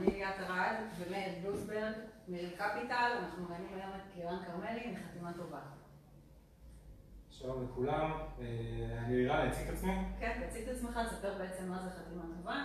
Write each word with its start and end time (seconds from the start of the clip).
אני 0.00 0.10
ליאת 0.12 0.40
ארד 0.40 0.76
ומאיר 0.98 1.32
גלוזברג, 1.42 1.92
מאיר 2.28 2.50
קפיטל, 2.50 3.12
אנחנו 3.18 3.44
מראיינים 3.44 3.68
היום 3.74 3.90
את 3.96 4.16
לירן 4.16 4.38
כרמלי 4.46 4.92
מחתימה 4.92 5.32
טובה. 5.32 5.60
שלום 7.30 7.64
לכולם, 7.64 8.10
אני 8.98 9.16
לירן, 9.16 9.48
אציג 9.48 9.68
את 9.68 9.74
עצמי? 9.74 9.92
כן, 10.20 10.42
תציג 10.48 10.68
את 10.68 10.76
עצמך, 10.76 11.00
תספר 11.06 11.38
בעצם 11.38 11.68
מה 11.68 11.82
זה 11.82 11.90
חתימה 11.90 12.22
טובה. 12.36 12.64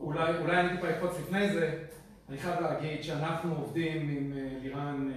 אולי 0.00 0.60
אני 0.60 0.76
טיפה 0.76 0.90
אקפוץ 0.90 1.20
לפני 1.20 1.52
זה, 1.52 1.84
אני 2.28 2.38
חייב 2.38 2.60
להגיד 2.60 3.02
שאנחנו 3.02 3.56
עובדים 3.56 4.08
עם 4.08 4.32
לירן 4.62 5.12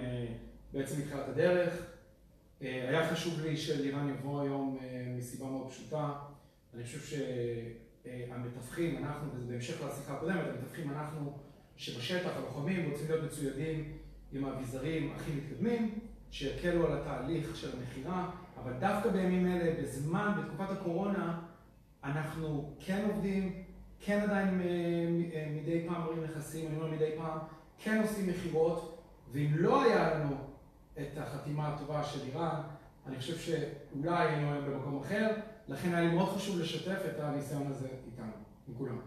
בעצם 0.72 1.00
מתחילת 1.00 1.28
הדרך. 1.28 1.86
היה 2.60 3.10
חשוב 3.10 3.40
לי 3.40 3.56
שלירן 3.56 4.08
יבוא 4.08 4.42
היום 4.42 4.78
מסיבה 5.16 5.46
מאוד 5.46 5.68
פשוטה. 5.70 6.12
אני 6.74 6.84
חושב 6.84 6.98
שהמתווכים, 8.04 9.04
אנחנו, 9.04 9.28
וזה 9.34 9.46
בהמשך 9.52 9.84
לשיחה 9.84 10.12
הקודמת, 10.12 10.40
המתווכים 10.48 10.90
אנחנו 10.90 11.38
שבשטח, 11.76 12.30
הלוחמים, 12.36 12.90
רוצים 12.90 13.06
להיות 13.08 13.24
מצוידים 13.24 13.92
עם 14.32 14.44
האביזרים 14.44 15.12
הכי 15.16 15.32
מתקדמים, 15.32 15.98
שיקלו 16.30 16.86
על 16.86 16.98
התהליך 16.98 17.56
של 17.56 17.78
המכירה, 17.78 18.30
אבל 18.62 18.72
דווקא 18.72 19.08
בימים 19.08 19.46
אלה, 19.46 19.82
בזמן, 19.82 20.32
בתקופת 20.38 20.70
הקורונה, 20.70 21.40
אנחנו 22.04 22.74
כן 22.80 23.08
עובדים, 23.10 23.62
כן 24.00 24.20
עדיין 24.20 24.60
מדי 25.50 25.86
פעם 25.88 26.02
מראים 26.02 26.24
נכסים, 26.24 26.66
אני 26.66 26.76
אומר 26.76 26.90
מדי 26.90 27.10
פעם, 27.16 27.38
כן 27.78 28.02
עושים 28.02 28.26
מכירות, 28.28 29.02
ואם 29.32 29.50
לא 29.54 29.82
היה 29.84 30.14
לנו 30.14 30.36
את 30.98 31.18
החתימה 31.18 31.68
הטובה 31.68 32.04
של 32.04 32.24
לירן, 32.24 32.60
אני 33.06 33.16
חושב 33.16 33.38
שאולי 33.38 34.26
היינו 34.26 34.52
היום 34.52 34.64
במקום 34.64 35.00
אחר, 35.00 35.30
לכן 35.70 35.94
היה 35.94 36.08
לי 36.08 36.14
מאוד 36.14 36.28
חשוב 36.28 36.60
לשתף 36.60 37.02
את 37.10 37.20
הניסיון 37.20 37.66
הזה 37.66 37.88
איתנו, 38.06 38.32
עם 38.68 38.74
כולם. 38.74 39.00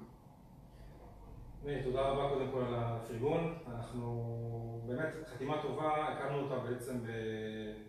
תודה 1.83 2.01
רבה 2.01 2.29
קודם 2.29 2.51
כל 2.51 2.61
על 2.61 2.73
הפרגון. 2.75 3.55
אנחנו 3.67 4.83
באמת, 4.85 5.07
חתימה 5.33 5.61
טובה, 5.61 6.07
הקמנו 6.07 6.39
אותה 6.39 6.55
בעצם 6.59 6.99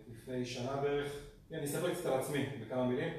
לפני 0.07 0.45
שנה 0.45 0.75
בערך. 0.75 1.11
אני 1.51 1.65
אספר 1.65 1.93
קצת 1.93 2.05
על 2.05 2.19
עצמי 2.19 2.45
בכמה 2.61 2.87
מילים. 2.87 3.13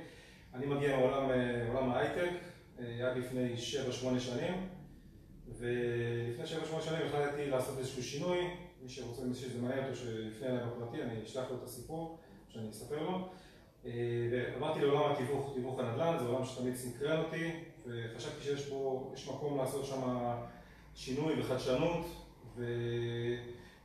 אני 0.54 0.66
מגיע 0.66 0.96
מעולם 0.96 1.90
ההייטק, 1.90 2.30
עד 2.78 3.16
לפני 3.16 3.54
7-8 3.54 4.20
שנים, 4.20 4.68
ולפני 5.48 6.44
7-8 6.44 6.80
שנים 6.80 7.06
החלטתי 7.06 7.50
לעשות 7.50 7.78
איזשהו 7.78 8.02
שינוי. 8.02 8.38
מי 8.82 8.88
שרוצה, 8.88 9.24
מי 9.24 9.34
שזה 9.34 9.62
מעניין 9.62 9.84
אותו, 9.84 9.96
שיפנה 9.96 10.48
אליי 10.48 10.64
בפרטי, 10.66 11.02
אני 11.02 11.22
אשלח 11.22 11.50
לו 11.50 11.56
את 11.56 11.62
הסיפור, 11.62 12.18
שאני 12.48 12.70
אספר 12.70 13.02
לו. 13.02 13.28
ועברתי 14.30 14.80
לעולם 14.80 15.12
התיווך, 15.12 15.52
תיווך 15.54 15.80
הנדל"ן, 15.80 16.16
זה 16.18 16.24
עולם 16.24 16.44
שתמיד 16.44 16.74
סקרן 16.74 17.18
אותי, 17.18 17.50
וחשבתי 17.86 18.44
שיש 18.44 18.68
בו, 18.68 19.12
יש 19.14 19.28
מקום 19.28 19.58
לעשות 19.58 19.86
שם 19.86 20.00
שינוי 20.94 21.40
וחדשנות, 21.40 22.06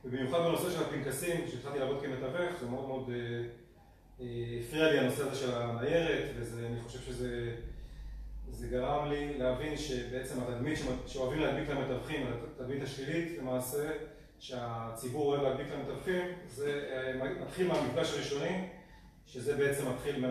ובמיוחד 0.04 0.38
בנושא 0.38 0.70
של 0.70 0.82
הפנקסים, 0.82 1.46
כשהתחלתי 1.46 1.78
לעבוד 1.78 2.02
כמתווך, 2.02 2.60
זה 2.60 2.66
מאוד 2.66 2.88
מאוד 2.88 3.10
הפריע 4.60 4.92
לי 4.92 4.98
הנושא 4.98 5.22
הזה 5.22 5.36
של 5.36 5.54
הניירת, 5.54 6.24
ואני 6.36 6.80
חושב 6.80 6.98
שזה 6.98 8.68
גרם 8.70 9.08
לי 9.08 9.38
להבין 9.38 9.76
שבעצם 9.76 10.40
התדמית 10.42 10.78
שאוהבים 11.06 11.40
להדביק 11.40 11.70
למתווכים, 11.70 12.26
התדמית 12.26 12.82
השלילית 12.82 13.38
למעשה, 13.38 13.90
שהציבור 14.38 15.26
אוהב 15.26 15.42
להדביק 15.42 15.66
למתווכים, 15.72 16.26
זה 16.48 16.82
מתחיל 17.40 17.68
מהמפגש 17.68 18.12
הראשוני, 18.12 18.68
שזה 19.32 19.56
בעצם 19.56 19.90
מתחיל 19.90 20.26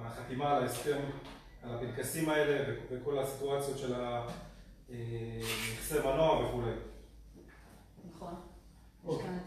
מהחתימה 0.00 0.56
על 0.56 0.62
ההסכם, 0.62 1.00
על 1.62 1.74
הפנקסים 1.74 2.28
האלה 2.28 2.74
וכל 2.90 3.18
הסיטואציות 3.18 3.78
של 3.78 3.94
נכסי 5.74 5.98
מנוע 5.98 6.44
וכולי. 6.44 6.70
נכון. 8.14 8.34
יש 9.08 9.14
כאן 9.22 9.38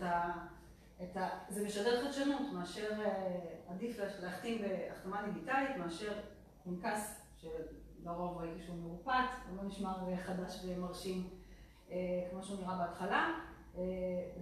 את 1.03 1.17
ה... 1.17 1.29
זה 1.49 1.65
משדר 1.65 2.05
חדשנות, 2.05 2.41
מאשר 2.53 2.89
עדיף 3.67 3.99
להחתים 4.21 4.61
בהחתמה 4.61 5.21
דיגיטלית, 5.33 5.77
מאשר 5.77 6.13
פנקס 6.63 7.21
שלרוב 7.37 8.37
ראיתי 8.37 8.63
שהוא 8.63 8.77
מרופט, 8.77 9.29
הוא 9.49 9.57
לא 9.57 9.63
נשמע 9.63 9.93
חדש 10.25 10.65
ומרשים 10.65 11.29
כמו 12.31 12.43
שהוא 12.43 12.59
נראה 12.61 12.75
בהתחלה, 12.75 13.31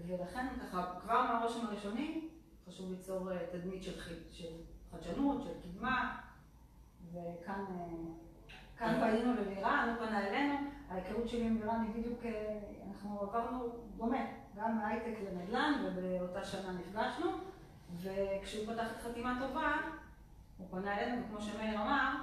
ולכן 0.07 0.47
ככה, 0.61 0.93
כבר 1.01 1.21
מהרושם 1.21 1.65
הראשוני, 1.65 2.29
חשוב 2.67 2.91
ליצור 2.91 3.29
תדמית 3.51 3.83
של 3.83 3.99
חדשנות, 4.91 5.43
של 5.43 5.49
קדמה, 5.63 6.17
וכאן 7.11 7.65
פנינו 8.77 9.33
ללירן, 9.33 9.89
הוא 9.89 10.07
פנה 10.07 10.27
אלינו, 10.27 10.53
ההיכרות 10.89 11.29
שלי 11.29 11.45
עם 11.45 11.57
לירן 11.57 11.85
היא 11.87 12.03
בדיוק, 12.03 12.19
אנחנו 12.87 13.19
עברנו 13.21 13.69
דומה, 13.97 14.25
גם 14.55 14.77
מהייטק 14.77 15.19
לנדל"ן, 15.21 15.73
ובאותה 15.85 16.45
שנה 16.45 16.71
נפגשנו, 16.71 17.29
וכשהוא 18.01 18.73
פתח 18.73 18.91
את 18.91 19.01
חתימה 19.01 19.39
טובה, 19.47 19.71
הוא 20.57 20.67
פנה 20.71 20.99
אלינו, 20.99 21.21
וכמו 21.25 21.41
שמאיר 21.41 21.81
אמר, 21.81 22.15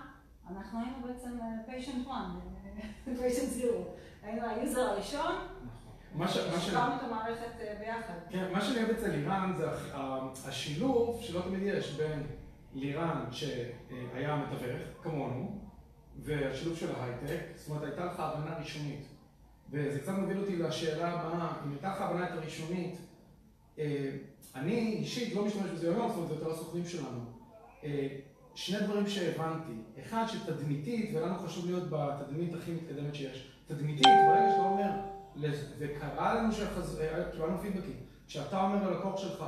אנחנו 0.50 0.81
היינו 0.81 0.97
בעצם 1.06 1.39
patient 1.67 2.09
one, 2.09 2.61
patient 3.21 3.61
zero, 3.61 3.83
היינו 4.23 4.47
ה 4.47 4.53
user 4.53 4.81
הראשון, 4.81 5.34
שחררנו 6.28 6.97
את 6.97 7.03
המערכת 7.03 7.50
ביחד. 7.81 8.15
כן, 8.31 8.53
מה 8.53 8.60
שאני 8.60 8.76
אוהב 8.76 8.91
אצל 8.91 9.10
לירן 9.10 9.53
זה 9.56 9.66
השילוב 10.48 11.21
שלא 11.22 11.41
תמיד 11.41 11.62
יש 11.62 11.94
בין 11.94 12.26
לירן 12.75 13.25
שהיה 13.31 14.37
מתווך, 14.37 14.82
כמונו, 15.03 15.60
והשילוב 16.22 16.76
של 16.76 16.94
ההייטק, 16.94 17.41
זאת 17.56 17.69
אומרת 17.69 17.82
הייתה 17.82 18.04
לך 18.04 18.20
הבנה 18.20 18.59
ראשונית, 18.59 19.06
וזה 19.70 20.00
קצת 20.00 20.12
מוביל 20.19 20.38
אותי 20.38 20.56
לשאלה 20.56 21.09
הבאה, 21.09 21.53
אם 21.66 21.70
הייתה 21.70 21.88
לך 21.88 22.00
הבנה 22.00 22.25
את 22.25 22.32
הראשונית, 22.32 22.97
אני 24.54 24.97
אישית 24.99 25.34
לא 25.34 25.44
משתמש 25.44 25.70
בזה 25.70 25.91
היום, 25.91 26.09
זאת 26.09 26.16
אומרת 26.16 26.28
זה 26.28 26.34
יותר 26.34 26.50
הסוכנים 26.50 26.84
שלנו, 26.87 27.20
שני 28.54 28.81
דברים 28.81 29.06
שהבנתי, 29.06 29.72
אחד 30.03 30.25
שתדמיתית, 30.28 31.10
ולנו 31.15 31.38
חשוב 31.38 31.66
להיות 31.66 31.84
בתדמית 31.91 32.54
הכי 32.54 32.72
מתקדמת 32.72 33.15
שיש, 33.15 33.53
תדמיתית, 33.66 34.06
ברגע 34.06 34.50
שאתה 34.50 34.62
אומר, 34.62 34.91
וקרה 35.79 36.35
לנו 36.35 36.53
שקיבלנו 36.53 37.59
פידבקים, 37.61 37.97
כשאתה 38.27 38.63
אומר 38.63 38.91
ללקוח 38.91 39.17
שלך, 39.17 39.45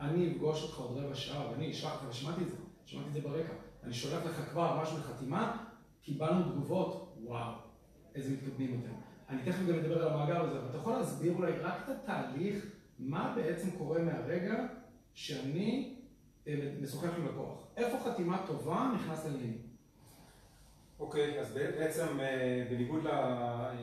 אני 0.00 0.32
אפגוש 0.32 0.62
אותך 0.62 0.78
עוד 0.78 0.98
רבע 0.98 1.14
שעה, 1.14 1.50
ואני 1.50 1.70
אשלח 1.70 1.92
לך, 1.92 2.08
ושמעתי 2.08 2.42
את 2.42 2.48
זה, 2.48 2.56
שמעתי 2.84 3.08
את 3.08 3.12
זה 3.12 3.20
ברקע, 3.20 3.52
אני 3.82 3.92
שולח 3.92 4.24
לך 4.24 4.50
כבר 4.50 4.82
משהו 4.82 4.98
לחתימה, 4.98 5.64
קיבלנו 6.02 6.52
תגובות, 6.52 7.16
וואו, 7.24 7.52
איזה 8.14 8.32
מתקדמים 8.32 8.80
אתם. 8.80 8.94
אני 9.28 9.42
תכף 9.42 9.66
גם 9.66 9.78
אדבר 9.78 10.02
על 10.02 10.12
המאגר 10.12 10.40
הזה, 10.40 10.58
אבל 10.58 10.68
אתה 10.68 10.76
יכול 10.76 10.92
להסביר 10.92 11.34
אולי 11.34 11.52
רק 11.52 11.74
את 11.84 11.88
התהליך, 11.88 12.66
מה 12.98 13.32
בעצם 13.36 13.70
קורה 13.70 14.02
מהרגע 14.02 14.66
שאני 15.14 15.96
משוחח 16.82 17.10
עם 17.18 17.26
לקוח. 17.26 17.66
איפה 17.76 18.10
חתימה 18.10 18.46
טובה 18.46 18.90
נכנס 18.94 19.24
לעניינים? 19.24 19.58
אוקיי, 21.00 21.40
אז 21.40 21.52
בעצם 21.52 22.06
בניגוד 22.70 23.06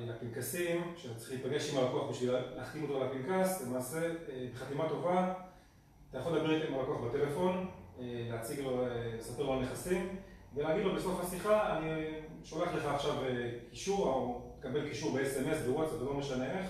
לפנקסים, 0.07 0.93
שאתה 0.95 1.19
צריך 1.19 1.31
להיפגש 1.31 1.73
עם 1.73 1.77
הלקוח 1.77 2.09
בשביל 2.09 2.31
להחתים 2.55 2.83
אותו 2.83 2.97
על 2.97 3.07
הפנקס, 3.07 3.67
למעשה 3.67 4.11
בחתימה 4.53 4.89
טובה, 4.89 5.33
אתה 6.09 6.17
יכול 6.17 6.37
לדבר 6.37 6.67
עם 6.67 6.73
הלקוח 6.73 7.01
בטלפון, 7.01 7.69
להציג 7.99 8.59
לו, 8.59 8.85
לספר 9.17 9.43
לו 9.43 9.53
על 9.53 9.59
נכסים, 9.59 10.15
ולהגיד 10.55 10.85
לו 10.85 10.95
בסוף 10.95 11.23
השיחה, 11.23 11.77
אני 11.77 11.89
שולח 12.43 12.73
לך 12.73 12.85
עכשיו 12.85 13.15
קישור, 13.69 14.07
או 14.07 14.41
תקבל 14.59 14.89
קישור 14.89 15.17
ב-SMS, 15.17 15.67
בוואטסאפ, 15.67 15.99
זה 15.99 16.05
לא 16.05 16.13
משנה 16.13 16.59
איך, 16.59 16.65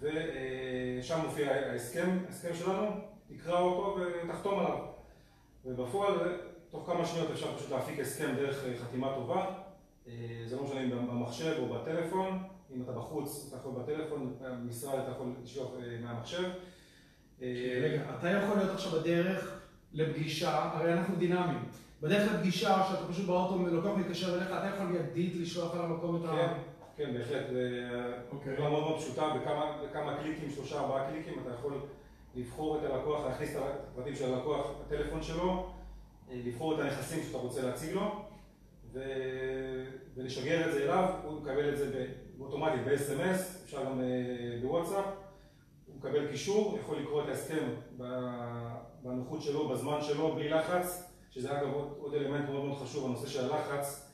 ושם 0.00 1.20
מופיע 1.24 1.52
ההסכם, 1.52 2.18
ההסכם 2.26 2.54
שלנו, 2.54 2.86
תקרא 3.28 3.60
אותו 3.60 4.00
ותחתום 4.24 4.58
עליו. 4.58 4.78
ובפועל, 5.64 6.40
תוך 6.70 6.86
כמה 6.86 7.06
שניות 7.06 7.30
אפשר 7.30 7.56
פשוט 7.56 7.70
להפיק 7.70 8.00
הסכם 8.00 8.34
דרך 8.36 8.64
חתימה 8.82 9.14
טובה, 9.14 9.46
זה 10.46 10.56
לא 10.56 10.62
משנה 10.62 10.82
אם 10.82 10.90
במחשב 10.90 11.54
או 11.58 11.74
בטלפון, 11.74 12.42
אם 12.74 12.82
אתה 12.82 12.92
בחוץ, 12.92 13.46
אתה 13.48 13.56
יכול 13.56 13.72
בטלפון, 13.82 14.34
במשרד 14.40 14.98
אתה 14.98 15.10
יכול 15.10 15.26
לשלוח 15.42 15.70
מהמחשב. 16.02 16.44
רגע, 17.82 18.02
אתה 18.18 18.30
יכול 18.30 18.56
להיות 18.56 18.70
עכשיו 18.70 19.00
בדרך 19.00 19.60
לפגישה, 19.92 20.70
הרי 20.74 20.92
אנחנו 20.92 21.16
דינמיים, 21.16 21.64
בדרך 22.02 22.32
לפגישה, 22.32 22.82
שאתה 22.88 23.12
פשוט 23.12 23.26
באוטו 23.26 23.54
ולקוח 23.54 23.98
מתקשר 23.98 24.34
אליך, 24.34 24.46
אתה 24.46 24.70
יכול 24.74 24.86
מיידית 24.86 25.36
לשלוח 25.36 25.74
על 25.74 25.80
המקום 25.80 26.16
את 26.16 26.30
ה... 26.30 26.32
כן, 26.32 26.54
כן, 26.96 27.14
בהחלט, 27.18 27.46
פעולה 28.30 28.70
מאוד 28.70 28.82
מאוד 28.82 28.98
פשוטה, 28.98 29.28
בכמה 29.84 30.16
קליקים, 30.22 30.50
שלושה, 30.50 30.80
ארבעה 30.80 31.10
קליקים, 31.10 31.34
אתה 31.42 31.50
יכול 31.50 31.74
לבחור 32.34 32.78
את 32.78 32.90
הלקוח, 32.90 33.26
להכניס 33.26 33.56
את 33.56 33.62
הפרטים 33.62 34.14
של 34.14 34.34
הלקוח 34.34 34.66
בטלפון 34.86 35.22
שלו, 35.22 35.70
לבחור 36.30 36.74
את 36.74 36.80
הנכסים 36.80 37.22
שאתה 37.22 37.38
רוצה 37.38 37.62
להציג 37.62 37.94
לו, 37.94 38.24
ולשגר 40.16 40.68
את 40.68 40.72
זה 40.72 40.82
אליו, 40.82 41.10
הוא 41.24 41.40
מקבל 41.40 41.72
את 41.72 41.78
זה 41.78 42.06
באוטומטית 42.38 42.84
ב-SMS, 42.84 43.64
אפשר 43.64 43.84
גם 43.84 44.00
בוואטסאפ, 44.62 45.04
הוא 45.86 45.96
מקבל 45.96 46.30
קישור, 46.30 46.78
יכול 46.80 46.98
לקרוא 46.98 47.22
את 47.22 47.28
ההסכם 47.28 47.68
בנוחות 49.02 49.42
שלו, 49.42 49.68
בזמן 49.68 49.98
שלו, 50.02 50.34
בלי 50.34 50.48
לחץ, 50.48 51.12
שזה 51.30 51.58
אגב 51.58 51.68
עוד 51.98 52.14
אלמנט 52.14 52.48
מאוד 52.48 52.64
מאוד 52.64 52.78
חשוב, 52.78 53.04
הנושא 53.04 53.26
של 53.26 53.44
הלחץ, 53.44 54.12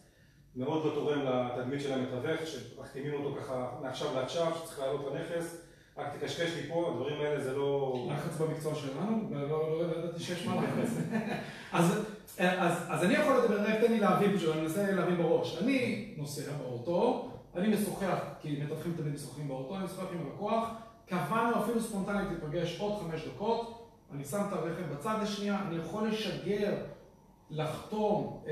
מאוד 0.56 0.84
לא 0.84 0.90
תורם 0.94 1.22
לתדמית 1.22 1.80
של 1.80 1.92
המתווך, 1.92 2.46
שמחתימים 2.46 3.14
אותו 3.14 3.36
ככה 3.40 3.70
מעכשיו 3.82 4.14
לעכשיו, 4.14 4.52
שצריך 4.54 4.78
לעלות 4.78 5.12
לנכס, 5.12 5.64
רק 5.96 6.16
תקשקש 6.16 6.56
לי 6.56 6.68
פה, 6.68 6.90
הדברים 6.90 7.20
האלה 7.20 7.44
זה 7.44 7.56
לא... 7.56 8.06
לחץ 8.10 8.40
במקצוע 8.40 8.74
שלנו, 8.74 9.30
ולא 9.30 9.82
ידעתי 9.98 10.22
שיש 10.22 10.46
מה 10.46 10.56
לחץ. 10.56 10.90
אז 11.74 13.04
אני 13.04 13.14
יכול 13.14 13.36
לדבר, 13.38 13.60
רק 13.60 13.80
תן 13.80 13.92
לי 13.92 14.00
להבין 14.00 14.36
פשוט, 14.36 14.54
אני 14.54 14.62
מנסה 14.62 14.92
להבין 14.92 15.16
בראש. 15.16 15.62
אני 15.62 16.14
נוסע 16.16 16.52
באוטו, 16.52 17.30
אני 17.54 17.68
משוחח, 17.68 18.18
כי 18.40 18.62
מתווכים 18.62 18.94
תמיד 18.96 19.14
משוחחים 19.14 19.48
באוטו, 19.48 19.76
אני 19.76 19.84
משוחח 19.84 20.04
עם 20.12 20.26
הלקוח, 20.26 20.68
קבענו 21.06 21.64
אפילו 21.64 21.80
ספונטנית 21.80 22.28
להיפגש 22.28 22.80
עוד 22.80 23.02
חמש 23.02 23.28
דקות, 23.28 23.88
אני 24.12 24.24
שם 24.24 24.42
את 24.48 24.52
הרכב 24.52 24.92
בצד 24.92 25.16
השנייה, 25.22 25.58
אני 25.68 25.76
יכול 25.76 26.08
לשגר, 26.08 26.74
לחתום 27.50 28.42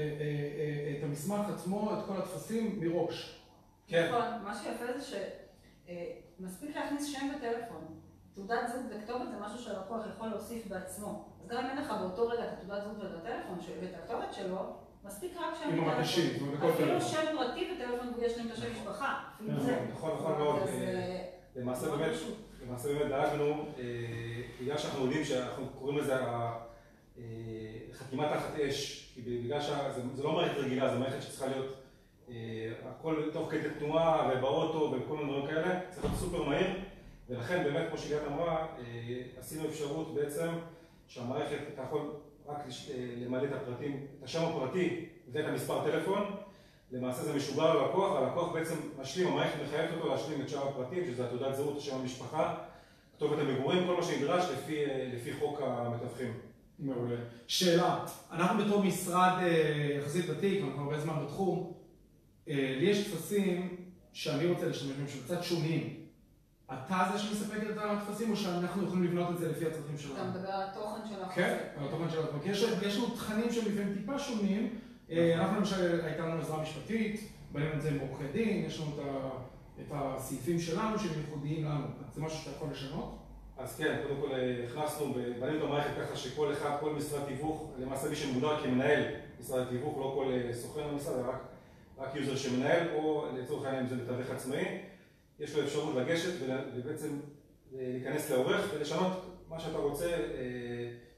את 0.99 1.05
המסמך 1.05 1.49
עצמו, 1.55 1.93
את 1.93 2.07
כל 2.07 2.17
הטפסים 2.17 2.81
מראש. 2.81 3.39
כן. 3.87 4.09
נכון, 4.09 4.45
מה 4.45 4.55
שיפה 4.55 4.85
זה 4.99 5.19
שמספיק 6.41 6.77
להכניס 6.77 7.07
שם 7.07 7.29
וטלפון. 7.37 8.02
תעודת 8.35 8.69
זהות 8.69 8.85
וכתובת 8.91 9.29
זה 9.31 9.37
משהו 9.41 9.59
שהלקוח 9.59 10.01
יכול 10.15 10.29
להוסיף 10.29 10.67
בעצמו. 10.67 11.25
אז 11.43 11.49
גם 11.49 11.65
אם 11.65 11.71
אין 11.71 11.79
לך 11.79 11.93
באותו 12.01 12.29
רגע 12.29 12.45
את 12.45 12.49
התעודת 12.53 12.83
זהות 12.83 12.97
ואת 12.99 13.11
הטלפון 13.21 13.59
ואת 13.81 13.95
הכתובת 13.95 14.33
שלו, 14.33 14.59
מספיק 15.05 15.33
רק 15.37 15.55
שם 15.63 15.69
וטלפון. 15.69 16.71
אפילו 16.71 17.01
שם 17.01 17.37
פרטי 17.37 17.69
וטלפון 17.75 18.13
ויש 18.17 18.39
להם 18.39 18.47
את 18.47 18.53
השם 18.53 18.73
משפחה. 18.73 19.25
נכון, 19.91 20.11
נכון 20.15 20.39
מאוד. 20.39 20.63
למעשה 21.57 21.91
באמת, 21.97 22.13
למעשה 22.67 22.89
באמת 22.89 23.09
דאגנו, 23.09 23.65
בגלל 24.61 24.79
שאנחנו 24.79 25.05
יודעים 25.05 25.25
שאנחנו 25.25 25.67
קוראים 25.79 25.99
לזה 25.99 26.15
חתימה 27.93 28.29
תחת 28.35 28.59
אש, 28.61 29.13
כי 29.15 29.21
בגלל 29.23 29.61
שזה 29.61 30.23
לא 30.23 30.33
מערכת 30.33 30.59
רגילה, 30.59 30.95
זו 30.95 31.01
מערכת 31.01 31.23
שצריכה 31.23 31.47
להיות 31.47 31.75
הכל 32.91 33.23
תוך 33.33 33.51
כדי 33.51 33.69
תנועה 33.79 34.31
ובאוטו 34.33 34.95
וכל 34.97 35.17
מיני 35.17 35.31
דברים 35.31 35.47
כאלה, 35.47 35.81
צריך 35.91 36.05
להיות 36.05 36.19
סופר 36.19 36.43
מהיר, 36.43 36.67
ולכן 37.33 37.65
באמת, 37.65 37.89
כמו 37.89 37.99
שגאת 37.99 38.21
אמרה, 38.27 38.67
עשינו 39.39 39.69
אפשרות 39.69 40.15
בעצם 40.15 40.49
שהמערכת, 41.09 41.59
אתה 41.75 41.83
יכול 41.83 42.11
רק 42.47 42.59
למלא 43.17 43.45
את 43.45 43.53
הפרטים, 43.53 44.07
את 44.19 44.25
השם 44.25 44.43
הפרטי 44.45 45.07
ואת 45.33 45.45
המספר 45.45 45.91
טלפון, 45.91 46.23
למעשה 46.93 47.23
זה 47.23 47.35
משוגר 47.37 47.75
ללקוח, 47.75 48.13
והלקוח 48.13 48.53
בעצם 48.53 48.75
משלים, 49.01 49.29
המערכת 49.29 49.55
מחייבת 49.67 49.95
אותו 49.95 50.09
להשלים 50.09 50.41
את 50.41 50.49
שאר 50.49 50.69
הפרטים, 50.69 51.05
שזה 51.07 51.25
התעודת 51.25 51.55
זהות, 51.55 51.77
השם 51.77 51.97
המשפחה, 51.97 52.55
כתובת 53.17 53.39
המגורים, 53.39 53.87
כל 53.87 53.97
מה 53.97 54.03
שנדרש 54.03 54.45
לפי, 54.51 54.85
לפי 55.15 55.33
חוק 55.33 55.61
המתווכים. 55.63 56.33
מעולה. 56.79 57.17
שאלה, 57.47 58.05
אנחנו 58.33 58.65
בתור 58.65 58.83
משרד 58.83 59.33
יחסית 59.99 60.31
ותיק, 60.31 60.65
אנחנו 60.65 60.83
הרבה 60.83 61.01
זמן 61.01 61.15
בתחום, 61.25 61.73
לי 62.47 62.87
יש 62.87 63.11
טפסים 63.11 63.77
שאני 64.13 64.47
רוצה 64.47 64.67
להשתמש 64.67 64.91
בהם, 64.91 65.09
שהם 65.09 65.23
קצת 65.25 65.43
שונים. 65.43 66.02
אתה 66.87 67.05
זה 67.13 67.19
שמספק 67.19 67.59
את 67.71 67.77
הטפסים, 67.79 68.31
או 68.31 68.37
שאנחנו 68.37 68.83
יכולים 68.83 69.05
לבנות 69.05 69.31
את 69.31 69.39
זה 69.39 69.51
לפי 69.51 69.67
הצרכים 69.67 69.99
שלנו? 69.99 70.15
אתה 70.15 70.25
מדבר 70.25 70.49
על 70.49 70.63
התוכן 70.69 71.09
של 71.09 71.23
החוזה. 71.23 71.35
כן, 71.35 71.59
על 71.77 71.87
התוכן 71.89 72.11
של 72.11 72.19
החוזה. 72.23 72.87
יש 72.87 72.97
לנו 72.97 73.07
תכנים 73.07 73.53
שהם 73.53 73.65
לפעמים 73.73 73.95
טיפה 73.95 74.19
שונים. 74.19 74.79
אנחנו 75.35 75.57
למשל, 75.57 76.01
הייתה 76.05 76.27
לנו 76.27 76.41
עזרה 76.41 76.63
משפטית, 76.63 77.33
בנינו 77.53 77.73
את 77.73 77.83
זה 77.83 77.89
עם 77.89 77.99
עורכי 77.99 78.25
דין, 78.33 78.65
יש 78.67 78.81
לנו 78.81 78.91
את 79.81 79.87
הסעיפים 79.93 80.59
שלנו 80.61 80.99
שהם 80.99 81.21
ייחודיים 81.21 81.65
לנו. 81.65 81.87
זה 82.15 82.21
משהו 82.21 82.39
שאתה 82.39 82.57
יכול 82.57 82.69
לשנות? 82.73 83.19
אז 83.59 83.77
כן, 83.77 84.01
קודם 84.03 84.21
כל 84.21 84.29
הכנסנו, 84.69 85.15
בנינו 85.41 85.59
את 85.59 85.63
המערכת 85.63 85.91
ככה 86.01 86.17
שכל 86.17 86.53
אחד, 86.53 86.77
כל 86.81 86.93
משרד 86.93 87.25
תיווך, 87.25 87.71
למעשה 87.79 88.09
מי 88.09 88.17
שמוגדר 88.17 88.63
כמנהל 88.63 89.03
משרד 89.41 89.67
התיווך, 89.67 89.99
לא 89.99 90.13
כל 90.15 90.53
סוכן 90.53 90.81
במשרד, 90.93 91.15
רק 91.99 92.15
user 92.15 92.37
שמנהל, 92.37 92.89
או 92.95 93.27
לצורך 93.39 93.67
העניין 93.67 93.83
אם 93.83 93.89
זה 93.89 93.97
מתווך 93.97 94.31
עצמאי, 94.31 94.79
יש 95.43 95.57
לו 95.57 95.65
אפשרות 95.65 95.95
לגשת 95.95 96.33
ובעצם 96.75 97.09
להיכנס 97.73 98.31
לעורך 98.31 98.71
ולשנות 98.75 99.13
מה 99.49 99.61
שאתה 99.61 99.79
רוצה, 99.79 100.17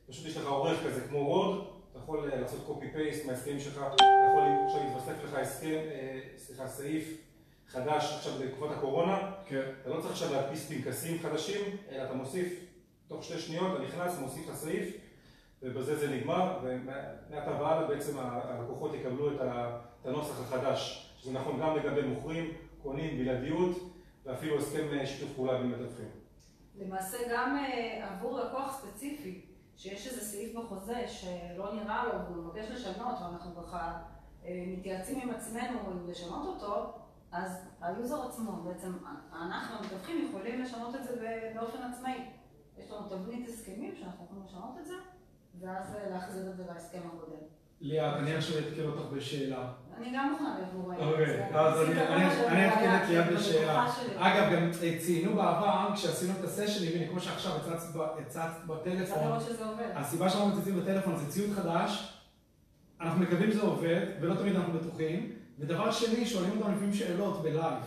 פשוט 0.09 0.27
יש 0.27 0.37
לך 0.37 0.47
עורך 0.47 0.79
כזה 0.87 1.01
כמו 1.01 1.19
Word, 1.19 1.67
אתה 1.91 1.99
יכול 1.99 2.29
לעשות 2.29 2.67
copy-paste 2.69 3.27
מההסכמים 3.27 3.61
שלך, 3.61 3.81
אתה 3.95 4.05
יכול 4.31 4.43
עכשיו 4.67 4.81
להתווסף 4.85 5.25
לך 5.25 5.35
הסכם, 5.35 5.79
סליחה, 6.37 6.67
סעיף 6.67 7.21
חדש 7.69 8.15
עכשיו 8.17 8.33
בתקופת 8.41 8.77
הקורונה, 8.77 9.33
כן. 9.47 9.63
אתה 9.83 9.91
לא 9.91 10.01
צריך 10.01 10.13
עכשיו 10.13 10.33
להדפיס 10.33 10.69
פנקסים 10.69 11.19
חדשים, 11.19 11.77
אלא 11.91 12.05
אתה 12.05 12.15
מוסיף 12.15 12.65
תוך 13.09 13.25
שתי 13.25 13.39
שניות, 13.39 13.73
אתה 13.75 13.83
נכנס, 13.83 14.19
מוסיף 14.19 14.49
לך 14.49 14.55
סעיף, 14.55 14.97
ובזה 15.63 15.97
זה 15.97 16.17
נגמר, 16.17 16.59
ומעתה 16.63 17.51
והלאה 17.51 17.87
בעצם 17.89 18.19
הלקוחות 18.19 18.95
יקבלו 18.95 19.31
את 19.35 19.41
הנוסח 20.05 20.41
החדש, 20.41 21.11
שזה 21.19 21.33
נכון 21.33 21.61
גם 21.61 21.77
לגבי 21.77 22.03
מוכרים, 22.03 22.53
קונים, 22.83 23.19
בלעדיות, 23.19 23.94
ואפילו 24.25 24.59
הסכם 24.59 25.07
שיתוף 25.07 25.33
פעולה 25.33 25.59
בין 25.59 25.71
מתווכים. 25.71 26.09
למעשה 26.79 27.17
גם 27.31 27.57
עבור 28.03 28.41
לקוח 28.41 28.81
ספציפי, 28.81 29.47
שיש 29.77 30.07
איזה 30.07 30.21
סעיף 30.21 30.57
בחוזה 30.57 31.09
שלא 31.09 31.75
נראה 31.75 32.05
לו 32.05 32.13
והוא 32.13 32.45
מבקש 32.45 32.71
לשנות, 32.71 33.15
ואנחנו 33.21 33.63
ככה 33.63 34.03
מתייעצים 34.49 35.21
עם 35.21 35.31
עצמנו 35.31 35.79
אם 35.93 36.11
לשנות 36.11 36.47
אותו, 36.47 36.93
אז 37.33 37.69
ה 37.81 37.91
user 37.91 38.29
עצמו, 38.29 38.63
בעצם 38.63 38.93
אנחנו 39.33 39.77
המתווכים 39.77 40.27
יכולים 40.29 40.63
לשנות 40.63 40.95
את 40.95 41.05
זה 41.05 41.51
באופן 41.55 41.79
עצמאי. 41.83 42.31
יש 42.79 42.91
לנו 42.91 43.09
תבנית 43.09 43.49
הסכמים 43.49 43.95
שאנחנו 43.97 44.25
יכולים 44.25 44.45
לשנות 44.45 44.79
את 44.81 44.87
זה, 44.87 44.95
ואז 45.61 45.97
להחזיר 46.11 46.51
את 46.51 46.57
זה 46.57 46.65
להסכם 46.67 47.01
הקודם. 47.07 47.43
ליאת, 47.81 48.17
אני 48.17 48.35
עכשיו 48.35 48.59
אטקל 48.59 48.87
אותך 48.87 49.13
בשאלה. 49.13 49.73
אני 49.99 50.13
גם 50.15 50.31
מוכנה 50.33 50.55
להיות 50.57 50.73
מעורבת. 50.75 51.01
אוקיי, 51.01 51.55
אז 51.55 51.91
אני 52.49 52.69
אטקל 52.69 52.97
את 53.05 53.09
ליאת 53.09 53.33
בשאלה. 53.33 53.87
אגב, 54.19 54.53
גם 54.53 54.71
ציינו 54.99 55.35
בעבר, 55.35 55.91
כשעשינו 55.95 56.33
את 56.41 56.45
הסשנים, 56.45 56.93
הנה, 56.95 57.09
כמו 57.11 57.21
שעכשיו 57.21 57.53
הצצת 57.57 58.51
בטלפון. 58.67 59.39
הסיבה 59.95 60.29
שאנחנו 60.29 60.49
מצייצים 60.49 60.81
בטלפון 60.81 61.17
זה 61.17 61.31
ציוד 61.31 61.51
חדש, 61.57 62.19
אנחנו 63.01 63.21
מקווים 63.21 63.51
שזה 63.53 63.63
עובד, 63.63 64.01
ולא 64.21 64.35
תמיד 64.35 64.57
אנחנו 64.57 64.73
בטוחים. 64.73 65.33
ודבר 65.59 65.93
שני, 65.93 66.27
שואלים 66.27 66.51
אותנו 66.51 66.73
לפעמים 66.73 66.95
שאלות 66.95 67.43
בלייב. 67.43 67.79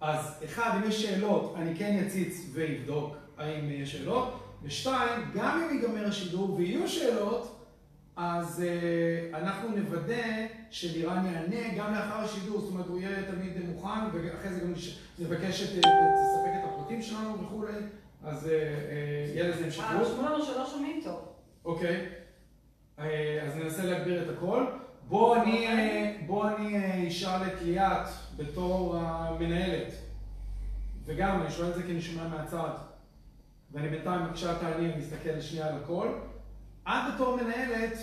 אז 0.00 0.44
אחד, 0.44 0.70
אם 0.76 0.88
יש 0.88 1.02
שאלות, 1.02 1.54
אני 1.56 1.76
כן 1.76 2.04
אציץ 2.06 2.50
ואבדוק 2.52 3.16
האם 3.38 3.70
יש 3.70 3.92
שאלות. 3.92 4.42
ושתיים, 4.62 5.30
גם 5.34 5.62
אם 5.62 5.76
ייגמר 5.76 6.06
השידור 6.06 6.54
ויהיו 6.54 6.88
שאלות, 6.88 7.55
אז 8.16 8.62
אנחנו 9.34 9.68
נוודא 9.68 10.46
שלירן 10.70 11.26
יענה 11.26 11.74
גם 11.78 11.94
לאחר 11.94 12.14
השידור, 12.14 12.60
זאת 12.60 12.72
אומרת 12.72 12.86
הוא 12.86 12.98
יהיה 12.98 13.22
תמיד 13.22 13.52
מוכן, 13.68 13.88
ואחרי 14.12 14.52
זה 14.52 14.60
גם 14.60 14.72
נבקש 15.18 15.62
לספק 15.62 16.52
את 16.54 16.64
הפרטים 16.64 17.02
שלנו 17.02 17.42
וכולי, 17.42 17.72
אז 18.24 18.50
יהיה 19.34 19.48
לזה 19.48 19.64
המשכיות. 19.64 19.90
אה, 19.90 20.02
רשמו 20.02 20.22
לנו 20.22 20.44
שלא 20.44 20.66
שומעים 20.66 21.00
טוב. 21.04 21.28
אוקיי, 21.64 22.08
אז 23.42 23.56
ננסה 23.56 23.84
להגביר 23.84 24.22
את 24.22 24.36
הכל. 24.36 24.66
בוא 25.08 25.36
אני 25.36 27.08
אשאל 27.08 27.42
את 27.46 27.62
ליאת 27.62 28.08
בתור 28.36 28.96
המנהלת, 28.96 29.92
וגם 31.04 31.42
אני 31.42 31.50
שואל 31.50 31.70
את 31.70 31.74
זה 31.74 31.82
כי 31.82 31.92
אני 31.92 32.00
שומע 32.02 32.28
מהצד, 32.28 32.70
ואני 33.72 33.88
בינתיים 33.88 34.26
בבקשה 34.26 34.58
תעני 34.58 34.92
ומסתכל 34.94 35.40
שנייה 35.40 35.68
על 35.68 35.74
הכל. 35.82 36.08
את 36.88 37.14
בתור 37.14 37.36
מנהלת, 37.36 37.98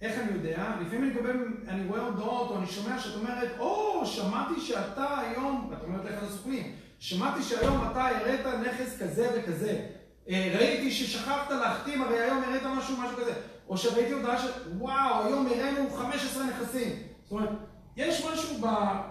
איך 0.00 0.18
אני 0.18 0.32
יודע? 0.32 0.72
לפעמים 0.80 1.56
אני 1.68 1.88
רואה 1.88 2.00
הודעות 2.00 2.50
או 2.50 2.58
אני 2.58 2.66
שומע 2.66 2.98
שאת 2.98 3.14
אומרת, 3.14 3.48
או, 3.58 4.06
שמעתי 4.06 4.60
שאתה 4.60 5.18
היום, 5.18 5.68
ואת 5.70 5.82
אומרת 5.82 6.04
לאחד 6.04 6.26
הסוכנים, 6.26 6.72
שמעתי 6.98 7.42
שהיום 7.42 7.88
אתה 7.90 8.08
הראת 8.08 8.46
נכס 8.46 9.02
כזה 9.02 9.28
וכזה. 9.36 9.86
ראיתי 10.28 10.90
ששכחת 10.90 11.50
להחתים, 11.50 12.02
הרי 12.02 12.20
היום 12.20 12.42
הראת 12.44 12.62
משהו, 12.62 12.96
משהו 12.96 13.16
כזה. 13.16 13.32
או 13.68 13.78
שראיתי 13.78 14.12
הודעה 14.12 14.38
של, 14.38 14.50
וואו, 14.78 15.26
היום 15.26 15.46
הראינו 15.46 15.90
15 15.90 16.44
נכסים. 16.46 16.88
זאת 17.22 17.32
אומרת, 17.32 17.48
יש 17.96 18.26
משהו 18.32 18.58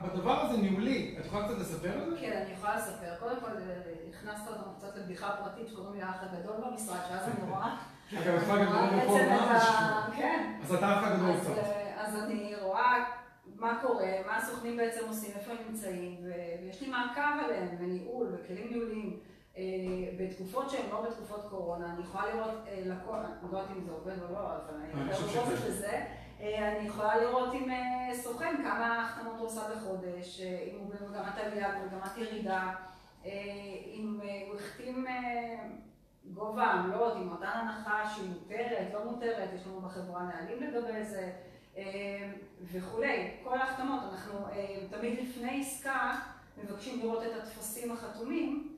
בדבר 0.04 0.42
הזה 0.42 0.58
ניהולי. 0.58 1.16
את 1.20 1.26
יכולה 1.26 1.48
קצת 1.48 1.58
לספר 1.60 1.92
על 1.92 2.10
זה? 2.10 2.18
כן, 2.22 2.42
אני 2.46 2.54
יכולה 2.54 2.76
לספר. 2.76 3.16
קודם 3.20 3.40
כל, 3.42 3.50
הכנסת 4.20 4.48
אותנו 4.48 4.74
קצת 4.78 4.98
לבדיחה 4.98 5.32
פרטית 5.44 5.68
שקוראים 5.68 5.94
לי 5.94 6.02
האח 6.02 6.16
הגדול 6.22 6.56
במשרד, 6.66 6.98
שאז 7.10 7.28
אני 7.28 7.52
רואה. 7.52 7.76
אגב, 8.18 8.36
את 8.36 8.42
יכולה 8.42 8.66
גם 8.66 8.72
לדבר 8.72 9.08
פה 9.08 9.18
ממש. 9.30 9.64
כן. 10.18 10.54
אז 10.64 10.74
אתה 10.74 10.88
האח 10.88 11.04
הגדול 11.04 11.32
קצת. 11.42 11.64
אז 11.98 12.24
אני 12.24 12.56
רואה 12.62 13.06
מה 13.56 13.80
קורה, 13.82 14.12
מה 14.26 14.38
הסוכנים 14.38 14.78
בעצם 14.78 15.00
עושים, 15.08 15.32
איפה 15.36 15.52
הם 15.52 15.58
נמצאים, 15.70 16.18
ויש 16.24 16.82
לי 16.82 16.88
מעקב 16.88 17.44
עליהם, 17.46 17.68
וניהול, 17.80 18.28
וכלים 18.34 18.68
ניהוליים. 18.70 19.20
בתקופות 20.20 20.70
שהן 20.70 20.90
לא 20.92 21.02
בתקופות 21.02 21.46
קורונה, 21.50 21.94
אני 21.94 22.04
יכולה 22.04 22.34
לראות 22.34 22.52
לקוח, 22.86 23.16
אני 23.16 23.52
לא 23.52 23.58
יודעת 23.58 23.78
אם 23.78 23.82
זה 23.86 23.92
עובד 23.92 24.24
או 24.24 24.34
לא, 24.34 24.40
אבל 24.40 24.76
אני 24.76 25.12
יכולה 25.12 25.44
לראות 25.44 25.60
את 25.68 25.74
זה. 25.74 26.06
אני 26.40 26.88
יכולה 26.88 27.18
לראות 27.18 27.54
עם 27.54 27.70
סוכן 28.14 28.56
כמה 28.64 29.04
החתמות 29.04 29.34
הוא 29.38 29.48
עושה 29.48 29.62
בחודש, 29.76 30.42
אם 30.42 30.80
הוא 30.80 30.90
במגמת 30.90 31.38
עלייה, 31.38 31.70
במגמת 31.80 32.18
ירידה, 32.18 32.74
אם 33.26 34.20
הוא 34.48 34.56
החתים 34.56 35.06
גובה 36.34 36.72
עמלות, 36.72 37.16
עם 37.16 37.32
אותה 37.32 37.50
הנחה 37.50 38.10
שהיא 38.16 38.30
מותרת, 38.30 38.94
לא 38.94 39.06
מותרת, 39.06 39.50
יש 39.56 39.68
לנו 39.68 39.82
בחברה 39.82 40.24
נהלים 40.24 40.64
לגבי 40.64 41.04
זה, 41.04 41.32
וכולי. 42.62 43.32
כל 43.44 43.58
ההחתמות, 43.58 44.00
אנחנו 44.12 44.40
תמיד 44.90 45.20
לפני 45.20 45.62
עסקה 45.62 46.20
מבקשים 46.64 47.00
לראות 47.00 47.24
את 47.24 47.32
הטפסים 47.44 47.92
החתומים, 47.92 48.76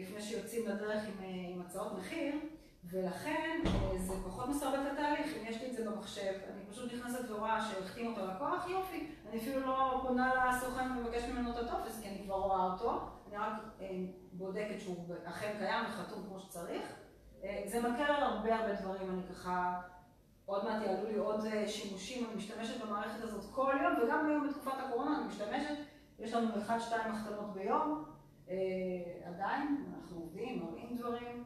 לפני 0.00 0.20
שיוצאים 0.20 0.68
לדרך 0.68 1.02
עם, 1.04 1.24
עם 1.54 1.60
הצעות 1.60 1.98
מחיר. 1.98 2.34
ולכן 2.84 3.60
זה 3.96 4.14
פחות 4.26 4.48
מסרבל 4.48 4.86
את 4.86 4.92
התהליך, 4.92 5.36
אם 5.36 5.46
יש 5.46 5.62
לי 5.62 5.70
את 5.70 5.76
זה 5.76 5.90
במחשב, 5.90 6.32
אני 6.54 6.64
פשוט 6.70 6.92
נכנסת 6.92 7.30
ורואה 7.30 7.60
שהחתים 7.60 8.06
אותו 8.06 8.26
לקוח, 8.26 8.68
יופי, 8.68 9.06
אני 9.30 9.38
אפילו 9.38 9.60
לא 9.60 10.00
פונה 10.02 10.32
לסוכן 10.48 10.90
ומבקש 10.90 11.24
ממנו 11.24 11.50
את 11.50 11.56
הטופס, 11.56 12.00
כי 12.02 12.08
אני 12.08 12.22
כבר 12.24 12.34
רואה 12.34 12.72
אותו, 12.72 13.08
אני 13.30 13.38
רק 13.38 13.52
בודקת 14.32 14.80
שהוא 14.80 15.14
אכן 15.24 15.54
קיים 15.58 15.84
וחתום 15.84 16.24
כמו 16.28 16.40
שצריך. 16.40 16.82
זה 17.66 17.80
מקל 17.80 18.02
על 18.02 18.22
הרבה 18.22 18.56
הרבה 18.56 18.72
דברים, 18.74 19.10
אני 19.10 19.22
ככה, 19.34 19.80
עוד 20.46 20.64
מעט 20.64 20.82
יעלו 20.82 21.08
לי 21.08 21.18
עוד 21.18 21.44
שימושים, 21.66 22.26
אני 22.26 22.34
משתמשת 22.34 22.84
במערכת 22.84 23.22
הזאת 23.22 23.44
כל 23.54 23.74
יום, 23.82 23.92
וגם 24.02 24.26
היום 24.26 24.48
בתקופת 24.48 24.72
הקורונה 24.78 25.18
אני 25.18 25.26
משתמשת, 25.26 25.74
יש 26.18 26.32
לנו 26.32 26.48
1-2 26.68 26.70
החתמות 26.92 27.52
ביום, 27.54 28.04
עדיין, 29.24 29.84
אנחנו 29.94 30.20
עובדים, 30.20 30.64
מראים 30.64 30.96
דברים. 30.96 31.44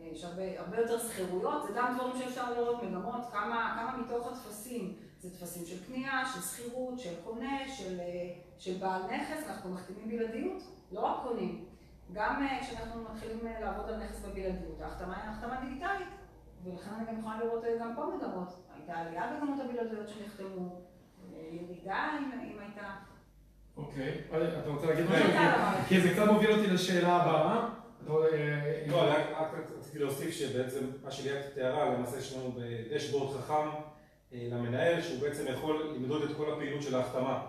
יש 0.00 0.24
הרבה, 0.24 0.42
הרבה 0.60 0.80
יותר 0.80 0.98
שכירויות, 0.98 1.62
זה 1.66 1.72
גם 1.76 1.94
דברים 1.94 2.16
שאפשר 2.18 2.52
לראות 2.52 2.82
מגמות, 2.82 3.20
כמה, 3.32 3.76
כמה 3.76 4.02
מתוך 4.02 4.26
הטפסים 4.26 4.96
זה 5.26 5.38
טפסים 5.38 5.66
של 5.66 5.84
קנייה, 5.86 6.22
של 6.34 6.40
שכירות, 6.40 6.98
של 6.98 7.14
קונה, 7.24 7.58
של, 7.76 8.00
של 8.58 8.74
בעל 8.80 9.02
נכס, 9.02 9.48
אנחנו 9.48 9.70
מחתימים 9.70 10.08
בלעדיות, 10.08 10.62
לא 10.92 11.00
רק 11.00 11.16
קונים. 11.22 11.64
גם 12.12 12.46
כשאנחנו 12.62 13.02
מתחילים 13.02 13.38
לעבוד 13.60 13.88
על 13.88 14.04
נכס 14.04 14.24
בבלעדיות, 14.24 14.80
ההחתמה 14.80 15.16
היא 15.16 15.30
החתמה 15.30 15.60
דיגיטלית, 15.60 16.08
ולכן 16.64 16.90
אני 16.90 17.06
גם 17.06 17.18
יכולה 17.18 17.38
לראות 17.38 17.64
גם 17.80 17.92
פה 17.96 18.02
מגמות. 18.16 18.48
הייתה 18.74 18.92
עלייה 18.92 19.36
בכמות 19.36 19.60
הבלעדיות 19.60 20.08
שנחתמו, 20.08 20.80
ירידה 21.52 22.10
אם 22.22 22.58
הייתה. 22.58 22.90
אוקיי, 23.76 24.20
אתה 24.28 24.70
רוצה 24.70 24.86
להגיד 24.86 25.04
משהו? 25.04 25.28
כי 25.88 26.00
זה 26.00 26.10
קצת 26.12 26.32
מוביל 26.32 26.52
אותי 26.52 26.66
לשאלה 26.66 27.16
הבאה. 27.16 27.68
לא, 28.06 28.24
רק 29.38 29.48
רציתי 29.78 29.98
להוסיף 29.98 30.30
שבעצם 30.30 30.84
מה 31.04 31.10
שליאת 31.10 31.54
תיארה, 31.54 31.94
למעשה 31.94 32.18
יש 32.18 32.36
לנו 32.36 32.58
דשבורד 32.94 33.40
חכם 33.40 33.68
למנהל, 34.32 35.02
שהוא 35.02 35.20
בעצם 35.20 35.44
יכול 35.52 35.92
למדוד 35.96 36.22
את 36.22 36.36
כל 36.36 36.52
הפעילות 36.52 36.82
של 36.82 36.94
ההחתמה. 36.94 37.46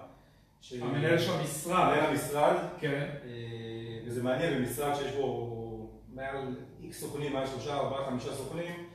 המנהל 0.81 1.19
של 1.19 1.31
המשרד. 1.31 1.88
מנהל 1.93 2.05
המשרד. 2.05 2.55
כן. 2.79 3.10
וזה 4.05 4.24
מעניין, 4.24 4.57
במשרד 4.57 4.96
שיש 4.96 5.12
בו 5.12 5.89
מעל 6.13 6.55
איקס 6.84 7.00
סוכנים, 7.00 7.34
מעל 7.34 7.48
שלושה, 7.48 7.77
ארבעה, 7.77 8.05
חמישה 8.05 8.34
סוכנים, 8.34 8.86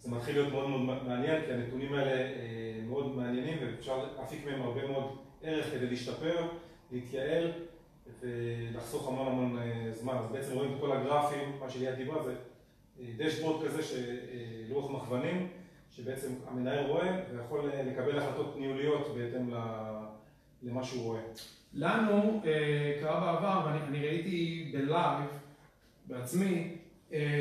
זה 0.00 0.10
מתחיל 0.10 0.34
להיות 0.34 0.52
מאוד 0.52 0.68
מאוד 0.70 1.04
מעניין, 1.04 1.42
כי 1.44 1.52
הנתונים 1.52 1.94
האלה 1.94 2.30
מאוד 2.86 3.16
מעניינים, 3.16 3.58
ואפשר 3.60 4.04
להפיק 4.16 4.46
מהם 4.46 4.62
הרבה 4.62 4.86
מאוד 4.86 5.16
ערך 5.42 5.70
כדי 5.70 5.86
להשתפר, 5.86 6.46
להתייעל. 6.92 7.52
ולחסוך 8.20 9.08
המון 9.08 9.26
המון 9.26 9.58
זמן. 9.92 10.16
אז 10.16 10.32
בעצם 10.32 10.52
רואים 10.52 10.74
את 10.74 10.80
כל 10.80 10.92
הגרפים, 10.96 11.52
מה 11.60 11.70
שליאת 11.70 11.96
דיברה, 11.96 12.22
זה 12.22 12.34
דשבורד 13.16 13.66
כזה, 13.66 13.82
לוח 14.68 14.90
מכוונים, 14.90 15.48
שבעצם 15.96 16.32
המנהל 16.48 16.86
רואה 16.86 17.20
ויכול 17.32 17.70
לקבל 17.86 18.18
החלטות 18.18 18.56
ניהוליות 18.58 19.14
בהתאם 19.16 19.50
למה 20.62 20.84
שהוא 20.84 21.02
רואה. 21.02 21.20
לנו 21.72 22.40
קרה 23.00 23.20
בעבר, 23.20 23.66
ואני 23.66 24.06
ראיתי 24.06 24.70
בלייב 24.72 25.30
בעצמי, 26.06 26.76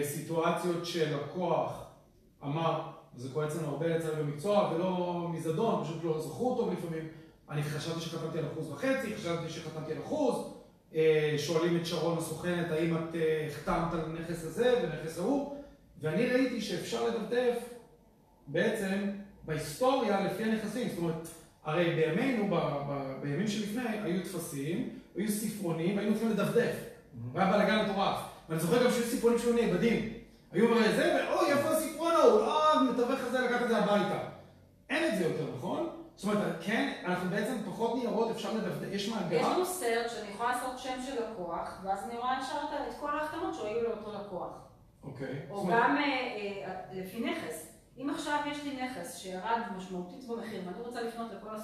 סיטואציות 0.03 0.85
שלקוח 0.85 1.85
אמר, 2.43 2.81
וזה 3.15 3.29
קורה 3.33 3.47
אצלנו 3.47 3.67
הרבה 3.67 3.97
אצלנו 3.97 4.23
במקצוע, 4.23 4.71
ולא 4.75 5.27
מזדון, 5.31 5.83
פשוט 5.83 6.03
לא 6.03 6.21
זכרו 6.21 6.51
אותו 6.51 6.71
לפעמים, 6.71 7.07
אני 7.49 7.63
חשבתי 7.63 8.01
שחתמתי 8.01 8.39
על 8.39 8.45
אחוז 8.53 8.71
וחצי, 8.71 9.15
חשבתי 9.15 9.49
שחתמתי 9.49 9.91
על 9.91 9.97
אחוז, 9.99 10.53
שואלים 11.37 11.77
את 11.77 11.85
שרון 11.85 12.17
הסוכנת, 12.17 12.71
האם 12.71 12.97
את 12.97 13.15
החתמת 13.47 13.93
על 13.93 13.99
הנכס 13.99 14.43
הזה 14.43 14.73
ונכס 14.83 15.19
ההוא, 15.19 15.57
ואני 16.01 16.25
ראיתי 16.27 16.61
שאפשר 16.61 17.07
לדפדף 17.07 17.72
בעצם 18.47 19.09
בהיסטוריה 19.45 20.21
לפי 20.21 20.43
הנכסים, 20.43 20.89
זאת 20.89 20.97
אומרת, 20.97 21.27
הרי 21.63 21.95
בימינו, 21.95 22.57
בימים 23.21 23.47
שלפני, 23.47 23.89
היו 24.03 24.23
טפסים, 24.23 24.89
היו 25.15 25.29
ספרונים, 25.31 25.97
והיינו 25.97 26.13
צריכים 26.13 26.31
לדפדף, 26.31 26.75
והיה 27.31 27.51
בלאגן 27.51 27.85
מטורף, 27.85 28.17
ואני 28.49 28.59
זוכר 28.59 28.83
גם 28.83 28.91
שיש 28.91 29.05
ספרונים 29.05 29.39
שהיו 29.39 29.53
נאבדים, 29.53 30.13
היו 30.51 30.65
אומרים 30.65 30.91
זה, 30.95 31.25
ואוי, 31.31 31.51
איפה 31.51 31.69
הספרון 31.69 32.11
ההוא, 32.11 32.41
אה, 32.41 32.83
מתווך 32.83 33.19
הזה 33.19 33.39
לקח 33.41 33.61
את 33.61 33.67
זה 33.67 33.77
הביתה. 33.77 34.19
אין 34.89 35.13
את 35.13 35.17
זה 35.17 35.23
יותר, 35.23 35.55
נכון? 35.57 35.89
זאת 36.15 36.35
אומרת, 36.35 36.55
כן, 36.61 36.93
אנחנו 37.05 37.29
בעצם 37.29 37.55
פחות 37.65 37.95
ניירות, 37.95 38.31
אפשר 38.31 38.53
לדפדף, 38.53 38.87
יש 38.91 39.09
מאגר. 39.09 39.35
יש 39.37 39.45
לנו 39.45 39.65
סרט 39.65 40.09
שאני 40.09 40.29
יכולה 40.33 40.49
לעשות 40.49 40.79
שם 40.79 40.99
של 41.05 41.23
לקוח, 41.23 41.79
ואז 41.83 42.03
אני 42.09 42.17
רואה 42.17 42.39
ישר 42.41 42.55
את 42.89 42.93
כל 42.99 43.19
ההחתמות 43.19 43.55
שהיו 43.55 43.83
לאותו 43.83 44.13
לקוח. 44.13 44.53
אוקיי. 45.03 45.39
או 45.49 45.67
גם 45.67 45.97
לפי 46.93 47.19
נכס. 47.19 47.72
אם 47.97 48.09
עכשיו 48.09 48.39
יש 48.51 48.63
לי 48.63 48.83
נכס 48.83 49.17
שירד 49.17 49.61
משמעותית 49.77 50.27
במחיר, 50.27 50.61
ואני 50.65 50.81
רוצה 50.81 51.01
לפנות 51.01 51.31
לכל 51.31 51.55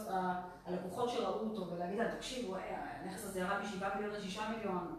הלקוחות 0.65 1.09
שראו 1.09 1.39
אותו 1.39 1.71
ולהגיד 1.71 1.97
להם, 1.97 2.15
תקשיבו, 2.15 2.55
הנכס 2.55 3.25
הזה 3.25 3.39
ירד 3.39 3.57
מ-7 3.61 3.95
מיליון 3.95 4.13
ל-6 4.13 4.41
מיליון, 4.55 4.97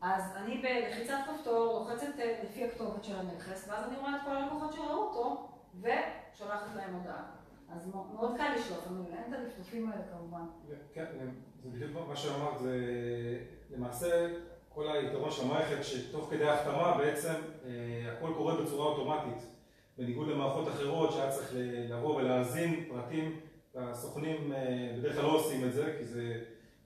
אז 0.00 0.22
אני 0.36 0.62
בלחיצת 0.62 1.18
כפתור 1.26 1.78
לוחצת 1.78 2.06
לפי 2.44 2.64
הכתובת 2.64 3.04
של 3.04 3.16
הנכס, 3.16 3.68
ואז 3.68 3.88
אני 3.88 3.96
רואה 3.96 4.16
את 4.16 4.20
כל 4.24 4.36
הלקוחות 4.36 4.72
שראו 4.72 4.98
אותו, 4.98 5.48
ושולחת 5.80 6.76
להם 6.76 6.94
הודעה. 6.94 7.22
אז 7.72 7.86
מאוד 8.14 8.36
קל 8.36 8.52
לשלוף, 8.56 8.86
אין 8.88 9.34
את 9.34 9.38
הדפדופים 9.38 9.92
האלה 9.92 10.02
כמובן. 10.12 10.44
כן, 10.94 11.04
זה 11.62 11.70
בדיוק 11.70 12.08
מה 12.08 12.16
שאמרת, 12.16 12.58
זה 12.58 12.76
למעשה 13.70 14.28
כל 14.68 14.88
היתרון 14.88 15.30
של 15.30 15.44
המערכת, 15.44 15.84
שתוך 15.84 16.30
כדי 16.30 16.48
ההחתמה 16.48 16.94
בעצם 16.98 17.34
הכל 18.12 18.32
קורה 18.36 18.54
בצורה 18.62 18.86
אוטומטית. 18.86 19.53
בניגוד 19.98 20.28
למערכות 20.28 20.68
אחרות 20.68 21.12
שהיה 21.12 21.30
צריך 21.30 21.52
לבוא 21.88 22.16
ולהאזין 22.16 22.84
פרטים, 22.88 23.40
הסוכנים 23.74 24.52
בדרך 24.98 25.14
כלל 25.16 25.24
לא 25.24 25.36
עושים 25.36 25.64
את 25.64 25.72
זה, 25.72 25.94
כי 25.98 26.04
זה, 26.04 26.40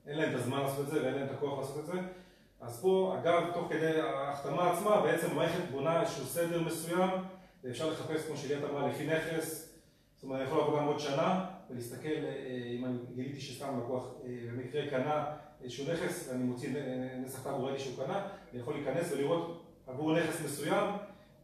אין 0.07 0.19
להם 0.19 0.31
את 0.31 0.35
הזמן 0.35 0.59
לעשות 0.61 0.87
את 0.87 0.91
זה 0.91 1.03
ואין 1.03 1.15
להם 1.15 1.27
את 1.27 1.31
הכוח 1.31 1.59
לעשות 1.59 1.79
את 1.79 1.87
זה. 1.87 1.93
אז 2.61 2.81
פה, 2.81 3.17
אגב, 3.21 3.50
תוך 3.55 3.73
כדי 3.73 4.00
ההחתמה 4.00 4.73
עצמה, 4.73 5.00
בעצם 5.00 5.31
המערכת 5.31 5.71
בונה 5.71 6.03
איזשהו 6.03 6.25
סדר 6.25 6.62
מסוים, 6.62 7.11
ואפשר 7.65 7.91
לחפש, 7.91 8.27
כמו 8.27 8.37
שליאת 8.37 8.65
אמרה, 8.71 8.88
לפי 8.88 9.07
נכס. 9.07 9.75
זאת 10.15 10.25
אומרת, 10.25 10.41
אני 10.41 10.49
יכול 10.49 10.61
לבוא 10.61 10.81
גם 10.81 10.87
עוד 10.87 10.99
שנה 10.99 11.45
ולהסתכל, 11.71 12.09
אם 12.79 12.85
אני 12.85 12.99
גיליתי 13.15 13.41
שסתם 13.41 13.81
לקוח 13.85 14.15
במקרה 14.53 14.87
קנה 14.91 15.25
איזשהו 15.62 15.93
נכס, 15.93 16.29
ואני 16.29 16.45
מוציא 16.45 16.71
נסח 17.25 17.45
טאבו 17.45 17.69
שהוא 17.79 18.05
קנה, 18.05 18.27
אני 18.53 18.61
יכול 18.61 18.75
להיכנס 18.75 19.12
ולראות 19.12 19.62
עבור 19.87 20.12
נכס 20.12 20.45
מסוים, 20.45 20.87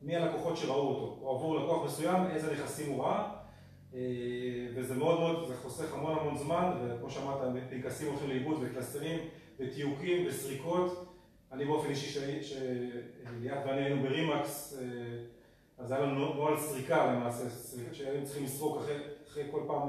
מי 0.05 0.17
הלקוחות 0.17 0.57
שראו 0.57 0.89
אותו, 0.89 1.19
או 1.23 1.37
עבור 1.37 1.61
לקוח 1.61 1.85
מסוים, 1.85 2.27
איזה 2.31 2.53
נכסים 2.53 2.93
הוא 2.93 3.05
ראה, 3.05 3.31
וזה 4.75 4.95
מאוד 4.95 5.21
מאוד, 5.21 5.49
זה 5.49 5.57
חוסך 5.57 5.95
המון 5.95 6.19
המון 6.19 6.39
זמן, 6.39 6.73
וכמו 6.81 7.11
שאמרת, 7.11 7.39
פנקסים 7.71 8.09
הולכים 8.09 8.29
לאיבוד 8.29 8.59
וקלסטרים 8.61 9.19
ותיוקים 9.61 10.27
וסריקות. 10.27 11.11
אני 11.53 11.65
באופן 11.65 11.91
אישי, 11.91 12.43
שליאת 12.43 13.67
ואני 13.67 13.85
היינו 13.85 14.03
ברימקס, 14.03 14.79
אז 15.79 15.93
היה 15.93 16.01
לנו 16.01 16.35
נוהל 16.35 16.57
סריקה 16.57 17.13
למעשה, 17.13 17.45
שהיינו 17.93 18.25
צריכים 18.27 18.45
לסרוק 18.45 18.83
אחרי 19.29 19.45
כל 19.51 19.61
פעם 19.67 19.89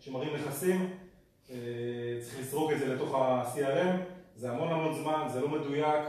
שמראים 0.00 0.34
נכסים, 0.34 0.90
צריך 2.20 2.40
לסרוק 2.40 2.72
את 2.72 2.78
זה 2.78 2.94
לתוך 2.94 3.14
ה-CRM, 3.14 3.96
זה 4.36 4.50
המון 4.50 4.68
המון 4.68 4.94
זמן, 4.94 5.26
זה 5.32 5.40
לא 5.40 5.48
מדויק, 5.48 6.04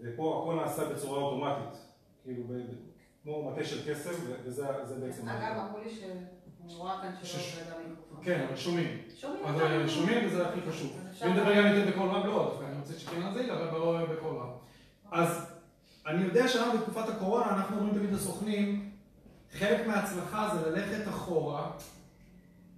ופה 0.00 0.40
הכל 0.42 0.54
נעשה 0.54 0.84
בצורה 0.84 1.22
אוטומטית, 1.22 1.83
כאילו 2.24 2.44
כמו 3.22 3.50
מטה 3.50 3.64
של 3.64 3.90
קסם, 3.90 4.10
וזה 4.44 4.66
בעצם... 5.00 5.28
אגב, 5.28 5.56
אמרו 5.58 5.78
לי 5.78 5.90
שאני 5.90 6.74
רואה 6.74 7.02
כאן 7.02 7.10
שלא 7.22 7.40
עובד 7.40 7.72
המיקרופון. 7.86 8.24
כן, 8.24 8.44
אבל 8.48 8.56
שומעים. 8.56 8.98
שומעים 9.16 9.44
אז 9.44 9.90
שומעים 9.90 10.26
וזה 10.26 10.48
הכי 10.48 10.60
חשוב. 10.70 10.98
אם 11.26 11.32
נדבר 11.32 11.56
גם 11.56 11.66
יותר 11.66 11.90
בקול 11.90 12.08
רם, 12.08 12.26
לא, 12.26 12.60
אני 12.68 12.78
רוצה 12.80 12.92
שכן 12.92 13.22
על 13.22 13.34
זה, 13.34 13.52
אבל 13.52 14.06
בקול 14.06 14.36
רם. 14.36 14.50
אז 15.10 15.54
אני 16.06 16.24
יודע 16.24 16.48
שאנחנו 16.48 16.78
בתקופת 16.78 17.08
הקורונה, 17.08 17.56
אנחנו 17.56 17.76
אומרים 17.76 17.94
תמיד 17.94 18.12
לסוכנים, 18.12 18.90
חלק 19.52 19.86
מההצלחה 19.86 20.54
זה 20.54 20.70
ללכת 20.70 21.08
אחורה, 21.08 21.70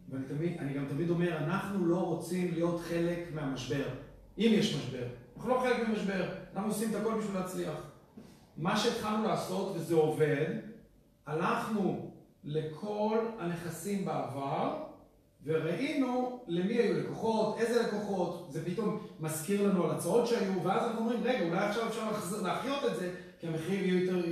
ואני 0.08 0.74
גם 0.74 0.86
תמיד 0.88 1.10
אומר, 1.10 1.36
אנחנו 1.36 1.86
לא 1.86 1.98
רוצים 1.98 2.52
להיות 2.52 2.80
חלק 2.80 3.18
מהמשבר, 3.34 3.88
אם 4.38 4.50
יש 4.52 4.74
משבר. 4.76 5.06
אנחנו 5.36 5.50
לא 5.50 5.60
חלק 5.60 5.88
מהמשבר, 5.88 6.28
אנחנו 6.54 6.70
עושים 6.70 6.90
את 6.90 6.94
הכל 6.94 7.18
בשביל 7.18 7.36
להצליח. 7.36 7.95
מה 8.56 8.76
שהתחלנו 8.76 9.28
לעשות, 9.28 9.76
וזה 9.76 9.94
עובד, 9.94 10.46
הלכנו 11.26 12.10
לכל 12.44 13.18
הנכסים 13.38 14.04
בעבר, 14.04 14.82
וראינו 15.44 16.40
למי 16.46 16.74
היו 16.74 17.00
לקוחות, 17.00 17.58
איזה 17.58 17.82
לקוחות, 17.82 18.46
זה 18.50 18.64
פתאום 18.64 19.06
מזכיר 19.20 19.68
לנו 19.68 19.84
על 19.84 19.90
הצעות 19.90 20.26
שהיו, 20.26 20.64
ואז 20.64 20.82
אנחנו 20.82 20.98
אומרים, 20.98 21.20
רגע, 21.22 21.44
אולי 21.44 21.58
עכשיו 21.58 21.88
אפשר 21.88 22.10
להחיות 22.42 22.84
את 22.84 22.96
זה, 22.96 23.14
כי 23.40 23.46
המחיר 23.46 23.86
יהיה 23.86 24.02
יותר, 24.02 24.24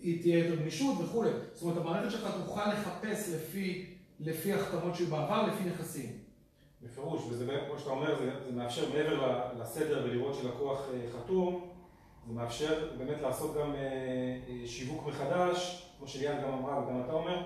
היא 0.00 0.22
תהיה 0.22 0.38
יותר 0.38 0.60
גמישות 0.62 0.96
וכולי. 1.04 1.30
זאת 1.52 1.62
אומרת, 1.62 1.76
המערכת 1.76 2.10
שלך 2.10 2.30
תוכל 2.44 2.72
לחפש 2.72 3.34
לפי, 3.34 3.94
לפי 4.20 4.52
החתמות 4.52 4.94
שהיו 4.94 5.06
בעבר, 5.06 5.46
לפי 5.46 5.64
נכסים. 5.64 6.12
בפירוש, 6.82 7.22
וזה 7.30 7.46
כמו 7.68 7.78
שאתה 7.78 7.90
אומר, 7.90 8.18
זה, 8.18 8.30
זה 8.46 8.52
מאפשר 8.52 8.88
מעבר 8.94 9.40
לסדר 9.60 10.04
ולראות 10.04 10.34
שלקוח 10.34 10.88
חתום, 11.12 11.68
זה 12.26 12.32
מאפשר 12.32 12.88
באמת 12.98 13.20
לעשות 13.22 13.56
גם 13.56 13.74
שיווק 14.66 15.06
מחדש, 15.06 15.88
כמו 15.98 16.08
שליאן 16.08 16.42
גם 16.42 16.52
אמרה 16.52 16.78
וגם 16.78 17.02
אתה 17.04 17.12
אומר, 17.12 17.42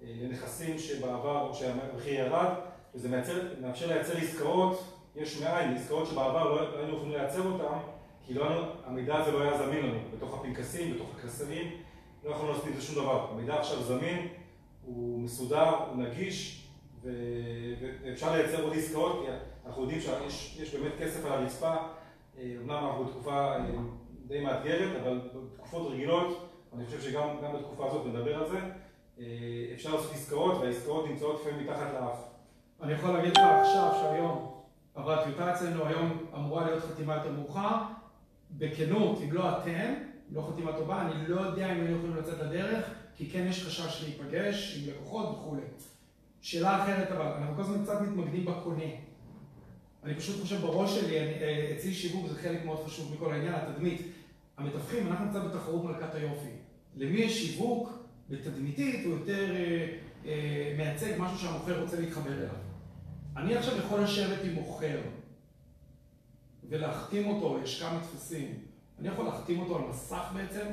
לנכסים 0.00 0.78
שבעבר 0.78 1.40
או 1.40 1.54
שהמחיר 1.54 2.14
ירד, 2.14 2.54
וזה 2.94 3.08
מייצר, 3.08 3.54
מאפשר 3.60 3.86
לייצר 3.86 4.16
עסקאות 4.16 4.92
יש 5.16 5.42
מאין, 5.42 5.74
עסקאות 5.74 6.06
שבעבר 6.06 6.54
לא 6.54 6.78
היינו 6.78 6.96
יכולים 6.96 7.12
לייצר 7.12 7.46
אותן, 7.46 7.78
כי 8.26 8.34
לא, 8.34 8.72
המידע 8.86 9.16
הזה 9.16 9.30
לא 9.30 9.42
היה 9.42 9.58
זמין 9.58 9.86
לנו, 9.86 9.98
בתוך 10.16 10.38
הפנקסים, 10.38 10.94
בתוך 10.94 11.08
הקלסרים, 11.18 11.70
לא 12.24 12.30
יכולנו 12.30 12.52
לעשות 12.52 12.66
עם 12.66 12.74
זה 12.74 12.82
שום 12.82 12.94
דבר. 12.94 13.30
המידע 13.30 13.58
עכשיו 13.58 13.82
זמין, 13.82 14.28
הוא 14.84 15.20
מסודר, 15.20 15.68
הוא 15.68 16.02
נגיש, 16.02 16.66
ואפשר 17.02 18.32
לייצר 18.32 18.62
עוד 18.62 18.72
עסקאות, 18.76 19.22
כי 19.24 19.32
אנחנו 19.66 19.82
יודעים 19.82 20.00
שיש 20.28 20.74
באמת 20.74 20.92
כסף 20.98 21.24
על 21.24 21.32
הרצפה, 21.32 21.76
אה, 22.38 22.54
אמנם 22.62 22.86
אנחנו 22.86 23.04
בתקופה 23.04 23.54
אה, 23.54 23.58
די 24.32 24.40
מאתגרת, 24.40 25.00
אבל 25.02 25.20
בתקופות 25.52 25.92
רגילות, 25.92 26.50
אני 26.76 26.86
חושב 26.86 27.00
שגם 27.00 27.28
בתקופה 27.54 27.86
הזאת 27.86 28.06
נדבר 28.06 28.34
על 28.34 28.50
זה, 28.50 28.58
אה, 29.18 29.24
אפשר 29.74 29.94
לעשות 29.94 30.12
עסקאות, 30.14 30.60
והעסקאות 30.60 31.08
נמצאות 31.08 31.40
לפעמים 31.40 31.66
מתחת 31.66 31.86
לאף. 31.94 32.18
אני 32.82 32.92
יכול 32.92 33.10
להגיד 33.10 33.30
לך 33.30 33.42
עכשיו 33.60 33.90
שהיום 34.00 34.52
עברה 34.94 35.24
טיוטה 35.24 35.54
אצלנו, 35.54 35.86
היום 35.86 36.26
אמורה 36.34 36.64
להיות 36.64 36.84
חתימה 36.84 37.14
יותר 37.14 37.32
מאוחר. 37.32 37.76
בכנות, 38.58 39.18
אם 39.24 39.32
לא 39.32 39.58
אתם, 39.58 39.94
לא 40.30 40.48
חתימה 40.52 40.72
טובה, 40.72 41.02
אני 41.02 41.26
לא 41.28 41.40
יודע 41.40 41.72
אם 41.72 41.80
היינו 41.80 41.96
יכולים 41.96 42.16
לצאת 42.16 42.40
לדרך, 42.40 42.90
כי 43.16 43.30
כן 43.30 43.46
יש 43.48 43.64
חשש 43.64 44.04
להיפגש 44.04 44.78
עם 44.78 44.94
לקוחות 44.94 45.28
וכולי. 45.28 45.62
שאלה 46.40 46.82
אחרת 46.82 47.10
אבל, 47.10 47.26
אנחנו 47.26 47.54
כל 47.54 47.60
הזמן 47.60 47.82
קצת 47.82 48.00
מתמקדים 48.00 48.44
בקונה. 48.44 48.84
אני 50.04 50.14
פשוט 50.14 50.40
חושב 50.40 50.60
בראש 50.60 50.98
שלי, 50.98 51.18
אה, 51.18 51.72
אצלי 51.76 51.94
שיווק 51.94 52.28
זה 52.28 52.38
חלק 52.38 52.64
מאוד 52.64 52.86
חשוב 52.86 53.14
מכל 53.14 53.32
העניין, 53.32 53.54
התדמית. 53.54 54.02
המתווכים, 54.56 55.06
אנחנו 55.06 55.30
קצת 55.30 55.44
בתחרות 55.44 55.84
מלכת 55.84 56.14
היופי. 56.14 56.50
למי 56.96 57.18
יש 57.18 57.46
שיווק, 57.46 58.02
בתדמיתית, 58.28 59.06
הוא 59.06 59.14
יותר 59.14 59.54
אה, 59.54 59.96
אה, 60.26 60.74
מייצג 60.76 61.12
משהו 61.18 61.38
שהמוכר 61.38 61.82
רוצה 61.82 62.00
להתחבר 62.00 62.32
אליו. 62.32 62.54
אני 63.36 63.56
עכשיו 63.56 63.78
יכול 63.78 64.00
לשבת 64.00 64.44
עם 64.44 64.54
מוכר 64.54 65.00
ולהחתים 66.68 67.28
אותו, 67.28 67.58
יש 67.64 67.82
כמה 67.82 68.00
טפסים. 68.00 68.58
אני 68.98 69.08
יכול 69.08 69.24
להחתים 69.24 69.60
אותו 69.60 69.76
על 69.76 69.82
מסך 69.90 70.32
בעצם? 70.34 70.66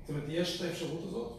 זאת 0.00 0.10
אומרת, 0.10 0.24
יש 0.28 0.60
את 0.60 0.66
האפשרות 0.66 1.00
הזאת? 1.02 1.32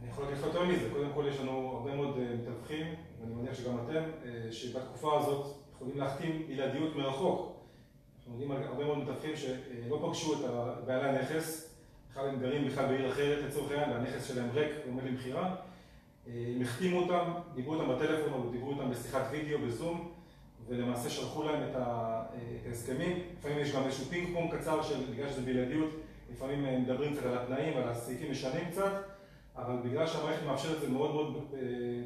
אני 0.00 0.10
יכול 0.10 0.24
להגיד 0.24 0.38
לך 0.38 0.46
יותר 0.46 0.64
מזה. 0.64 0.88
קודם 0.92 1.10
כל 1.14 1.24
יש 1.28 1.40
לנו 1.40 1.72
הרבה 1.76 1.96
מאוד 1.96 2.18
אה, 2.18 2.34
מתווכים, 2.36 2.86
ואני 3.20 3.34
מניח 3.34 3.54
שגם 3.54 3.76
אתם, 3.84 4.02
אה, 4.24 4.52
שבתקופה 4.52 5.18
הזאת 5.20 5.56
יכולים 5.74 5.98
להחתים 5.98 6.46
בלעדיות 6.48 6.96
מרחוק. 6.96 7.61
אנחנו 8.26 8.40
יודעים 8.40 8.62
על 8.62 8.68
הרבה 8.68 8.84
מאוד 8.84 8.98
מתווכים 8.98 9.36
שלא 9.36 10.08
פגשו 10.08 10.32
את 10.34 10.38
בעלי 10.86 11.08
הנכס, 11.08 11.74
בכלל 12.10 12.28
הם 12.28 12.40
גרים 12.40 12.68
בכלל 12.68 12.86
בעיר 12.86 13.12
אחרת 13.12 13.44
לצורך 13.44 13.70
העניין, 13.70 13.90
והנכס 13.90 14.28
שלהם 14.28 14.50
ריק 14.54 14.70
ועומד 14.86 15.04
למכירה. 15.04 15.54
הם 16.26 16.62
החתימו 16.62 17.00
אותם, 17.00 17.32
דיברו 17.54 17.74
איתם 17.74 17.88
בטלפון 17.88 18.32
או 18.32 18.50
דיברו 18.50 18.70
איתם 18.70 18.90
בשיחת 18.90 19.22
וידאו, 19.30 19.58
בזום, 19.58 20.12
ולמעשה 20.68 21.10
שלחו 21.10 21.42
להם 21.42 21.62
את 21.70 21.76
ההסכמים. 22.66 23.18
לפעמים 23.38 23.58
יש 23.58 23.74
גם 23.74 23.82
איזשהו 23.82 24.04
פינג 24.04 24.34
פונג 24.34 24.54
קצר, 24.54 24.82
של, 24.82 25.12
בגלל 25.12 25.30
שזה 25.30 25.40
בלעדיות, 25.40 25.90
לפעמים 26.32 26.82
מדברים 26.82 27.16
קצת 27.16 27.26
על 27.26 27.38
התנאים, 27.38 27.76
על 27.76 27.88
הסעיפים 27.88 28.30
משנים 28.30 28.70
קצת, 28.70 28.92
אבל 29.56 29.76
בגלל 29.84 30.06
שהמערכת 30.06 30.46
מאפשרת 30.46 30.76
את 30.76 30.80
זה 30.80 30.88
מאוד 30.88 31.14
מאוד 31.14 31.54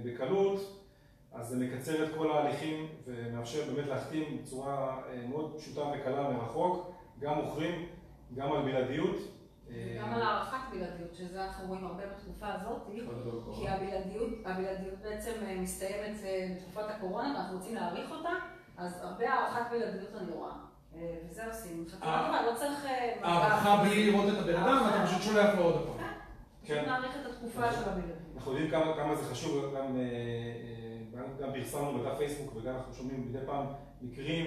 בקלות, 0.05 0.46
אז 1.47 1.51
זה 1.53 1.67
מקצר 1.67 2.05
את 2.05 2.09
כל 2.17 2.31
ההליכים 2.31 2.87
ומאפשר 3.07 3.61
באמת 3.75 3.89
להחתים 3.89 4.39
בצורה 4.43 4.99
אה, 5.09 5.27
מאוד 5.29 5.57
פשוטה 5.59 5.81
וקלה 5.81 6.31
מרחוק, 6.31 6.95
גם 7.21 7.35
מוכרים, 7.35 7.87
גם 8.35 8.53
על 8.53 8.63
בלעדיות. 8.63 9.17
וגם 9.69 10.13
על 10.15 10.23
הארכת 10.23 10.59
בלעדיות, 10.73 11.15
שזה 11.15 11.45
אנחנו 11.45 11.69
רואים 11.69 11.85
הרבה 11.85 12.03
בתקופה 12.07 12.47
הזאת, 12.53 12.83
כי 13.55 13.69
הבלעדיות, 13.69 14.31
הבלעדיות 14.45 14.99
בעצם 15.03 15.33
אה, 15.47 15.57
מסתיימת 15.61 16.17
אה, 16.25 16.49
בתקופת 16.57 16.91
הקורונה 16.91 17.35
ואנחנו 17.35 17.57
רוצים 17.57 17.75
להאריך 17.75 18.11
אותה, 18.11 18.33
אז 18.77 19.01
הרבה 19.03 19.35
הארכת 19.35 19.71
בלעדיות 19.71 20.15
אני 20.21 20.33
רואה. 20.33 20.53
אה, 20.95 21.15
וזה 21.31 21.47
עושים. 21.47 21.85
לא 22.03 22.55
צריך... 22.57 22.85
הארכה 23.23 23.85
בלי 23.85 24.11
לראות 24.11 24.35
את 24.35 24.39
הבן 24.39 24.57
אדם, 24.57 24.87
אתה 24.89 25.07
פשוט 25.07 25.23
שולח 25.23 25.55
לו 25.55 25.63
עוד 25.63 25.87
פעם. 25.87 26.07
כן, 26.65 26.75
פשוט 26.75 26.89
נאריך 26.89 27.17
את 27.21 27.27
התקופה 27.27 27.73
של 27.73 27.89
הבלעדיות. 27.89 28.19
אנחנו 28.37 28.53
יודעים 28.53 28.71
כמה 28.71 29.15
זה 29.15 29.25
חשוב, 29.25 29.75
גם 29.77 29.97
פרסמנו 31.55 31.99
בדף 31.99 32.19
פייסבוק 32.19 32.57
וגם 32.57 32.75
אנחנו 32.75 32.95
שומעים 32.95 33.29
מדי 33.29 33.39
פעם 33.47 33.67
מקרים 34.03 34.45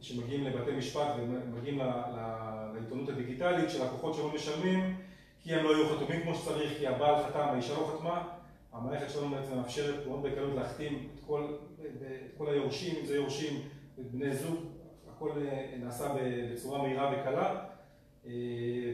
שמגיעים 0.00 0.44
לבתי 0.44 0.70
משפט 0.70 1.14
ומגיעים 1.18 1.78
לעיתונות 2.74 3.08
הדיגיטלית 3.08 3.70
של 3.70 3.84
לקוחות 3.84 4.14
שלא 4.14 4.32
משלמים 4.34 4.96
כי 5.42 5.54
הם 5.54 5.64
לא 5.64 5.76
היו 5.76 5.88
חתומים 5.88 6.22
כמו 6.22 6.34
שצריך, 6.34 6.78
כי 6.78 6.86
הבעל 6.86 7.24
חתם, 7.24 7.48
האישה 7.52 7.74
לא 7.74 7.94
חתמה. 7.94 8.28
המערכת 8.72 9.10
שלנו 9.10 9.36
בעצם 9.36 9.56
מאפשרת 9.56 10.06
מאוד 10.06 10.22
בקלות 10.22 10.54
להחתים 10.54 11.08
את 11.14 11.20
כל, 11.26 11.56
את 11.80 12.38
כל 12.38 12.48
היורשים, 12.48 12.94
אם 13.00 13.06
זה 13.06 13.16
יורשים, 13.16 13.60
את 14.00 14.10
בני 14.10 14.36
זוג, 14.36 14.56
הכל 15.10 15.30
אה, 15.36 15.74
נעשה 15.78 16.14
בצורה 16.52 16.82
מהירה 16.82 17.12
וקלה 17.12 17.64
אה, 18.26 18.32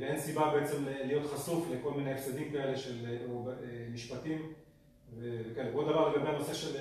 ואין 0.01 0.19
סיבה 0.19 0.51
בעצם 0.55 0.85
להיות 0.87 1.27
חשוף 1.27 1.69
לכל 1.73 1.91
מיני 1.91 2.13
הפסדים 2.13 2.53
כאלה 2.53 2.77
של 2.77 3.07
אה, 3.07 3.87
משפטים 3.93 4.53
וכאלה. 5.21 5.75
ועוד 5.75 5.89
דבר 5.89 6.09
לגבי 6.09 6.29
הנושא 6.29 6.55
של, 6.55 6.77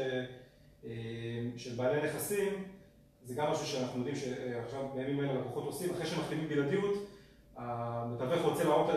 של 1.58 1.76
בעלי 1.76 2.08
נכסים 2.08 2.63
זה 3.26 3.34
גם 3.34 3.52
משהו 3.52 3.65
שאנחנו 3.65 3.98
יודעים 3.98 4.15
שעכשיו 4.15 4.88
בימים 4.96 5.19
אלה 5.19 5.34
לקוחות 5.34 5.63
עושים, 5.63 5.89
אחרי 5.93 6.06
שהם 6.06 6.19
מחתימים 6.19 6.48
בלעדיות, 6.48 6.93
המתווך 7.58 8.41
רוצה 8.41 8.63
להראות 8.63 8.89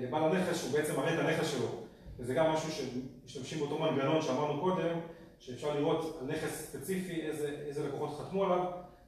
לבעל 0.00 0.22
הנכס 0.24 0.60
שהוא 0.60 0.72
בעצם 0.72 0.96
מראה 0.96 1.14
את 1.14 1.18
הנכס 1.18 1.50
שלו. 1.50 1.68
וזה 2.18 2.34
גם 2.34 2.50
משהו 2.52 2.68
שמשתמשים 2.72 3.58
באותו 3.58 3.78
מנגנון 3.78 4.22
שאמרנו 4.22 4.60
קודם, 4.60 4.98
שאפשר 5.38 5.74
לראות 5.74 6.18
על 6.20 6.26
נכס 6.26 6.50
ספציפי 6.50 7.20
איזה, 7.20 7.56
איזה 7.66 7.88
לקוחות 7.88 8.18
חתמו 8.18 8.44
עליו, 8.44 8.64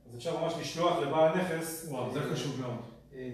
אז 0.08 0.16
אפשר 0.16 0.40
ממש 0.40 0.54
לשלוח 0.60 0.98
לבעל 0.98 1.28
הנכס. 1.28 1.86
וואו, 1.88 2.12
זה 2.12 2.20
חשוב 2.20 2.60
מאוד. 2.60 2.76
אה, 3.14 3.30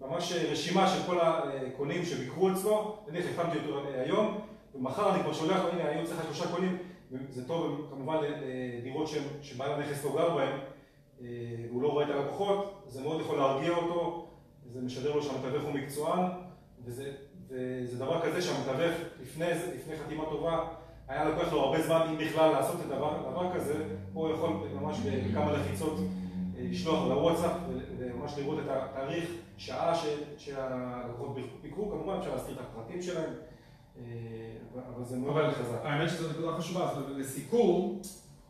ממש 0.00 0.32
רשימה 0.32 0.88
של 0.88 1.02
כל 1.06 1.18
הקונים 1.20 2.04
שביקרו 2.04 2.52
אצלו, 2.52 2.98
נניח 3.08 3.24
החתמתי 3.24 3.58
אותו 3.58 3.88
היום, 3.88 4.40
ומחר 4.74 5.14
אני 5.14 5.22
כבר 5.22 5.32
שולח, 5.32 5.60
הנה 5.72 5.88
היו 5.88 6.06
צריך 6.06 6.22
שלושה 6.24 6.52
קונים, 6.52 6.78
זה 7.30 7.48
טוב 7.48 7.88
כמובן 7.90 8.16
לדירות 8.78 9.08
שבעל 9.42 9.72
הנכס 9.72 10.04
לא 10.04 10.12
גר 10.16 10.34
בהן, 10.34 10.58
אה, 11.20 11.26
והוא 11.68 11.82
לא 11.82 11.88
רואה 11.88 12.04
את 12.04 12.10
הלקוחות, 12.10 12.82
זה 12.86 13.02
מאוד 13.02 13.20
יכול 13.20 13.36
להרגיע 13.36 13.70
אותו, 13.70 14.26
זה 14.66 14.80
משדר 14.80 15.14
לו 15.14 15.22
שהמתווך 15.22 15.64
הוא 15.64 15.72
מקצוען, 15.72 16.22
וזה, 16.84 17.12
וזה 17.48 17.98
דבר 17.98 18.20
כזה 18.20 18.42
שהמתווך 18.42 18.96
לפני, 19.22 19.46
לפני 19.50 19.96
חתימה 19.96 20.24
טובה, 20.24 20.68
היה 21.08 21.24
לוקח 21.24 21.52
לו 21.52 21.60
הרבה 21.60 21.82
זמן, 21.82 22.06
אם 22.10 22.18
בכלל, 22.18 22.50
לעשות 22.50 22.80
את 22.80 22.86
דבר, 22.86 23.30
דבר 23.30 23.54
כזה, 23.54 23.84
פה 24.12 24.20
הוא 24.20 24.34
יכול 24.34 24.50
ממש 24.80 24.96
בכמה 25.00 25.52
לחיצות 25.52 25.98
אה, 26.58 26.62
לשלוח 26.70 27.08
לוואטסאפ 27.08 27.52
וממש 27.98 28.38
לראות 28.38 28.58
את 28.58 28.68
התאריך, 28.68 29.30
שעה 29.56 29.92
שהלקוחות 30.38 31.36
ביקרו, 31.62 31.90
כמובן 31.90 32.16
אפשר 32.18 32.34
להסתיר 32.34 32.54
את 32.54 32.60
הפרטים 32.60 33.02
שלהם. 33.02 33.30
אה, 33.98 34.82
אבל 34.94 35.04
זה 35.04 35.18
מאוד 35.18 35.52
חזק. 35.52 35.80
האמת 35.82 36.10
שזו 36.10 36.30
נקודה 36.30 36.58
חשובה, 36.58 36.90
אז 36.90 36.98
לסיכום, 37.16 38.00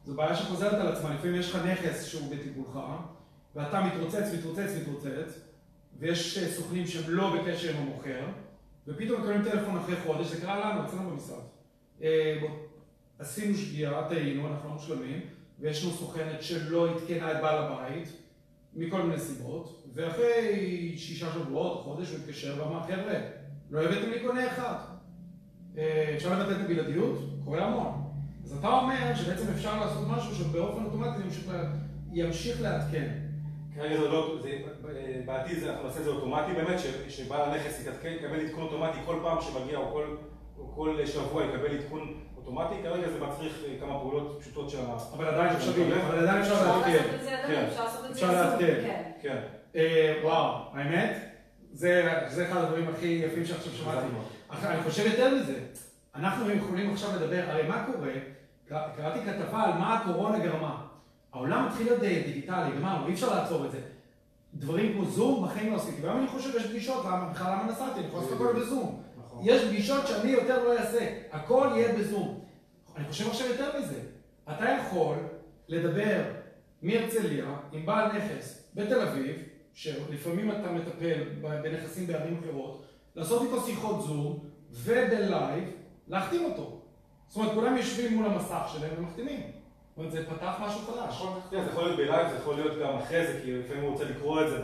זו 0.05 0.15
בעיה 0.15 0.37
שחוזרת 0.37 0.73
על 0.73 0.89
עצמה, 0.89 1.15
לפעמים 1.15 1.41
יש 1.41 1.51
לך 1.51 1.65
נכס 1.67 2.05
שהוא 2.05 2.35
בטיפולך, 2.35 2.79
ואתה 3.55 3.81
מתרוצץ, 3.81 4.35
מתרוצץ, 4.39 4.71
מתרוצץ, 4.81 5.41
ויש 5.99 6.39
אה, 6.39 6.49
סוכנים 6.49 6.87
שהם 6.87 7.15
לא 7.15 7.37
בקשר 7.37 7.77
עם 7.77 7.83
המוכר, 7.83 8.27
ופתאום 8.87 9.21
מקבלים 9.21 9.45
טלפון 9.45 9.77
אחרי 9.77 9.97
חודש, 9.97 10.27
זה 10.27 10.41
קרה 10.41 10.71
לנו, 10.71 10.87
אצלנו 10.87 11.11
במשרד. 11.11 11.43
אה, 12.03 12.41
עשינו 13.19 13.57
שגיאה, 13.57 14.09
טעינו, 14.09 14.49
אנחנו 14.49 14.69
לא 14.69 14.75
מושלמים, 14.75 15.21
ויש 15.59 15.85
לנו 15.85 15.93
סוכנת 15.93 16.43
שלא 16.43 16.95
עדכנה 16.95 17.33
את 17.33 17.43
בעל 17.43 17.59
הבית, 17.59 18.09
מכל 18.75 19.03
מיני 19.03 19.19
סיבות, 19.19 19.85
ואחרי 19.95 20.95
שישה 20.97 21.33
שבועות, 21.33 21.83
חודש, 21.83 22.11
הוא 22.11 22.19
התקשר 22.19 22.55
ואמר, 22.59 22.83
חבר'ה, 22.83 23.21
לא 23.71 23.83
הבאתם 23.83 24.11
לי 24.11 24.21
קונה 24.21 24.47
אחד. 24.47 24.98
אה, 25.79 26.13
אפשר 26.17 26.39
לבטל 26.39 26.53
את 26.53 26.65
הבלעדיות, 26.65 27.19
קורה 27.45 27.65
המון. 27.65 28.03
אז 28.45 28.53
אתה 28.59 28.69
אומר 28.69 29.15
שבעצם 29.15 29.53
אפשר 29.53 29.81
לעשות 29.81 30.09
משהו 30.09 30.35
שבאופן 30.35 30.85
אוטומטי 30.85 31.23
ימשיך 32.13 32.63
לעדכן. 32.63 33.09
כרגע 33.75 34.01
זה 34.01 34.09
לא, 34.09 34.39
זה, 34.43 34.51
בעתיד 35.27 35.65
אנחנו 35.65 35.85
נעשה 35.85 35.99
את 35.99 36.05
זה 36.05 36.11
אוטומטי 36.11 36.53
באמת, 36.53 36.81
שבעל 37.09 37.51
הנכס 37.51 37.81
יתעדכן, 37.81 38.17
יקבל 38.21 38.47
עדכון 38.47 38.63
אוטומטי 38.63 38.99
כל 39.07 39.17
פעם 39.23 39.39
שמגיע 39.41 39.79
או 39.79 40.05
כל, 40.75 40.97
שבוע 41.07 41.45
יקבל 41.45 41.77
עדכון 41.77 42.15
אוטומטי, 42.37 42.75
כרגע 42.83 43.09
זה 43.09 43.21
מצריך 43.21 43.65
אה, 43.65 43.75
כמה 43.81 43.99
פעולות 43.99 44.39
פשוטות 44.41 44.71
של 44.71 44.79
ה... 44.79 44.97
אבל 45.17 45.27
עדיין 45.27 45.57
אפשר 45.57 45.73
אבל 46.09 46.19
עדיין 46.19 46.41
אפשר 46.41 46.67
לעדכן. 46.67 47.05
אפשר 48.11 48.33
לעדכן. 48.33 49.11
כן. 49.23 49.39
אה, 49.77 50.15
וואו, 50.23 50.55
האמת, 50.73 51.28
זה 51.79 52.47
אחד 52.49 52.57
הדברים 52.57 52.89
הכי 52.89 53.07
יפים 53.07 53.45
שעכשיו 53.45 53.73
שמעתי. 53.73 54.07
אני 54.51 54.83
חושב 54.83 55.07
יותר 55.07 55.35
מזה, 55.35 55.61
אנחנו 56.15 56.51
יכולים 56.51 56.91
עכשיו 56.91 57.11
לדבר, 57.17 57.43
הרי 57.49 57.69
מה 57.69 57.87
קורה? 57.93 58.13
קראתי 58.69 59.19
כתבה 59.25 59.63
על 59.63 59.73
מה 59.73 59.99
הקורונה 59.99 60.39
גרמה. 60.39 60.87
העולם 61.33 61.67
מתחיל 61.67 61.87
להיות 61.87 62.01
דיגיטלי, 62.01 62.71
גמרנו, 62.79 63.07
אי 63.07 63.13
אפשר 63.13 63.35
לעצור 63.35 63.67
את 63.67 63.71
זה. 63.71 63.81
דברים 64.55 64.93
כמו 64.93 65.05
זום, 65.05 65.45
בחיים 65.45 65.73
לא 65.73 65.77
עשיתי, 65.77 66.03
והיום 66.03 66.19
אני 66.19 66.27
חושב 66.27 66.53
שיש 66.53 66.67
פגישות, 66.67 67.05
למה 67.05 67.29
בכלל 67.29 67.53
למה 67.53 67.73
נסעתי, 67.73 68.01
אני 68.01 68.09
יכול 68.09 68.21
לעשות 68.21 68.41
הכל 68.41 68.53
בזום. 68.53 69.03
נכון. 69.19 69.41
יש 69.45 69.65
פגישות 69.65 70.07
שאני 70.07 70.31
יותר 70.31 70.65
לא 70.65 70.79
אעשה, 70.79 71.09
הכל 71.33 71.69
יהיה 71.75 71.93
בזום. 71.99 72.41
אני 72.97 73.05
חושב 73.05 73.29
עכשיו 73.29 73.47
יותר 73.47 73.79
מזה, 73.79 74.01
אתה 74.53 74.65
יכול 74.65 75.17
לדבר 75.69 76.23
מהרצליה 76.83 77.45
עם 77.73 77.87
בעל 77.87 78.13
נכס 78.13 78.65
בתל 78.75 79.01
אביב, 79.01 79.37
שלפעמים 79.79 80.51
אתה 80.51 80.73
מטפל 80.73 81.23
בנכסים 81.41 82.07
בערים 82.07 82.41
אחרות, 82.43 82.83
לעשות 83.15 83.43
איתו 83.43 83.61
שיחות 83.61 84.03
זום 84.03 84.39
ובלייב, 84.73 85.65
להחתים 86.09 86.45
אותו. 86.45 86.81
זאת 87.29 87.37
אומרת, 87.37 87.55
כולם 87.55 87.77
יושבים 87.77 88.17
מול 88.17 88.27
המסך 88.27 88.71
שלהם 88.73 88.91
ומחתימים. 88.99 89.41
זאת 89.41 89.99
אומרת, 89.99 90.13
זה 90.13 90.27
פתח 90.31 90.55
משהו 90.61 90.81
חדש. 90.81 91.15
נכון, 91.15 91.41
כן, 91.51 91.65
זה 91.65 91.71
יכול 91.71 91.85
להיות 91.85 91.97
בלייב, 91.97 92.29
זה 92.31 92.37
יכול 92.37 92.55
להיות 92.55 92.79
גם 92.83 92.97
אחרי 92.97 93.27
זה, 93.27 93.41
כי 93.45 93.53
לפעמים 93.53 93.83
הוא 93.83 93.93
רוצה 93.93 94.05
לקרוא 94.05 94.43
את 94.43 94.51
זה 94.51 94.59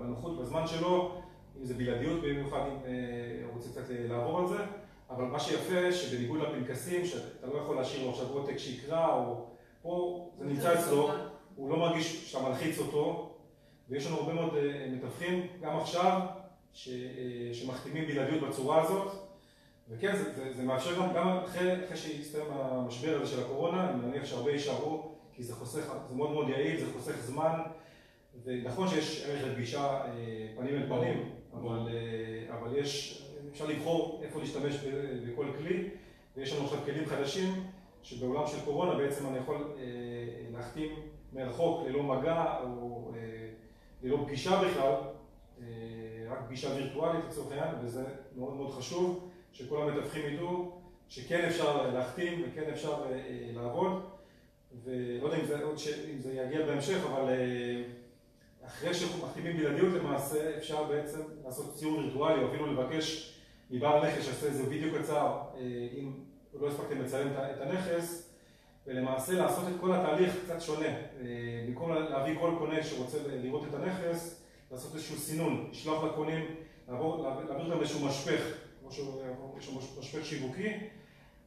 בנוחות, 0.00 0.38
בזמן 0.40 0.66
שלו, 0.66 1.20
אם 1.60 1.64
זה 1.64 1.74
בלעדיות, 1.74 2.20
במיוחד 2.22 2.60
אם 2.60 2.76
אה, 2.84 3.44
הוא 3.44 3.54
רוצה 3.54 3.68
קצת 3.68 3.90
אה, 3.90 4.06
לעבור 4.08 4.38
על 4.38 4.48
זה, 4.48 4.64
אבל 5.10 5.24
מה 5.24 5.40
שיפה, 5.40 5.92
שבניגוד 5.92 6.40
לפנקסים, 6.40 7.06
שאתה 7.06 7.46
לא 7.46 7.58
יכול 7.58 7.76
להשאיר 7.76 8.04
לו 8.04 8.10
עכשיו 8.10 8.26
עותק 8.26 8.58
שיקרא, 8.58 9.14
או 9.14 9.46
פה 9.82 10.28
זה 10.38 10.44
נמצא 10.44 10.74
אצלו, 10.74 11.10
הוא 11.56 11.70
לא 11.70 11.76
מרגיש 11.76 12.30
שאתה 12.30 12.48
מלחיץ 12.48 12.78
אותו, 12.78 13.29
ויש 13.90 14.06
לנו 14.06 14.16
הרבה 14.16 14.32
מאוד 14.32 14.56
אה, 14.56 14.88
מתווכים, 14.92 15.46
גם 15.60 15.76
עכשיו, 15.76 16.20
ש, 16.72 16.88
שמחתימים 17.52 18.06
בלעדיות 18.06 18.48
בצורה 18.48 18.82
הזאת, 18.82 19.12
וכן, 19.90 20.16
זה, 20.16 20.32
זה, 20.34 20.52
זה 20.52 20.62
מאפשר 20.62 20.96
גם, 20.96 21.14
גם 21.14 21.28
אחרי, 21.28 21.84
אחרי 21.84 21.96
שיסתיים 21.96 22.46
המשבר 22.50 23.16
הזה 23.16 23.26
של 23.30 23.40
הקורונה, 23.40 23.90
אני 23.90 24.06
מניח 24.06 24.24
שהרבה 24.24 24.50
יישארו, 24.50 25.14
כי 25.32 25.42
זה 25.42 25.54
חוסך, 25.54 25.92
זה 26.08 26.14
מאוד 26.14 26.30
מאוד 26.30 26.48
יעיל, 26.48 26.80
זה 26.80 26.92
חוסך 26.92 27.20
זמן, 27.20 27.60
ונכון 28.44 28.88
שיש 28.88 29.24
ערך 29.26 29.44
לפגישה 29.44 29.80
אה, 29.80 30.46
פנים 30.56 30.74
אל 30.74 30.86
פנים, 30.88 31.30
אבל, 31.54 31.88
אה, 31.88 32.58
אבל 32.58 32.76
יש, 32.76 33.22
אפשר 33.52 33.66
לבחור 33.66 34.20
איפה 34.24 34.40
להשתמש 34.40 34.76
בכל 35.26 35.46
כלי, 35.58 35.88
ויש 36.36 36.52
לנו 36.52 36.64
עכשיו 36.64 36.78
כלים 36.84 37.06
חדשים, 37.06 37.64
שבעולם 38.02 38.46
של 38.46 38.60
קורונה 38.64 38.94
בעצם 38.94 39.26
אני 39.26 39.38
יכול 39.38 39.56
אה, 39.56 39.82
להחתים 40.52 40.88
מרחוק 41.32 41.86
ללא 41.86 42.02
מגע, 42.02 42.56
או 42.62 43.12
ללא 44.02 44.24
פגישה 44.26 44.62
בכלל, 44.62 44.94
רק 46.30 46.38
פגישה 46.46 46.68
וירטואלית 46.74 47.24
לצורך 47.28 47.52
העניין, 47.52 47.74
וזה 47.84 48.04
מאוד 48.36 48.54
מאוד 48.54 48.74
חשוב. 48.74 49.30
שכל 49.52 49.82
המתווכים 49.82 50.34
ידעו 50.34 50.80
שכן 51.08 51.44
אפשר 51.48 51.90
להחתים 51.90 52.42
וכן 52.42 52.70
אפשר 52.72 53.04
אה, 53.04 53.12
אה, 53.12 53.50
לעבוד, 53.54 54.02
ולא 54.84 55.26
יודע 55.26 55.40
אם 55.40 55.46
זה, 55.46 55.58
ש... 55.76 55.88
אם 55.88 56.20
זה 56.20 56.32
יגיע 56.32 56.66
בהמשך, 56.66 56.98
אבל 57.12 57.28
אה, 57.28 57.82
אחרי 58.66 58.94
שמחתימים 58.94 59.56
בלעדיות 59.56 59.94
למעשה, 59.94 60.56
אפשר 60.56 60.84
בעצם 60.84 61.20
לעשות 61.44 61.74
ציור 61.74 61.98
וירטואלי, 61.98 62.42
או 62.42 62.48
אפילו 62.48 62.66
לבקש 62.72 63.36
מבעל 63.70 64.08
נכס 64.08 64.24
שיעשה 64.24 64.46
איזה 64.46 64.68
וידאו 64.68 64.98
קצר, 64.98 65.38
אם 65.98 66.12
לא 66.60 66.68
הספקתם 66.68 67.02
לצלם 67.02 67.28
את 67.32 67.60
הנכס, 67.60 68.29
ולמעשה 68.86 69.32
לעשות 69.32 69.64
את 69.68 69.80
כל 69.80 69.92
התהליך 69.92 70.34
קצת 70.44 70.60
שונה. 70.60 70.88
במקום 71.66 71.92
להביא 71.92 72.38
כל 72.40 72.54
קונה 72.58 72.82
שרוצה 72.82 73.18
לראות 73.28 73.62
את 73.68 73.74
הנכס, 73.74 74.44
לעשות 74.70 74.94
איזשהו 74.94 75.16
סינון, 75.16 75.68
לשלוח 75.70 76.04
לקונים, 76.04 76.44
להעביר 76.88 77.72
אותם 77.72 77.80
איזשהו 77.80 78.06
משפך 78.06 78.40
יש 79.58 79.66
שם 79.66 79.78
משפך 79.98 80.24
שיווקי, 80.24 80.72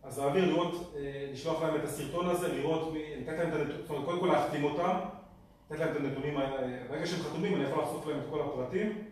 אז 0.04 0.20
להעביר, 0.20 0.46
לראות, 0.46 0.94
אה, 0.98 1.30
לשלוח 1.32 1.64
להם 1.64 1.76
את 1.76 1.84
הסרטון 1.84 2.30
הזה, 2.30 2.48
לראות, 2.48 2.94
לתת 3.22 3.38
להם 3.38 3.50
את 3.50 3.54
הנתונים, 3.54 3.82
זאת 3.82 3.90
אומרת, 3.90 4.06
קודם 4.06 4.20
כל 4.20 4.28
להחתים 4.28 4.64
אותם, 4.64 5.00
לתת 5.72 5.80
להם 5.80 5.92
את 5.92 5.96
הנתונים, 5.96 6.38
ברגע 6.90 7.06
שהם 7.06 7.20
חתומים 7.20 7.56
אני 7.56 7.64
יכול 7.64 7.84
לחשוף 7.84 8.08
להם 8.08 8.20
את 8.20 8.26
כל 8.30 8.42
הפרטים, 8.42 9.04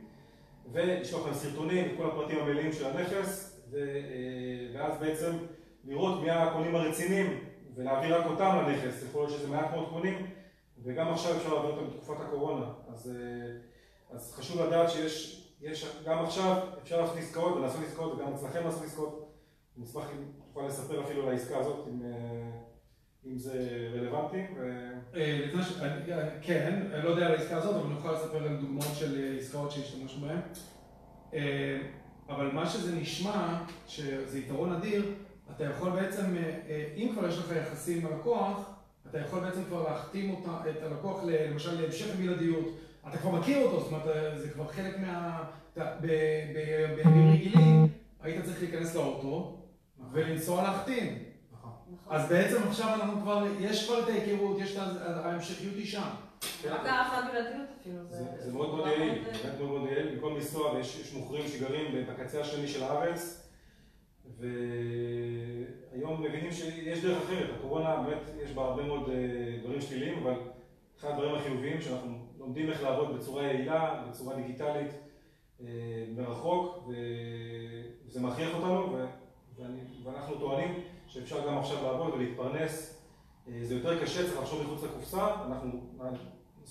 ולשלוח 0.72 1.26
להם 1.26 1.34
סרטונים, 1.34 1.86
את 1.86 1.92
כל 1.98 2.06
הפרטים 2.06 2.40
המלאים 2.40 2.74
של 2.74 2.86
הנכס, 2.86 3.60
אה, 3.74 3.80
ואז 4.74 5.00
בעצם 5.00 5.32
לראות 5.88 6.22
מי 6.24 6.30
הקונים 6.30 6.76
הרציניים, 6.76 7.40
ולהעביר 7.76 8.18
רק 8.18 8.26
אותם 8.26 8.58
לנכס, 8.58 9.04
יכול 9.04 9.22
להיות 9.22 9.40
שזה 9.40 9.48
מעט 9.48 9.72
מאוד 9.72 9.90
קונים, 9.90 10.28
וגם 10.84 11.08
עכשיו 11.08 11.38
אפשר 11.38 11.54
להעביר 11.54 11.72
אותם 11.72 11.88
בתקופת 11.88 12.22
הקורונה, 12.22 12.66
אז, 12.90 13.16
אה, 13.16 14.16
אז 14.16 14.34
חשוב 14.34 14.62
לדעת 14.62 14.90
שיש 14.90 15.42
יש, 15.62 16.02
גם 16.06 16.24
עכשיו 16.24 16.58
אפשר 16.84 17.02
לעשות 17.02 17.18
עסקאות 17.18 17.58
ולעשות 17.58 17.82
עסקאות 17.88 18.14
וגם 18.14 18.34
אצלכם 18.34 18.64
לעשות 18.64 18.84
עסקאות. 18.84 19.36
אני 19.78 19.86
אשמח 19.86 20.04
אם 20.04 20.24
תוכל 20.48 20.68
לספר 20.68 21.04
אפילו 21.04 21.24
על 21.24 21.30
העסקה 21.30 21.58
הזאת, 21.58 21.88
אם, 21.88 22.02
אה, 22.04 22.52
אם 23.26 23.38
זה 23.38 23.88
רלוונטי. 23.94 24.38
אה, 24.38 25.30
כן, 26.42 26.88
לא 27.04 27.10
יודע 27.10 27.26
על 27.26 27.32
העסקה 27.32 27.58
הזאת, 27.58 27.76
אבל 27.76 27.86
אני 27.86 28.00
יכול 28.00 28.12
לספר 28.12 28.44
על 28.44 28.58
דוגמאות 28.58 28.96
של 28.96 29.38
עסקאות 29.40 29.72
שהשתמשנו 29.72 30.28
בהן. 30.28 30.40
אבל 32.30 32.52
מה 32.52 32.66
שזה 32.66 32.96
נשמע, 32.96 33.64
שזה 33.88 34.40
יתרון 34.40 34.72
אדיר, 34.72 35.14
אתה 35.56 35.64
יכול 35.64 35.90
בעצם, 35.90 36.36
אם 36.96 37.10
כבר 37.14 37.28
יש 37.28 37.38
לך 37.38 37.52
יחסים 37.62 38.08
עם 38.08 38.14
הלקוח, 38.14 38.70
אתה 39.10 39.20
יכול 39.20 39.40
בעצם 39.40 39.64
כבר 39.64 39.84
להחתים 39.90 40.30
אותה, 40.30 40.70
את 40.70 40.84
הלקוח 40.84 41.22
למשל 41.24 41.82
להמשך 41.82 42.16
בלעדיות. 42.16 42.66
אתה 43.10 43.18
כבר 43.18 43.32
מכיר 43.32 43.64
אותו, 43.64 43.80
זאת 43.80 43.92
אומרת, 43.92 44.40
זה 44.40 44.50
כבר 44.50 44.68
חלק 44.68 45.00
מה... 45.00 45.44
בימים 46.02 47.32
רגילים 47.34 47.88
היית 48.22 48.46
צריך 48.46 48.62
להיכנס 48.62 48.96
לאוטו 48.96 49.58
ולנסוע 50.12 50.64
להחתים. 50.64 51.24
נכון. 51.52 51.72
אז 52.10 52.30
בעצם 52.30 52.64
עכשיו 52.68 52.96
אנחנו 52.96 53.22
כבר, 53.22 53.46
יש 53.60 53.88
כבר 53.88 54.04
את 54.04 54.10
ההיכרות, 54.10 54.58
יש 54.60 54.78
את 54.78 54.82
ההמשכיות 55.26 55.76
היא 55.76 55.86
שם. 55.86 56.10
זה 58.40 58.54
מאוד 58.54 58.76
מאוד 58.76 58.88
יעיל, 58.88 59.24
באמת 59.24 59.60
מאוד 59.60 59.70
מאוד 59.70 59.90
יעיל. 59.92 60.16
במקום 60.16 60.36
לנסוע 60.36 60.74
ויש 60.74 61.14
מוכרים 61.14 61.48
שגרים 61.48 62.06
בקצה 62.08 62.42
השני 62.42 62.68
של 62.68 62.84
הארץ, 62.84 63.41
והיום 64.42 66.24
מבינים 66.24 66.52
שיש 66.52 67.04
דרך 67.04 67.24
אחרת. 67.24 67.50
הקורונה 67.58 67.96
באמת 67.96 68.22
יש 68.44 68.52
בה 68.52 68.62
הרבה 68.62 68.84
מאוד 68.84 69.10
אה, 69.10 69.58
דברים 69.64 69.82
שליליים, 69.82 70.24
אבל 70.24 70.34
אחד 71.00 71.10
הדברים 71.10 71.36
החיוביים 71.36 71.82
שאנחנו 71.82 72.18
לומדים 72.40 72.70
איך 72.70 72.84
לעבוד 72.84 73.18
בצורה 73.18 73.44
יעילה, 73.44 74.04
בצורה 74.10 74.36
דיגיטלית, 74.36 74.92
אה, 75.62 75.68
מרחוק, 76.18 76.90
וזה 78.08 78.22
מכריח 78.22 78.56
אותנו, 78.56 78.98
ואנחנו 80.04 80.36
טוענים 80.36 80.84
שאפשר 81.08 81.48
גם 81.48 81.58
עכשיו 81.58 81.84
לעבוד 81.84 82.14
ולהתפרנס. 82.14 83.02
אה, 83.48 83.60
זה 83.64 83.76
יותר 83.76 84.02
קשה, 84.02 84.24
צריך 84.24 84.42
לחשוב 84.42 84.62
מחוץ 84.62 84.84
לקופסה, 84.84 85.36
אנחנו 85.46 85.80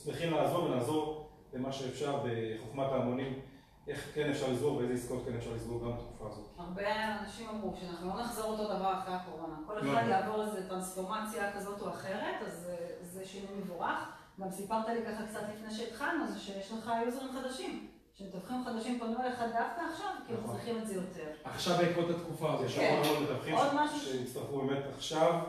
שמחים 0.05 0.33
לעזור 0.33 0.65
ונעזור 0.65 1.29
במה 1.53 1.73
שאפשר 1.73 2.19
בחוכמת 2.25 2.87
ההמונים, 2.93 3.41
איך 3.91 4.11
כן 4.15 4.31
אפשר 4.31 4.53
לסגור 4.53 4.77
ואיזה 4.77 4.95
עסקאות 4.95 5.23
כן 5.27 5.37
אפשר 5.37 5.51
לסגור 5.55 5.81
גם 5.85 5.93
בתקופה 5.97 6.29
הזאת. 6.29 6.45
הרבה 6.59 7.19
אנשים 7.21 7.49
אמרו 7.49 7.75
שאנחנו 7.81 8.09
לא 8.09 8.21
נחזור 8.21 8.45
אותו 8.45 8.65
דבר 8.65 8.93
אחרי 8.99 9.15
הקורונה. 9.15 9.57
כל 9.67 9.75
לא. 9.83 9.93
אחד 9.93 10.09
יעבור 10.09 10.43
איזו 10.43 10.57
טרנספורמציה 10.69 11.53
כזאת 11.53 11.81
או 11.81 11.89
אחרת, 11.89 12.43
אז 12.47 12.71
זה 13.03 13.27
שינוי 13.27 13.59
מבורך. 13.59 13.99
גם 14.41 14.51
סיפרת 14.51 14.89
לי 14.89 15.03
ככה 15.07 15.27
קצת 15.27 15.43
לפני 15.55 15.75
שהתחלנו, 15.75 16.29
זה 16.33 16.39
שיש 16.39 16.73
לך 16.73 16.91
יוזרים 17.07 17.29
חדשים. 17.33 17.87
שמתווכים 18.15 18.65
חדשים 18.65 18.99
פנו 18.99 19.23
אליך 19.23 19.39
דווקא 19.39 19.83
עכשיו, 19.93 20.11
כי 20.27 20.33
הם 20.33 20.39
נכון. 20.43 20.55
צריכים 20.55 20.79
את 20.79 20.87
זה 20.87 20.95
יותר. 20.95 21.31
עכשיו 21.45 21.77
בעקבות 21.79 22.11
התקופה 22.11 22.53
הזאת. 22.53 22.67
יש 22.67 22.79
המון 22.79 23.05
המון 23.05 23.23
מתווכים 23.23 23.55
שהצטרפו 24.01 24.61
באמת 24.61 24.85
עכשיו, 24.97 25.41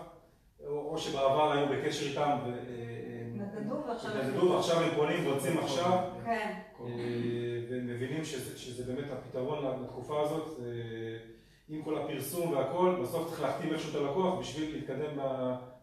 או 0.67 0.97
שבעבר 0.97 1.51
היו 1.51 1.67
בקשר 1.67 2.05
איתם. 2.05 2.37
אה, 2.45 3.01
נדדו 3.33 3.75
ועכשיו 3.87 4.11
נדדו 4.23 4.51
ועכשיו 4.51 4.79
הם 4.79 4.95
פונים 4.95 5.27
ורוצים 5.27 5.57
עכשיו. 5.57 5.99
כן. 6.25 6.59
אה, 6.87 7.65
והם 7.69 7.87
מבינים 7.87 8.25
שזה 8.25 8.93
באמת 8.93 9.11
הפתרון 9.11 9.83
לתקופה 9.83 10.21
הזאת. 10.21 10.59
אה, 10.59 11.17
עם 11.69 11.83
כל 11.83 11.97
הפרסום 11.97 12.51
והכל, 12.53 12.99
בסוף 13.03 13.29
צריך 13.29 13.41
להחתים 13.41 13.73
איכשהו 13.73 13.89
את 13.89 13.95
הלקוח 13.95 14.39
בשביל 14.39 14.75
להתקדם 14.75 15.17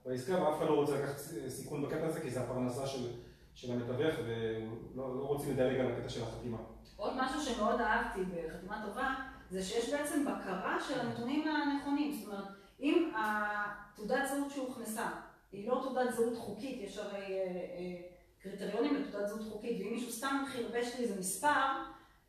בעסקה, 0.06 0.42
ואף 0.42 0.58
אחד 0.58 0.66
לא 0.66 0.74
רוצה 0.74 1.00
לקחת 1.00 1.16
סיכון 1.48 1.82
בקטע 1.82 2.06
הזה, 2.06 2.20
כי 2.20 2.30
זה 2.30 2.40
הפרנסה 2.40 2.86
של, 2.86 3.06
של 3.54 3.72
המתווך, 3.72 4.14
ולא 4.24 5.16
לא 5.16 5.22
רוצים 5.22 5.52
לדלג 5.52 5.80
על 5.80 5.92
הקטע 5.92 6.08
של 6.08 6.22
החתימה. 6.22 6.58
עוד 6.96 7.12
משהו 7.16 7.40
שמאוד 7.40 7.80
אהבתי 7.80 8.20
בחתימה 8.20 8.82
טובה, 8.86 9.14
זה 9.50 9.62
שיש 9.62 9.90
בעצם 9.92 10.24
בקרה 10.24 10.78
של 10.88 11.00
הנתונים 11.00 11.48
הנכונים. 11.48 12.12
זאת 12.12 12.26
אומרת, 12.26 12.44
אם 12.80 13.12
התעודת 13.16 14.28
זהות 14.28 14.50
שהוכנסה 14.50 15.08
היא 15.52 15.68
לא 15.68 15.80
תעודת 15.82 16.14
זהות 16.14 16.38
חוקית, 16.38 16.80
יש 16.82 16.98
הרי 16.98 17.38
אה, 17.38 17.44
אה, 17.78 18.00
קריטריונים 18.48 18.94
לתעודת 18.94 19.28
זהות 19.28 19.42
חוקית, 19.52 19.80
ואם 19.80 19.92
מישהו 19.92 20.12
סתם 20.12 20.44
חרבש 20.52 20.96
לי 20.98 21.04
איזה 21.04 21.20
מספר, 21.20 21.66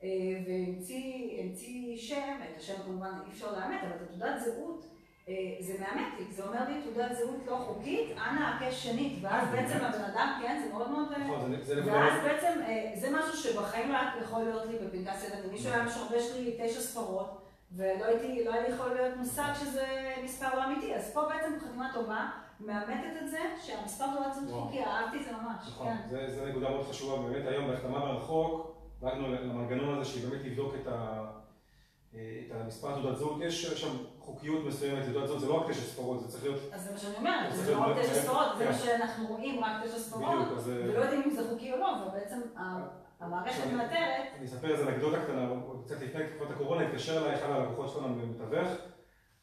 אה, 0.03 0.09
והמציא 0.47 1.97
שם, 1.97 2.37
את 2.43 2.57
השם 2.57 2.73
כמובן 2.85 3.11
אי 3.25 3.31
אפשר 3.31 3.51
לאמת, 3.51 3.79
אבל 3.83 3.95
את 3.95 4.01
התעודת 4.01 4.39
זהות 4.39 4.85
אה, 5.27 5.33
זה 5.59 5.73
מאמתיק, 5.79 6.31
זה 6.31 6.43
אומר 6.43 6.69
לי 6.69 6.81
תעודת 6.81 7.11
זהות 7.17 7.47
לא 7.47 7.55
חוקית, 7.55 8.11
אנא 8.11 8.39
הקש 8.39 8.83
שנית, 8.83 9.19
ואז 9.21 9.47
אה, 9.47 9.51
בעצם 9.51 9.85
הבן 9.85 10.03
אדם, 10.03 10.39
כן, 10.41 10.61
זה 10.63 10.73
מאוד 10.73 10.91
מאוד... 10.91 11.11
נכון, 11.11 11.53
ואז 11.85 12.23
בעצם 12.23 12.61
זה 12.95 13.09
משהו 13.11 13.37
שבחיים 13.37 13.91
לא 13.91 13.97
יכול 14.21 14.43
להיות 14.43 14.65
לי 14.65 14.77
בפנקס 14.77 15.23
ילדים. 15.23 15.51
מישהו 15.51 15.71
היה 15.71 15.83
משרבש 15.83 16.31
לי 16.35 16.57
תשע 16.63 16.79
ספרות, 16.79 17.41
ולא 17.71 18.05
הייתי, 18.05 18.45
לא 18.45 18.53
היה 18.53 18.67
לי 18.67 18.73
יכול 18.73 18.93
להיות 18.93 19.17
מושג 19.17 19.51
שזה 19.59 20.15
מספר 20.23 20.55
לא 20.55 20.65
אמיתי, 20.65 20.95
אז 20.95 21.13
פה 21.13 21.21
בעצם 21.29 21.59
חתימה 21.59 21.89
טובה 21.93 22.29
מאמתת 22.59 22.91
את 23.23 23.29
זה 23.29 23.39
שהמספר 23.61 24.05
תעודת 24.15 24.33
זהות 24.33 24.63
חוקי, 24.63 24.83
אהבתי 24.83 25.23
זה 25.23 25.31
ממש, 25.31 25.67
נכון, 25.67 25.87
כן. 25.87 25.95
זה, 26.09 26.27
זה 26.35 26.49
נקודה 26.49 26.69
מאוד 26.69 26.85
חשובה, 26.89 27.29
באמת 27.29 27.47
היום 27.47 27.67
בהחתמה 27.67 27.99
מרחוק, 27.99 28.71
דאגנו 29.01 29.27
למנגנון 29.33 29.99
הזה 29.99 30.09
שבאמת 30.09 30.45
יבדוק 30.45 30.73
את, 30.81 30.87
ה, 30.87 31.25
את 32.13 32.17
המספר 32.51 32.91
תעודת 33.01 33.17
זהות, 33.17 33.37
יש 33.41 33.65
שם 33.65 33.87
חוקיות 34.19 34.65
מסוימת 34.65 35.07
לתעודת 35.07 35.27
זהות, 35.27 35.39
זה 35.39 35.47
לא 35.47 35.61
רק 35.61 35.69
תשע 35.69 35.81
ספרות, 35.81 36.19
זה 36.21 36.27
צריך 36.27 36.43
להיות, 36.43 36.59
אז 36.73 36.83
זה 36.83 36.91
מה 36.91 36.97
שאני 36.97 37.15
אומרת, 37.17 37.55
זה 37.55 37.75
לא 37.75 37.81
רק 37.81 37.97
תשע 37.99 38.13
ספרות, 38.13 38.57
זה 38.57 38.63
כן. 38.65 38.71
מה 38.71 38.77
שאנחנו 38.77 39.27
רואים, 39.27 39.63
רק 39.63 39.71
תשע 39.85 39.99
ספרות, 39.99 40.23
אה, 40.23 40.63
ולא 40.65 40.99
יודעים 41.03 41.21
אם 41.25 41.29
זה 41.29 41.49
חוקי 41.49 41.71
או 41.73 41.77
לא, 41.77 41.87
ובעצם 42.07 42.39
ה- 42.57 42.87
המערכת 43.19 43.63
מנטרת, 43.71 44.25
אני 44.37 44.45
אספר 44.45 44.71
איזה 44.71 44.89
אנקדוטה 44.89 45.17
קטנה, 45.23 45.49
קצת 45.85 46.01
לפני 46.01 46.21
תקופת 46.27 46.51
הקורונה, 46.51 46.83
התקשר 46.87 47.17
אליי 47.25 47.35
אחד 47.35 47.49
הלקוחות 47.49 47.89
שלנו 47.89 48.15
במתווך, 48.15 48.67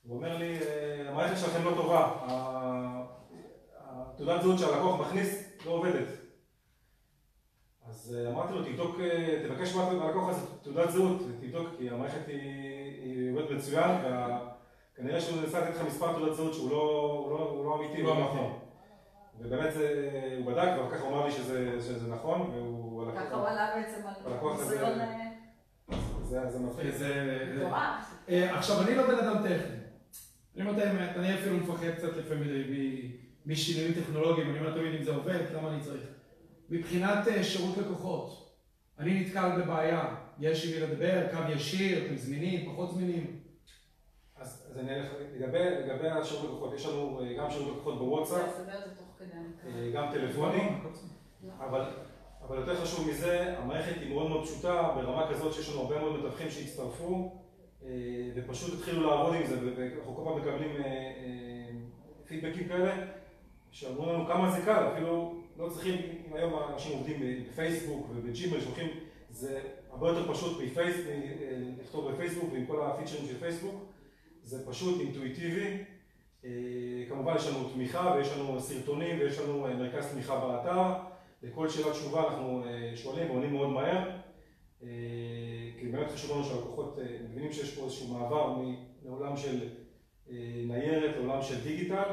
הוא 0.06 0.16
אומר 0.16 0.36
לי, 0.38 0.58
"אה, 0.58 1.10
המערכת 1.10 1.38
שלכם 1.38 1.64
לא 1.64 1.70
טובה, 1.76 2.10
התעודת 4.16 4.42
זהות 4.42 4.58
שהלקוח 4.58 5.00
מכניס 5.00 5.58
לא 5.66 5.70
עובדת. 5.70 6.08
אז 7.88 8.16
אה, 8.18 8.30
אמרתי 8.30 8.52
לו, 8.52 8.64
תבדוק, 8.64 9.00
אה, 9.00 9.44
תבקש 9.48 9.74
מהלקוח 9.74 10.28
הזה 10.28 10.40
תעודת 10.62 10.90
זהות, 10.90 11.22
תבדוק, 11.40 11.68
כי 11.78 11.90
המערכת 11.90 12.28
היא, 12.28 12.42
היא 13.02 13.32
עובדת 13.32 13.50
מצוין, 13.50 13.90
וכנראה 14.00 15.20
שהוא 15.20 15.40
ניסה 15.40 15.60
לתת 15.60 15.76
לך 15.76 15.82
מספר 15.86 16.12
תעודת 16.12 16.34
זהות 16.34 16.54
שהוא 16.54 16.70
לא, 16.70 16.76
הוא 17.26 17.38
לא, 17.38 17.44
הוא 17.44 17.64
לא 17.64 17.76
אמיתי, 17.76 18.02
לא 18.02 18.08
הוא 18.08 18.18
לא. 18.20 18.24
נכון. 18.24 18.58
ובאמת 19.38 19.74
זה, 19.74 20.10
הוא 20.36 20.52
בדק, 20.52 20.68
ואחר 20.78 20.96
כך 20.96 21.02
הוא 21.02 21.08
אמר 21.08 21.24
לי 21.26 21.32
שזה, 21.32 21.76
שזה 21.80 22.14
נכון, 22.14 22.40
והוא... 22.40 23.12
ככה 23.16 23.34
הוא 23.34 23.48
עלה 23.48 23.70
בעצם 23.74 24.06
על 24.06 24.32
הלקוח 24.32 24.60
ניסיון 24.60 25.00
אה, 25.00 25.96
זה, 26.22 26.50
זה 26.50 26.58
מצחיק. 26.58 26.94
זה... 26.94 27.68
אה, 28.28 28.58
עכשיו, 28.58 28.82
אני 28.82 28.94
לא 28.94 29.06
בן 29.06 29.18
אדם 29.18 29.38
טכני. 29.42 29.76
אני 30.56 30.68
אומר 30.68 30.82
את 30.82 30.86
האמת, 30.86 31.16
אני 31.16 31.34
אפילו 31.34 31.56
מפחד 31.56 31.90
קצת 31.96 32.16
לפעמים 32.16 32.48
מ- 32.70 33.25
משינויים 33.46 33.94
טכנולוגיים, 33.94 34.50
אני 34.50 34.58
אומר 34.58 34.74
תמיד 34.74 34.94
אם 34.94 35.02
זה 35.02 35.14
עובד, 35.14 35.40
למה 35.54 35.74
אני 35.74 35.80
צריך? 35.80 36.06
מבחינת 36.70 37.28
אה, 37.28 37.44
שירות 37.44 37.76
לקוחות, 37.76 38.56
אני 38.98 39.20
נתקל 39.20 39.62
בבעיה, 39.62 40.14
יש 40.40 40.66
עם 40.66 40.72
מי 40.72 40.80
לדבר, 40.80 41.26
קו 41.30 41.52
ישיר, 41.52 42.06
אתם 42.06 42.16
זמינים, 42.16 42.72
פחות 42.72 42.90
זמינים. 42.90 43.40
אז, 44.36 44.66
אז 44.70 44.78
אני 44.78 44.94
אלך, 44.94 45.06
לגבי, 45.36 45.58
לגבי 45.58 46.08
השירות 46.08 46.44
לקוחות, 46.44 46.74
יש 46.74 46.86
לנו 46.86 47.20
אה, 47.20 47.34
גם 47.38 47.50
שירות 47.50 47.72
לקוחות 47.74 47.98
בוואטסאפ. 47.98 48.50
אה, 49.66 49.90
גם 49.94 50.06
טלפוני, 50.12 50.68
אבל, 51.58 51.84
אבל 52.42 52.56
יותר 52.56 52.82
חשוב 52.82 53.08
מזה, 53.08 53.58
המערכת 53.58 54.00
היא 54.00 54.14
מאוד 54.14 54.28
מאוד 54.28 54.44
פשוטה, 54.44 54.92
ברמה 54.94 55.30
כזאת 55.30 55.52
שיש 55.52 55.70
לנו 55.70 55.80
הרבה 55.80 55.98
מאוד 55.98 56.18
מתווכים 56.18 56.50
שהצטרפו, 56.50 57.42
ופשוט 58.34 58.74
התחילו 58.74 59.06
לעבוד 59.06 59.34
עם 59.34 59.46
זה, 59.46 59.56
ואנחנו 59.76 60.16
כל 60.16 60.22
פעם 60.24 60.38
מקבלים 60.38 60.76
פידבקים 62.26 62.68
כאלה, 62.68 63.06
שאמרו 63.76 64.12
לנו 64.12 64.26
כמה 64.26 64.50
זה 64.50 64.64
קל, 64.64 64.88
אפילו 64.92 65.34
לא 65.56 65.68
צריכים, 65.68 65.94
אם 66.28 66.32
היום 66.36 66.52
אנשים 66.72 66.98
עובדים 66.98 67.22
בפייסבוק 67.50 68.06
ובג'ימל, 68.14 68.60
שולחים, 68.60 68.88
זה 69.30 69.60
הרבה 69.90 70.08
יותר 70.08 70.32
פשוט 70.32 70.60
אה, 70.76 70.88
לכתוב 71.82 72.10
בפייסבוק 72.10 72.52
ועם 72.52 72.66
כל 72.66 72.86
הפיצ'רים 72.86 73.26
של 73.26 73.38
פייסבוק, 73.38 73.74
זה 74.42 74.66
פשוט 74.70 75.00
אינטואיטיבי. 75.00 75.84
אה, 76.44 76.50
כמובן 77.08 77.36
יש 77.36 77.46
לנו 77.46 77.68
תמיכה 77.68 78.14
ויש 78.16 78.28
לנו 78.32 78.60
סרטונים 78.60 79.20
ויש 79.20 79.38
לנו 79.38 79.66
אה, 79.66 79.74
מרכז 79.74 80.12
תמיכה 80.12 80.40
באתר. 80.40 80.92
לכל 81.42 81.68
שאלה 81.68 81.92
תשובה 81.92 82.28
אנחנו 82.28 82.64
אה, 82.66 82.92
שואלים 82.96 83.30
ועונים 83.30 83.52
מאוד 83.52 83.68
מהר. 83.68 84.10
כי 85.80 85.88
באמת 85.92 86.10
חשוב 86.10 86.30
לנו 86.30 86.44
שהלקוחות 86.44 86.98
מבינים 87.30 87.52
שיש 87.52 87.74
פה 87.74 87.84
איזשהו 87.84 88.14
מעבר 88.14 88.56
מעולם 89.02 89.36
של 89.36 89.68
ניירת 90.66 91.16
לעולם 91.16 91.42
של 91.42 91.60
דיגיטל, 91.62 92.12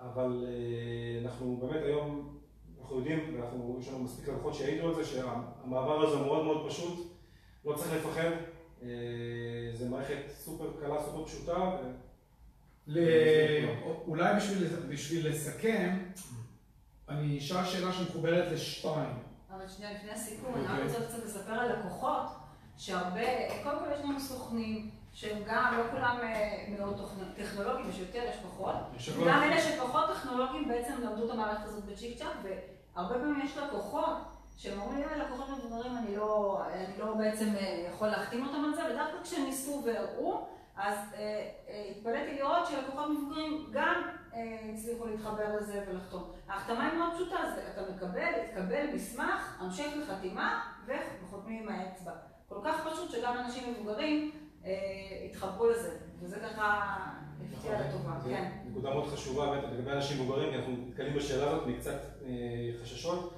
אבל 0.00 0.44
אה, 0.48 1.24
אנחנו 1.24 1.56
באמת 1.56 1.84
היום, 1.84 2.38
אנחנו 2.80 2.96
יודעים, 2.96 3.34
ואנחנו, 3.40 3.76
יש 3.80 3.88
לנו 3.88 3.98
מספיק 3.98 4.28
לקוחות 4.28 4.54
שיעידו 4.54 4.88
על 4.88 4.94
זה, 4.94 5.04
שהמעבר 5.04 6.06
הזה 6.06 6.16
מאוד 6.16 6.44
מאוד 6.44 6.70
פשוט, 6.70 7.16
לא 7.64 7.76
צריך 7.76 7.92
לפחד, 7.92 8.30
אה, 8.82 8.88
זו 9.74 9.88
מערכת 9.88 10.18
סופר 10.30 10.70
קלה, 10.80 11.02
סופר 11.02 11.24
פשוטה, 11.24 11.52
ו... 11.52 11.90
ל- 12.86 13.68
אולי 14.06 14.36
בשביל, 14.36 14.68
בשביל 14.88 15.28
לסכם, 15.28 15.98
אני 17.08 17.38
אשאל 17.38 17.64
שאלה 17.64 17.92
שמחוברת 17.92 18.52
לשתיים. 18.52 19.18
אבל 19.50 19.68
שנייה 19.68 19.92
לפני 19.92 20.10
הסיכום, 20.10 20.54
אני 20.54 20.64
רק 20.64 20.70
אוקיי. 20.70 20.84
רוצה 20.84 21.06
קצת 21.06 21.24
לספר 21.24 21.52
על 21.52 21.72
לקוחות, 21.78 22.26
שהרבה, 22.76 23.20
קודם 23.62 23.78
כל 23.78 23.92
יש 23.94 24.00
לנו 24.00 24.20
סוכנים, 24.20 24.90
שהם 25.16 25.42
גם, 25.46 25.74
לא 25.78 25.82
כולם 25.90 26.16
אה, 26.22 26.64
מאוד 26.78 27.10
טכנולוגיים, 27.36 27.90
יש 27.90 27.98
יותר, 27.98 28.22
יש 28.28 28.36
פחות. 28.36 28.74
גם 29.28 29.42
אלה 29.42 29.60
שפחות 29.60 30.04
טכנולוגיים 30.10 30.68
בעצם 30.68 30.92
למדו 31.02 31.26
את 31.26 31.30
המערכת 31.30 31.64
הזאת 31.64 31.84
בצ'יק 31.84 32.18
צ'אק, 32.18 32.28
והרבה 32.42 33.14
פעמים 33.14 33.40
יש 33.44 33.56
לקוחות 33.58 34.16
שהם 34.56 34.80
אומרים, 34.80 35.04
"אה, 35.08 35.16
לקוחות 35.16 35.48
מבוגרים, 35.48 35.96
אני 35.96 36.16
לא, 36.16 36.60
אני 36.72 36.98
לא 36.98 37.14
בעצם 37.14 37.46
אה, 37.56 37.86
יכול 37.92 38.08
להחתים 38.08 38.46
אותם 38.46 38.64
על 38.64 38.74
זה, 38.74 38.82
ודווקא 38.84 39.22
כשהם 39.22 39.44
ניסו 39.44 39.82
והראו, 39.84 40.46
אז 40.76 40.98
אה, 41.14 41.20
אה, 41.68 41.84
התפלאתי 41.90 42.34
לראות 42.38 42.66
שלקוחות 42.66 43.10
מבוגרים 43.10 43.66
גם 43.72 44.02
אה, 44.34 44.40
הצליחו 44.74 45.06
להתחבר 45.06 45.56
לזה 45.56 45.84
ולחתום. 45.88 46.30
ההחתמה 46.48 46.86
היא 46.90 46.98
מאוד 46.98 47.14
פשוטה, 47.14 47.36
אז 47.36 47.52
אתה 47.72 47.82
מקבל, 47.92 48.32
תקבל 48.52 48.86
מסמך, 48.94 49.56
המשך 49.60 49.86
לחתימה 49.96 50.62
וחותמים 50.86 51.68
עם 51.68 51.74
האצבע. 51.74 52.12
כל 52.48 52.58
כך 52.64 52.86
פשוט 52.86 53.10
שגם 53.10 53.36
אנשים 53.38 53.72
מבוגרים 53.72 54.45
התחברו 55.30 55.70
לזה, 55.70 55.96
וזה 56.20 56.36
ככה 56.36 56.96
הפתיע 57.54 57.80
לטובה, 57.80 58.18
זה 58.24 58.30
כן. 58.30 58.50
נקודה 58.70 58.90
מאוד 58.90 59.06
חשובה 59.06 59.46
באמת 59.46 59.64
לגבי 59.72 59.90
אנשים 59.90 60.22
מבוגרים, 60.22 60.50
כי 60.50 60.56
אנחנו 60.56 60.72
נתקלים 60.88 61.14
בשאלה 61.14 61.50
הזאת 61.50 61.66
מקצת 61.66 62.00
אה, 62.24 62.70
חששות. 62.82 63.32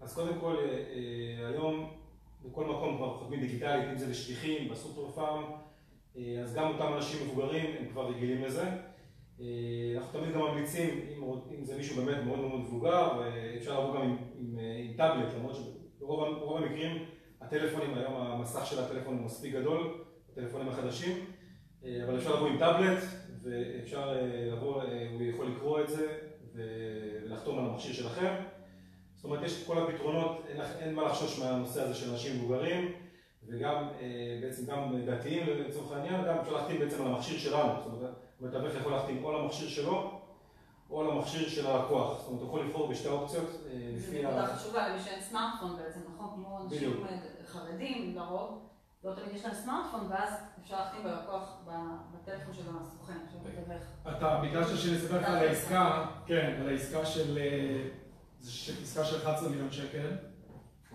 אז 0.00 0.14
קודם 0.14 0.40
כל, 0.40 0.56
אה, 0.56 0.64
אה, 0.64 1.48
היום 1.48 1.90
בכל 2.44 2.64
מקום 2.64 2.96
כבר 2.96 3.18
חותמים 3.18 3.40
דיגיטלית, 3.40 3.88
אם 3.92 3.98
זה 3.98 4.06
בשליחים, 4.06 4.68
בסופר 4.68 5.10
פארם, 5.10 5.44
אה, 6.16 6.40
אז 6.42 6.54
גם 6.54 6.68
אותם 6.68 6.92
אנשים 6.96 7.26
מבוגרים 7.26 7.76
הם 7.78 7.88
כבר 7.88 8.08
רגילים 8.08 8.44
לזה. 8.44 8.64
אה, 9.40 9.46
אנחנו 9.96 10.20
תמיד 10.20 10.34
גם 10.34 10.40
ממליצים, 10.40 11.00
אם, 11.16 11.22
אם 11.58 11.64
זה 11.64 11.76
מישהו 11.76 12.04
באמת 12.04 12.24
מאוד 12.24 12.38
מאוד 12.38 12.60
מבוגר, 12.60 13.22
אה, 13.22 13.54
אפשר 13.56 13.80
לעבור 13.80 13.96
גם 13.96 14.02
עם, 14.02 14.16
עם, 14.38 14.58
אה, 14.58 14.82
עם 14.84 14.96
טאבלט, 14.96 15.34
למרות 15.38 15.56
שברוב 15.56 16.56
המקרים 16.56 17.04
הטלפונים, 17.40 17.94
היום 17.94 18.14
המסך 18.14 18.66
של 18.66 18.84
הטלפון 18.84 19.16
הוא 19.16 19.24
מספיק 19.24 19.54
גדול, 19.54 20.04
הטלפונים 20.38 20.68
החדשים, 20.68 21.24
אה, 21.84 22.04
אבל 22.04 22.18
אפשר 22.18 22.36
לבוא 22.36 22.48
עם 22.48 22.58
טאבלט, 22.58 23.02
ואפשר 23.42 24.08
אה, 24.08 24.50
לבוא, 24.52 24.82
אה, 24.82 25.08
הוא 25.12 25.22
יכול 25.22 25.46
לקרוא 25.46 25.80
את 25.80 25.88
זה 25.88 26.18
ולחתום 26.54 27.58
על 27.58 27.64
המכשיר 27.64 27.92
שלכם. 27.92 28.34
זאת 29.14 29.24
אומרת, 29.24 29.42
יש 29.42 29.62
את 29.62 29.66
כל 29.66 29.78
הפתרונות, 29.78 30.44
אין, 30.48 30.60
אין 30.60 30.94
מה 30.94 31.02
לחשוש 31.02 31.38
מהנושא 31.38 31.82
הזה 31.82 31.94
של 31.94 32.10
אנשים 32.10 32.36
מבוגרים, 32.36 32.92
וגם 33.48 33.88
בעצם 34.42 34.66
גם 34.66 35.04
דתיים 35.06 35.46
לצורך 35.46 35.92
העניין, 35.92 36.24
גם 36.24 36.38
אפשר 36.38 36.52
להחתים 36.52 36.78
בעצם 36.78 37.02
על 37.02 37.08
המכשיר 37.08 37.38
שלנו. 37.38 37.72
זאת 37.84 37.92
אומרת, 37.92 38.14
המתווך 38.40 38.80
יכול 38.80 38.92
להחתים 38.92 39.24
או 39.24 39.30
על 39.30 39.40
המכשיר 39.40 39.68
שלו, 39.68 40.20
או 40.90 41.00
על 41.00 41.10
המכשיר 41.10 41.48
של 41.48 41.66
הלקוח. 41.66 42.18
זאת 42.18 42.28
אומרת, 42.28 42.40
הוא 42.40 42.48
יכול 42.48 42.66
לבחור 42.66 42.88
בשתי 42.88 43.08
אופציות 43.08 43.48
אה, 43.66 43.98
זו 43.98 44.12
נקודה. 44.12 44.46
חשובה 44.46 44.88
למי 44.88 45.02
שאין 45.02 45.20
סמארטפון 45.20 45.76
בעצם, 45.76 46.00
נכון? 46.14 46.30
כמו 46.34 46.60
אנשים 46.64 47.04
חרדים 47.46 48.16
לרוב, 48.16 48.67
לא 49.04 49.14
תמיד 49.14 49.34
יש 49.34 49.44
להם 49.44 49.54
סמארטפון, 49.54 50.06
ואז 50.10 50.34
אפשר 50.62 50.76
להחתים 50.76 51.02
בלקוח 51.02 51.58
בטלפון 52.12 52.54
של 52.54 52.62
הסוכן, 52.80 53.18
של 53.32 53.38
המתווך. 53.38 54.16
אתה 54.16 54.40
ביקשת 54.40 54.76
שנספר 54.76 55.20
לך 55.20 55.28
על 55.28 55.34
העסקה, 55.34 56.06
כן, 56.26 56.58
על 56.60 56.68
העסקה 56.68 57.06
של, 57.06 57.38
אה, 57.38 57.88
עסקה 58.82 59.04
של 59.04 59.16
11 59.16 59.48
מיליון 59.48 59.70
שקל, 59.70 60.16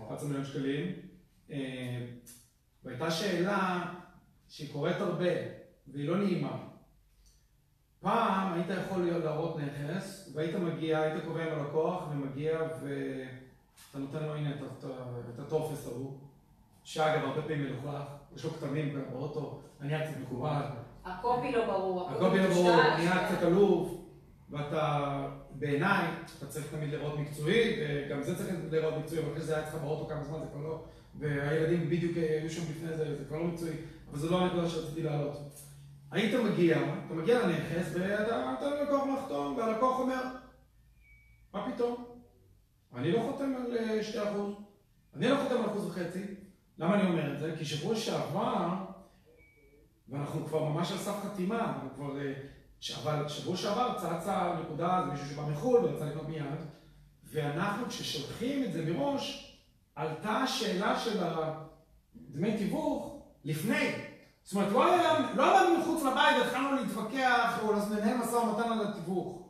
11 0.06 0.28
מיליון 0.28 0.44
שקלים, 0.44 0.92
אה, 1.50 2.06
והייתה 2.84 3.10
שאלה 3.10 3.82
שהיא 4.48 4.72
קורית 4.72 4.96
הרבה, 4.96 5.32
והיא 5.86 6.08
לא 6.08 6.16
נעימה. 6.16 6.58
פעם 8.00 8.52
היית 8.52 8.66
יכול 8.86 9.02
להיות 9.02 9.24
להראות 9.24 9.56
נכס, 9.56 10.32
והיית 10.34 10.54
מגיע, 10.54 11.00
היית 11.00 11.24
קובע 11.24 11.52
עם 11.52 11.60
הלקוח, 11.60 12.02
ומגיע 12.10 12.60
ואתה 12.60 13.98
נותן 13.98 14.24
לו 14.24 14.34
הנה 14.34 14.50
את 15.34 15.38
הטופס 15.38 15.86
ההוא, 15.86 16.18
שאגב 16.84 17.24
הרבה 17.24 17.42
פעמים 17.42 17.64
מלוכלך, 17.64 18.02
יש 18.36 18.44
לו 18.44 18.50
כתמים 18.50 19.00
באוטו, 19.10 19.62
הנייר 19.80 20.06
קצת 20.06 20.20
מקובל, 20.20 20.62
הקופי 21.04 21.52
לא 21.52 21.66
ברור, 21.66 22.10
הקופי 22.10 22.38
לא 22.38 22.48
ברור, 22.48 22.72
מושתל, 22.76 22.96
נהיה 22.96 23.28
קצת 23.28 23.42
עלוב, 23.42 24.08
ואתה, 24.50 25.26
בעיניי, 25.50 26.06
אתה 26.38 26.46
צריך 26.46 26.66
תמיד 26.70 26.90
לראות 26.90 27.18
מקצועי, 27.18 27.80
וגם 27.80 28.22
זה 28.22 28.36
צריך 28.36 28.54
לראות 28.70 28.94
מקצועי, 28.98 29.22
אבל 29.22 29.32
אחרי 29.32 29.42
זה 29.42 29.56
היה 29.56 29.68
אצלך 29.68 29.82
באוטו 29.82 30.08
כמה 30.08 30.24
זמן, 30.24 30.38
זה 30.40 30.46
כבר 30.52 30.60
לא, 30.60 30.84
והילדים 31.18 31.88
בדיוק 31.90 32.16
היו 32.16 32.50
שם 32.50 32.62
לפני 32.70 32.96
זה, 32.96 33.16
זה 33.16 33.24
כבר 33.24 33.38
לא 33.38 33.44
מקצועי, 33.44 33.74
אבל 34.10 34.18
זו 34.18 34.30
לא 34.30 34.40
הנקודה 34.40 34.68
שרציתי 34.68 35.02
להעלות. 35.02 35.38
היית 36.10 36.34
מגיע, 36.34 36.78
אתה 37.06 37.14
מגיע 37.14 37.46
לנכס, 37.46 37.92
ואתה 37.94 38.50
נותן 38.50 38.76
ללקוח 38.76 39.04
לחתום, 39.18 39.56
והלקוח 39.56 40.00
אומר, 40.00 40.22
מה 41.52 41.72
פתאום? 41.72 42.04
אני 42.94 43.12
לא 43.12 43.20
חותם 43.20 43.52
על 43.56 43.76
אה, 43.76 44.00
2%, 44.14 44.16
אני 45.16 45.28
לא 45.28 45.36
חותם 45.36 45.56
על 45.62 45.70
אחוז 45.70 45.86
וחצי. 45.86 46.43
למה 46.78 46.94
אני 46.94 47.08
אומר 47.08 47.34
את 47.34 47.40
זה? 47.40 47.54
כי 47.58 47.64
שבוע 47.64 47.96
שעבר, 47.96 48.68
ואנחנו 50.08 50.46
כבר 50.46 50.64
ממש 50.64 50.92
על 50.92 50.98
סף 50.98 51.14
חתימה, 51.24 51.60
אנחנו 51.60 51.88
כבר... 51.96 52.20
אה, 52.20 52.32
ש- 52.80 52.98
אבל 52.98 53.28
שבוע 53.28 53.56
שעבר 53.56 53.94
צצה 53.98 54.54
נקודה, 54.64 55.02
זה 55.04 55.10
מישהו 55.12 55.26
שבא 55.26 55.42
מחו"ל 55.42 55.84
ורצה 55.84 56.04
לקנות 56.04 56.28
מיד, 56.28 56.44
ואנחנו 57.24 57.86
כששולחים 57.88 58.64
את 58.64 58.72
זה 58.72 58.84
מראש, 58.84 59.56
עלתה 59.96 60.30
השאלה 60.30 60.98
של 60.98 61.18
הדמי 61.24 62.56
תיווך 62.58 63.22
לפני. 63.44 63.92
זאת 64.42 64.54
אומרת, 64.54 64.72
לא 64.72 64.94
היה, 64.94 65.34
לא 65.34 65.60
עמדנו 65.60 65.80
מחוץ 65.80 66.02
לבית 66.02 66.42
והתחלנו 66.42 66.76
להתווכח 66.76 67.58
או 67.62 67.72
לנהל 67.72 68.16
משא 68.16 68.34
ומתן 68.36 68.72
על 68.72 68.86
התיווך. 68.88 69.40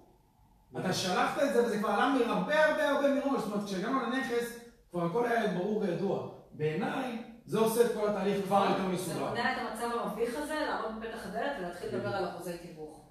אתה 0.80 0.92
שלחת 0.92 1.42
את 1.42 1.52
זה 1.54 1.64
וזה 1.66 1.78
כבר 1.78 1.88
עלה 1.88 2.14
הרבה 2.26 2.66
הרבה 2.66 2.90
הרבה 2.90 3.14
מראש. 3.14 3.42
זאת 3.42 3.52
אומרת, 3.52 3.66
כשהגענו 3.66 4.00
לנכס, 4.02 4.58
כבר 4.90 5.06
הכל 5.06 5.26
היה 5.26 5.58
ברור 5.58 5.78
וידוע. 5.78 6.30
בעיניי, 6.54 7.18
זה 7.46 7.58
עושה 7.58 7.86
את 7.86 7.94
כל 7.94 8.08
התהליך 8.08 8.44
כבר 8.44 8.66
יותר 8.70 8.88
מסודר. 8.88 9.18
זה 9.18 9.24
מונע 9.24 9.52
את 9.52 9.58
המצב 9.58 9.96
המביך 9.98 10.34
הזה, 10.38 10.54
לעמוד 10.54 11.02
בפתח 11.02 11.26
הדלת 11.26 11.52
ולהתחיל 11.58 11.88
לדבר 11.88 12.08
על 12.08 12.24
אחוזי 12.28 12.58
תיווך. 12.58 13.04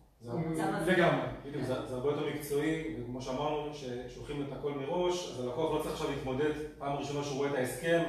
לגמרי. 0.88 1.28
בדיוק, 1.46 1.64
זה 1.64 1.74
הרבה 1.74 2.10
יותר 2.10 2.26
מקצועי, 2.36 2.96
וכמו 3.02 3.22
שאמרנו, 3.22 3.74
ששולחים 3.74 4.46
את 4.48 4.54
הכל 4.58 4.72
מראש, 4.72 5.32
אז 5.32 5.46
הלקוח 5.46 5.74
לא 5.74 5.80
צריך 5.82 5.94
עכשיו 5.94 6.10
להתמודד 6.12 6.52
פעם 6.78 6.98
ראשונה 6.98 7.24
שהוא 7.24 7.38
רואה 7.38 7.50
את 7.50 7.56
ההסכם, 7.56 8.04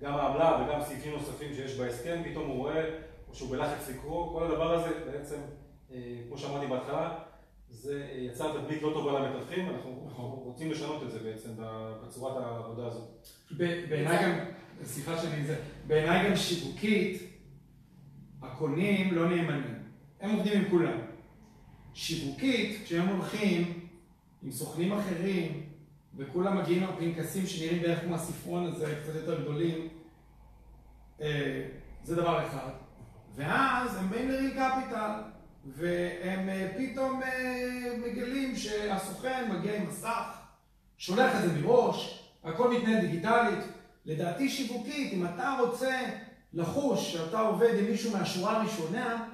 גם 0.00 0.14
העמלה 0.14 0.66
וגם 0.66 0.82
סעיפים 0.82 1.12
נוספים 1.12 1.54
שיש 1.54 1.78
בהסכם, 1.78 2.22
פתאום 2.30 2.48
הוא 2.48 2.56
רואה, 2.56 2.84
או 3.28 3.34
שהוא 3.34 3.50
בלחץ 3.50 3.90
לקרוא, 3.90 4.32
כל 4.32 4.46
הדבר 4.46 4.74
הזה 4.74 4.90
בעצם, 5.06 5.36
אה, 5.92 5.98
כמו 6.28 6.38
שאמרתי 6.38 6.66
בהתחלה, 6.66 7.18
זה 7.70 8.06
יצר 8.12 8.60
תדמית 8.60 8.82
לא 8.82 8.90
טובה 8.94 9.18
למתווכים, 9.18 9.68
אנחנו 9.70 10.42
רוצים 10.44 10.70
לשנות 10.70 11.02
את 11.02 11.10
זה 11.10 11.18
בעצם 11.18 11.48
בצורת 12.02 12.44
העבודה 12.44 12.86
הזאת. 12.86 13.08
בעיניי 13.88 14.22
גם, 14.22 14.38
סליחה 14.84 15.22
שאני 15.22 15.44
זה, 15.44 15.56
בעיניי 15.86 16.30
גם 16.30 16.36
שיווקית, 16.36 17.22
הקונים 18.42 19.14
לא 19.14 19.28
נאמנים, 19.28 19.74
הם 20.20 20.30
עובדים 20.30 20.60
עם 20.60 20.70
כולם. 20.70 20.98
שיווקית, 21.94 22.84
כשהם 22.84 23.08
הולכים 23.08 23.88
עם 24.42 24.50
סוכנים 24.50 24.92
אחרים, 24.92 25.62
וכולם 26.16 26.58
מגיעים 26.58 26.84
עם 26.84 26.96
פנקסים 26.98 27.46
שנראים 27.46 27.82
בערך 27.82 28.00
כמו 28.00 28.14
הספרון 28.14 28.66
הזה, 28.66 29.00
קצת 29.02 29.14
יותר 29.14 29.42
גדולים, 29.42 29.88
אה, 31.20 31.68
זה 32.04 32.16
דבר 32.16 32.46
אחד. 32.46 32.70
ואז 33.34 33.96
הם 33.96 34.10
באים 34.10 34.28
לריל 34.28 34.50
קפיטל, 34.50 35.10
והם 35.66 36.48
אה, 36.48 36.68
פתאום 36.78 37.22
אה, 37.22 37.96
מגלים 38.06 38.56
שהסוכן 38.56 39.50
מגיע 39.58 39.76
עם 39.76 39.88
מסך, 39.88 40.38
שולח 40.98 41.32
את 41.36 41.42
זה 41.42 41.60
מראש, 41.60 42.28
הכל 42.44 42.74
מתנהל 42.76 43.00
דיגיטלית. 43.00 43.75
לדעתי 44.06 44.48
שיווקית, 44.48 45.12
אם 45.12 45.26
אתה 45.26 45.56
רוצה 45.60 46.00
לחוש 46.52 47.12
שאתה 47.12 47.40
עובד 47.40 47.74
עם 47.78 47.84
מישהו 47.84 48.12
מהשורה 48.18 48.56
הראשונה, 48.56 49.28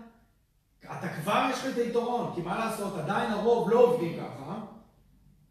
אתה 0.84 1.08
כבר 1.08 1.48
יש 1.52 1.58
לך 1.58 1.66
את 1.66 1.78
היתרון, 1.78 2.32
כי 2.34 2.40
מה 2.40 2.58
לעשות, 2.58 2.98
עדיין 2.98 3.30
הרוב 3.30 3.70
לא 3.70 3.78
עובדים 3.78 4.16
ככה, 4.16 4.60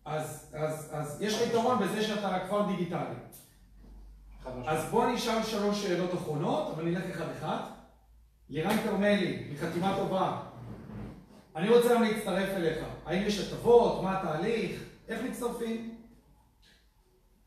אז, 0.05 0.51
אז, 0.53 0.89
אז 0.91 1.21
יש 1.21 1.33
לך 1.35 1.41
יתרון 1.49 1.79
בזה 1.79 2.01
שאתה 2.01 2.39
כבר 2.47 2.67
דיגיטלי. 2.67 3.15
אז 4.67 4.89
בוא 4.91 5.05
נשאל 5.05 5.43
שלוש 5.43 5.83
שאלות 5.83 6.13
אחרונות, 6.13 6.73
אבל 6.73 6.85
נלך 6.85 7.03
אחד 7.11 7.25
אחד. 7.37 7.57
לירן 8.49 8.77
כרמלי, 8.83 9.47
מחתימה 9.53 9.95
טובה, 9.97 10.41
אני 11.55 11.69
רוצה 11.69 11.95
גם 11.95 12.03
להצטרף 12.03 12.49
אליך. 12.49 12.77
האם 13.05 13.23
יש 13.27 13.39
הטבות? 13.39 14.03
מה 14.03 14.19
התהליך? 14.19 14.83
איך 15.07 15.21
מצטרפים? 15.23 15.90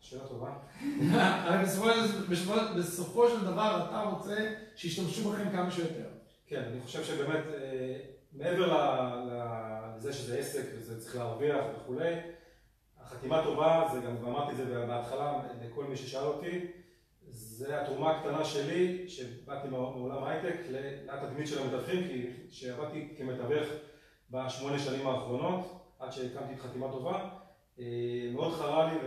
שאלה 0.04 0.26
טובה. 0.28 0.52
הרי 1.44 1.64
בסופו 2.78 3.28
של 3.28 3.44
דבר 3.44 3.86
אתה 3.88 4.02
רוצה 4.02 4.54
שישתמשו 4.76 5.30
בכם 5.30 5.50
כמה 5.50 5.70
שיותר. 5.70 6.08
כן, 6.46 6.62
אני 6.72 6.80
חושב 6.80 7.04
שבאמת, 7.04 7.44
אה, 7.54 7.96
מעבר 8.32 8.66
לזה 9.96 10.12
שזה 10.12 10.38
עסק 10.38 10.62
וזה 10.78 11.00
צריך 11.00 11.16
להרוויח 11.16 11.64
וכולי, 11.76 12.14
החתימה 13.00 13.42
טובה, 13.44 13.88
זה 13.92 14.00
גם 14.00 14.16
אמרתי 14.26 14.52
את 14.52 14.56
זה 14.56 14.86
בהתחלה 14.86 15.42
לכל 15.62 15.84
מי 15.84 15.96
ששאל 15.96 16.24
אותי, 16.24 16.66
זה 17.28 17.80
התרומה 17.80 18.10
הקטנה 18.10 18.44
שלי, 18.44 19.08
שבאתי 19.08 19.68
מעולם 19.68 20.24
הייטק, 20.24 20.56
לתדמית 21.06 21.48
של 21.48 21.62
המתווכים, 21.62 22.08
כי 22.08 22.30
כשעבדתי 22.50 23.14
כמתווך 23.18 23.68
בשמונה 24.30 24.78
שנים 24.78 25.06
האחרונות, 25.06 25.90
עד 25.98 26.12
שהקמתי 26.12 26.54
את 26.54 26.60
חתימה 26.60 26.92
טובה, 26.92 27.28
מאוד 28.32 28.52
חרה 28.52 28.92
לי 28.92 28.98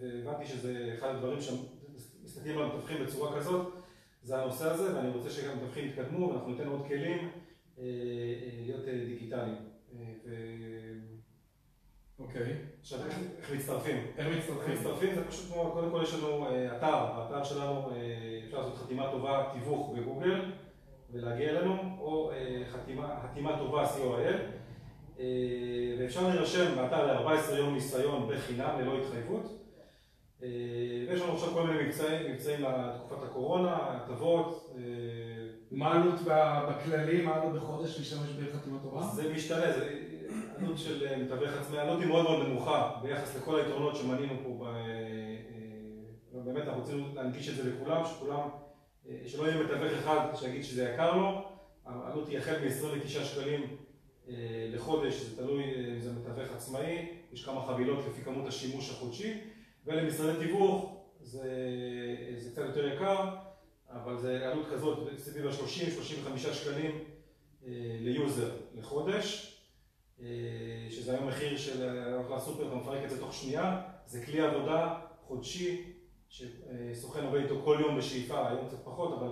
והבנתי 0.00 0.46
שזה 0.46 0.94
אחד 0.98 1.08
הדברים 1.08 1.38
שמסתכלים 1.40 2.58
על 2.58 2.64
המתווכים 2.64 3.06
בצורה 3.06 3.36
כזאת, 3.36 3.72
זה 4.22 4.42
הנושא 4.42 4.70
הזה, 4.70 4.96
ואני 4.96 5.10
רוצה 5.10 5.30
שגם 5.30 5.50
המתווכים 5.50 5.88
יתקדמו, 5.88 6.28
ואנחנו 6.28 6.50
ניתן 6.50 6.68
עוד 6.68 6.86
כלים 6.86 7.30
אה, 7.78 7.84
אה, 7.84 8.62
להיות 8.64 8.84
דיגיטליים. 8.84 9.56
אוקיי. 12.18 12.52
עכשיו, 12.80 12.98
איך 13.38 13.52
מצטרפים? 13.54 14.06
איך 14.16 14.26
מצטרפים? 14.38 14.74
מצטרפים 14.74 15.14
זה 15.14 15.24
פשוט 15.28 15.52
כמו, 15.52 15.70
קודם 15.72 15.90
כל 15.90 16.00
יש 16.02 16.14
לנו 16.14 16.46
אתר, 16.76 17.06
באתר 17.16 17.44
שלנו 17.44 17.90
אפשר 18.46 18.58
לעשות 18.58 18.76
חתימה 18.76 19.10
טובה, 19.10 19.50
תיווך 19.52 19.92
בגוגל, 19.96 20.52
ולהגיע 21.12 21.50
אלינו, 21.50 21.96
או 21.98 22.32
חתימה 23.22 23.58
טובה 23.58 23.84
co.il, 23.84 24.36
ואפשר 25.98 26.28
להירשם 26.28 26.76
באתר 26.76 27.06
ל-14 27.06 27.54
יום 27.54 27.74
ניסיון 27.74 28.28
בחינם, 28.32 28.80
ללא 28.80 28.98
התחייבות. 28.98 29.62
ויש 31.08 31.20
לנו 31.20 31.32
עכשיו 31.32 31.48
כל 31.48 31.66
מיני 31.66 31.84
מבצעים, 31.84 32.32
מבצעים 32.32 32.64
לתקופת 32.64 33.22
הקורונה, 33.22 33.76
הטבות. 33.76 34.76
מה 35.70 35.92
העלות 35.92 36.20
בכללי, 36.68 37.22
מה 37.22 37.34
העלות 37.34 37.54
בחודש 37.54 37.98
להשתמש 37.98 38.30
בחתימה 38.30 38.78
טובה? 38.82 39.02
זה 39.02 39.32
משתנה, 39.34 39.72
זה 39.72 40.00
עלות 40.58 40.78
של 40.78 41.22
מתווך 41.24 41.50
עצמי, 41.60 41.78
העלות 41.78 42.00
היא 42.00 42.08
מאוד 42.08 42.22
מאוד 42.22 42.46
נמוכה 42.46 42.90
ביחס 43.02 43.36
לכל 43.36 43.60
היתרונות 43.60 43.96
שמנינו 43.96 44.34
פה. 44.44 44.66
באמת 46.32 46.62
אנחנו 46.62 46.80
רוצים 46.80 47.12
להנגיש 47.14 47.48
את 47.48 47.54
זה 47.54 47.70
לכולם, 47.70 48.04
שכולם, 48.04 48.48
שלא 49.26 49.44
יהיה 49.44 49.62
מתווך 49.64 49.92
אחד 49.92 50.34
שיגיד 50.34 50.64
שזה 50.64 50.88
יקר 50.88 51.16
לו, 51.16 51.44
העלות 51.86 52.28
היא 52.28 52.38
החל 52.38 52.56
מ-29 52.64 53.08
שקלים 53.08 53.76
לחודש, 54.72 55.14
זה 55.22 55.36
תלוי 55.36 55.64
אם 55.94 56.00
זה 56.00 56.12
מתווך 56.12 56.52
עצמאי, 56.52 57.08
יש 57.32 57.44
כמה 57.44 57.66
חבילות 57.66 58.04
לפי 58.06 58.22
כמות 58.22 58.46
השימוש 58.46 58.90
החודשי, 58.90 59.40
ולמשרדי 59.84 60.46
תיווך 60.46 61.04
זה, 61.20 61.48
זה 62.38 62.50
קצת 62.50 62.62
יותר 62.66 62.86
יקר, 62.86 63.34
אבל 63.90 64.18
זה 64.18 64.50
עלות 64.52 64.66
כזאת, 64.72 64.98
סביב 65.18 65.46
ה-30-35 65.46 66.38
שקלים 66.38 67.04
ל 68.00 68.10
user 68.10 68.50
לחודש, 68.74 69.56
שזה 70.90 71.12
היום 71.12 71.28
מחיר 71.28 71.56
של 71.56 71.88
הליכה 71.88 72.36
לסופר, 72.36 72.68
אתה 72.68 72.74
מפרק 72.74 73.04
את 73.04 73.10
זה 73.10 73.20
תוך 73.20 73.34
שנייה, 73.34 73.82
זה 74.06 74.24
כלי 74.26 74.40
עבודה 74.40 74.98
חודשי, 75.20 75.92
שסוכן 76.28 77.24
עובד 77.24 77.40
איתו 77.40 77.62
כל 77.64 77.78
יום 77.80 77.98
בשאיפה, 77.98 78.48
היום 78.48 78.68
קצת 78.68 78.84
פחות, 78.84 79.18
אבל 79.18 79.28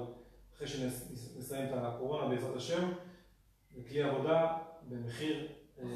אחרי 0.56 0.66
שנסיים 0.66 1.64
את 1.64 1.72
הקורונה 1.74 2.28
בעזרת 2.28 2.56
השם, 2.56 2.92
זה 3.70 3.82
כלי 3.88 4.02
עבודה 4.02 4.56
במחיר... 4.88 5.46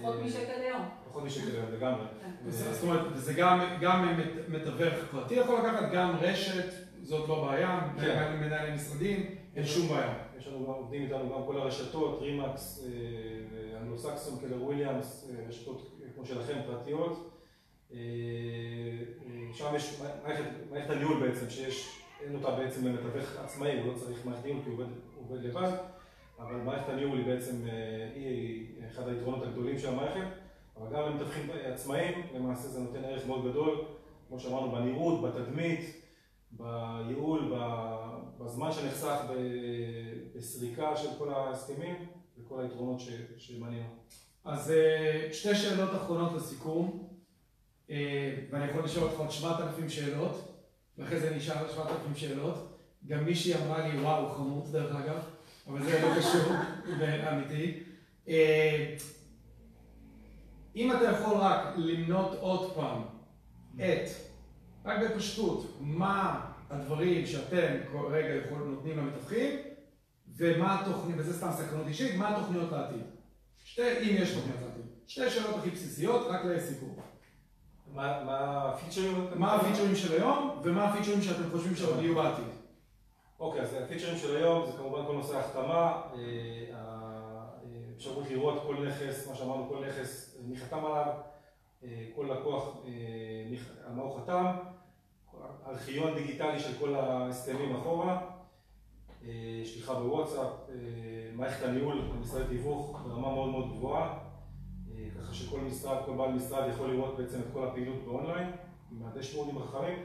פחות 0.02 0.16
משקל 0.24 0.60
ליום. 0.60 0.82
פחות 1.08 1.24
משקל 1.24 1.50
ליום, 1.50 1.72
לגמרי. 1.72 2.04
כן. 2.22 2.50
זאת 2.50 2.82
אומרת, 2.82 3.00
זה 3.14 3.32
גם 3.80 4.18
מתווך 4.48 4.94
פרטי 5.10 5.34
יכול 5.34 5.58
לקחת, 5.58 5.92
גם 5.92 6.16
רשת, 6.20 6.72
זאת 7.02 7.28
לא 7.28 7.44
בעיה, 7.46 7.90
כן. 8.00 8.18
גם 8.20 8.40
מנהלי 8.40 8.74
משרדים, 8.74 9.34
אין 9.56 9.66
שום 9.66 9.88
בעיה. 9.88 10.14
יש 10.38 10.46
לנו 10.46 10.66
גם, 10.66 10.72
עובדים 10.72 11.02
איתנו 11.02 11.34
גם 11.34 11.46
כל 11.46 11.56
הרשתות, 11.56 12.18
RE/MAX, 12.22 12.84
אה, 12.86 13.80
אנגלוסקסון, 13.80 14.38
קלר 14.40 14.62
וויליאמס, 14.62 15.30
אה, 15.30 15.48
רשתות 15.48 16.00
כמו 16.14 16.26
שלכם, 16.26 16.60
פרטיות. 16.66 17.30
אה, 17.92 17.98
שם 19.52 19.72
יש 19.76 20.00
מערכת 20.72 20.90
הניהול 20.90 21.28
בעצם, 21.28 21.50
שיש, 21.50 22.02
אין 22.24 22.34
אותה 22.34 22.50
בעצם 22.50 22.86
למתווך 22.86 23.36
עצמאי, 23.38 23.80
הוא 23.80 23.92
לא 23.92 23.98
צריך 23.98 24.26
מערכת 24.26 24.44
ניהול 24.44 24.62
כי 24.64 24.70
הוא 24.70 24.84
עובד 25.16 25.42
לבד. 25.42 25.70
אבל 26.38 26.56
מערכת 26.56 26.88
הניהול 26.88 27.18
היא 27.18 27.26
בעצם, 27.26 27.68
אה, 27.68 28.10
היא 28.14 28.66
אחד 28.88 29.08
היתרונות 29.08 29.42
הגדולים 29.42 29.78
של 29.78 29.88
המערכת, 29.88 30.26
אבל 30.76 30.86
גם 30.92 31.02
למתווכים 31.02 31.50
עצמאיים, 31.64 32.26
למעשה 32.34 32.68
זה 32.68 32.80
נותן 32.80 33.04
ערך 33.04 33.26
מאוד 33.26 33.50
גדול, 33.50 33.84
כמו 34.28 34.40
שאמרנו, 34.40 34.72
בנראות, 34.72 35.22
בתדמית, 35.22 36.02
בייעול, 36.50 37.54
בזמן 38.38 38.72
שנחסך 38.72 39.16
בסריקה 40.34 40.96
של 40.96 41.08
כל 41.18 41.28
ההסכמים 41.34 42.06
וכל 42.38 42.60
היתרונות 42.60 43.00
שמנינו. 43.36 43.86
אז 44.44 44.70
אה, 44.70 45.28
שתי 45.32 45.54
שאלות 45.54 45.90
אחרונות 45.90 46.32
לסיכום, 46.32 47.08
אה, 47.90 48.34
ואני 48.50 48.70
יכול 48.70 48.84
לשאול 48.84 49.04
אותך 49.04 49.20
עוד 49.20 49.30
7,000 49.30 49.88
שאלות, 49.88 50.52
ואחרי 50.98 51.20
זה 51.20 51.36
נשאר 51.36 51.68
7,000 51.68 52.14
שאלות. 52.14 52.54
גם 53.06 53.24
מישהי 53.24 53.54
אמרה 53.54 53.88
לי, 53.88 54.00
וואו, 54.00 54.28
חמוד 54.28 54.72
דרך 54.72 54.96
אגב. 54.96 55.37
אבל 55.68 55.84
זה 55.84 56.02
לא 56.02 56.18
קשור, 56.18 56.52
אמיתי. 57.32 57.82
אה, 58.28 58.96
אם 60.76 60.92
אתה 60.92 61.04
יכול 61.04 61.36
רק 61.36 61.74
למנות 61.76 62.38
עוד 62.40 62.72
פעם 62.74 63.02
את, 63.76 64.08
רק 64.84 64.98
בפשטות, 65.00 65.78
מה 65.80 66.40
הדברים 66.70 67.26
שאתם 67.26 67.76
כרגע 67.92 68.34
נותנים 68.50 68.98
למתווכים, 68.98 69.58
ומה 70.36 70.80
התוכנית, 70.80 71.16
וזה 71.18 71.38
סתם 71.38 71.50
סקרנות 71.52 71.86
אישית, 71.86 72.16
מה 72.16 72.36
התוכניות 72.36 72.72
לעתיד. 72.72 73.02
שתי, 73.64 73.82
אם 73.82 74.16
יש 74.18 74.34
תוכניות 74.34 74.58
לעתיד. 74.62 74.84
שתי 75.06 75.30
שאלות 75.30 75.56
הכי 75.58 75.70
בסיסיות, 75.70 76.26
רק 76.30 76.44
לסיכום. 76.44 76.96
מה 77.94 78.72
הפיצ'רים? 78.74 79.26
מה 79.34 79.54
הפיצ'רים 79.54 79.96
של 79.96 80.12
היום, 80.12 80.60
ומה 80.64 80.84
הפיצ'רים 80.84 81.22
שאתם 81.22 81.50
חושבים 81.50 81.76
שעוד 81.76 82.02
יהיו 82.02 82.14
בעתיד. 82.14 82.57
אוקיי, 83.40 83.60
אז 83.60 83.74
הפיצ'רים 83.74 84.18
של 84.18 84.36
היום 84.36 84.66
זה 84.66 84.72
כמובן 84.72 85.06
כל 85.06 85.12
נושא 85.12 85.36
ההחתמה, 85.36 86.02
האפשרות 86.72 88.30
לראות 88.30 88.62
כל 88.66 88.86
נכס, 88.86 89.28
מה 89.28 89.34
שאמרנו, 89.34 89.68
כל 89.68 89.84
נכס, 89.86 90.38
מי 90.44 90.56
חתם 90.56 90.84
עליו, 90.84 91.14
כל 92.14 92.30
לקוח, 92.30 92.76
על 93.86 93.92
מה 93.92 94.02
הוא 94.02 94.20
חתם, 94.20 94.46
ארכיון 95.66 96.14
דיגיטלי 96.14 96.60
של 96.60 96.78
כל 96.78 96.94
ההסכמים 96.94 97.76
אחורה, 97.76 98.20
שליחה 99.64 99.94
בוואטסאפ, 99.94 100.52
מערכת 101.32 101.64
הניהול 101.64 102.00
במשרד 102.00 102.46
תיווך 102.48 103.00
ברמה 103.04 103.34
מאוד 103.34 103.48
מאוד 103.48 103.76
גבוהה, 103.76 104.18
ככה 105.18 105.34
שכל 105.34 105.60
משרד, 105.60 105.96
כל 106.06 106.12
בעל 106.12 106.32
משרד 106.32 106.68
יכול 106.70 106.90
לראות 106.90 107.16
בעצם 107.16 107.40
את 107.40 107.46
כל 107.52 107.64
הפעילות 107.64 108.04
באונליין, 108.04 108.50
עם 108.92 109.06
הדשבורדים 109.06 109.58
החכמים. 109.58 109.98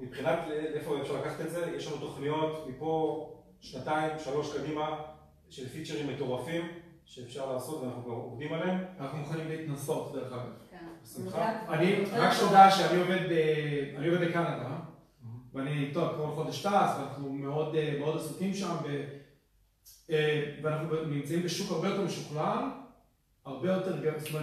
מבחינת 0.00 0.38
איפה 0.74 1.00
אפשר 1.00 1.20
לקחת 1.20 1.40
את 1.40 1.50
זה, 1.50 1.72
יש 1.76 1.86
לנו 1.86 1.96
תוכניות 1.96 2.66
מפה 2.68 3.26
שנתיים, 3.60 4.10
שלוש 4.18 4.56
קדימה 4.56 5.02
של 5.50 5.68
פיצ'רים 5.68 6.08
מטורפים 6.14 6.68
שאפשר 7.04 7.52
לעשות 7.52 7.82
ואנחנו 7.82 8.04
כבר 8.04 8.12
עובדים 8.12 8.52
עליהם. 8.52 8.84
אנחנו 9.00 9.18
מוכנים 9.18 9.48
להתנסות 9.48 10.12
דרך 10.12 10.32
אגב. 10.32 10.52
כן. 10.70 10.76
בשמחה. 11.02 11.52
אני, 11.68 12.04
רק 12.12 12.32
שתדע 12.32 12.70
שאני 12.70 13.00
עובד 14.10 14.28
בקנדה, 14.28 14.76
ואני 15.54 15.86
איתו 15.86 16.12
כל 16.16 16.26
חודש 16.34 16.66
טס, 16.66 16.98
ואנחנו 16.98 17.32
מאוד 17.32 18.16
עסוקים 18.16 18.54
שם, 18.54 18.76
ואנחנו 20.62 21.04
נמצאים 21.04 21.42
בשוק 21.42 21.70
הרבה 21.70 21.88
יותר 21.88 22.04
משוכלל, 22.04 22.64
הרבה 23.44 23.72
יותר 23.72 23.96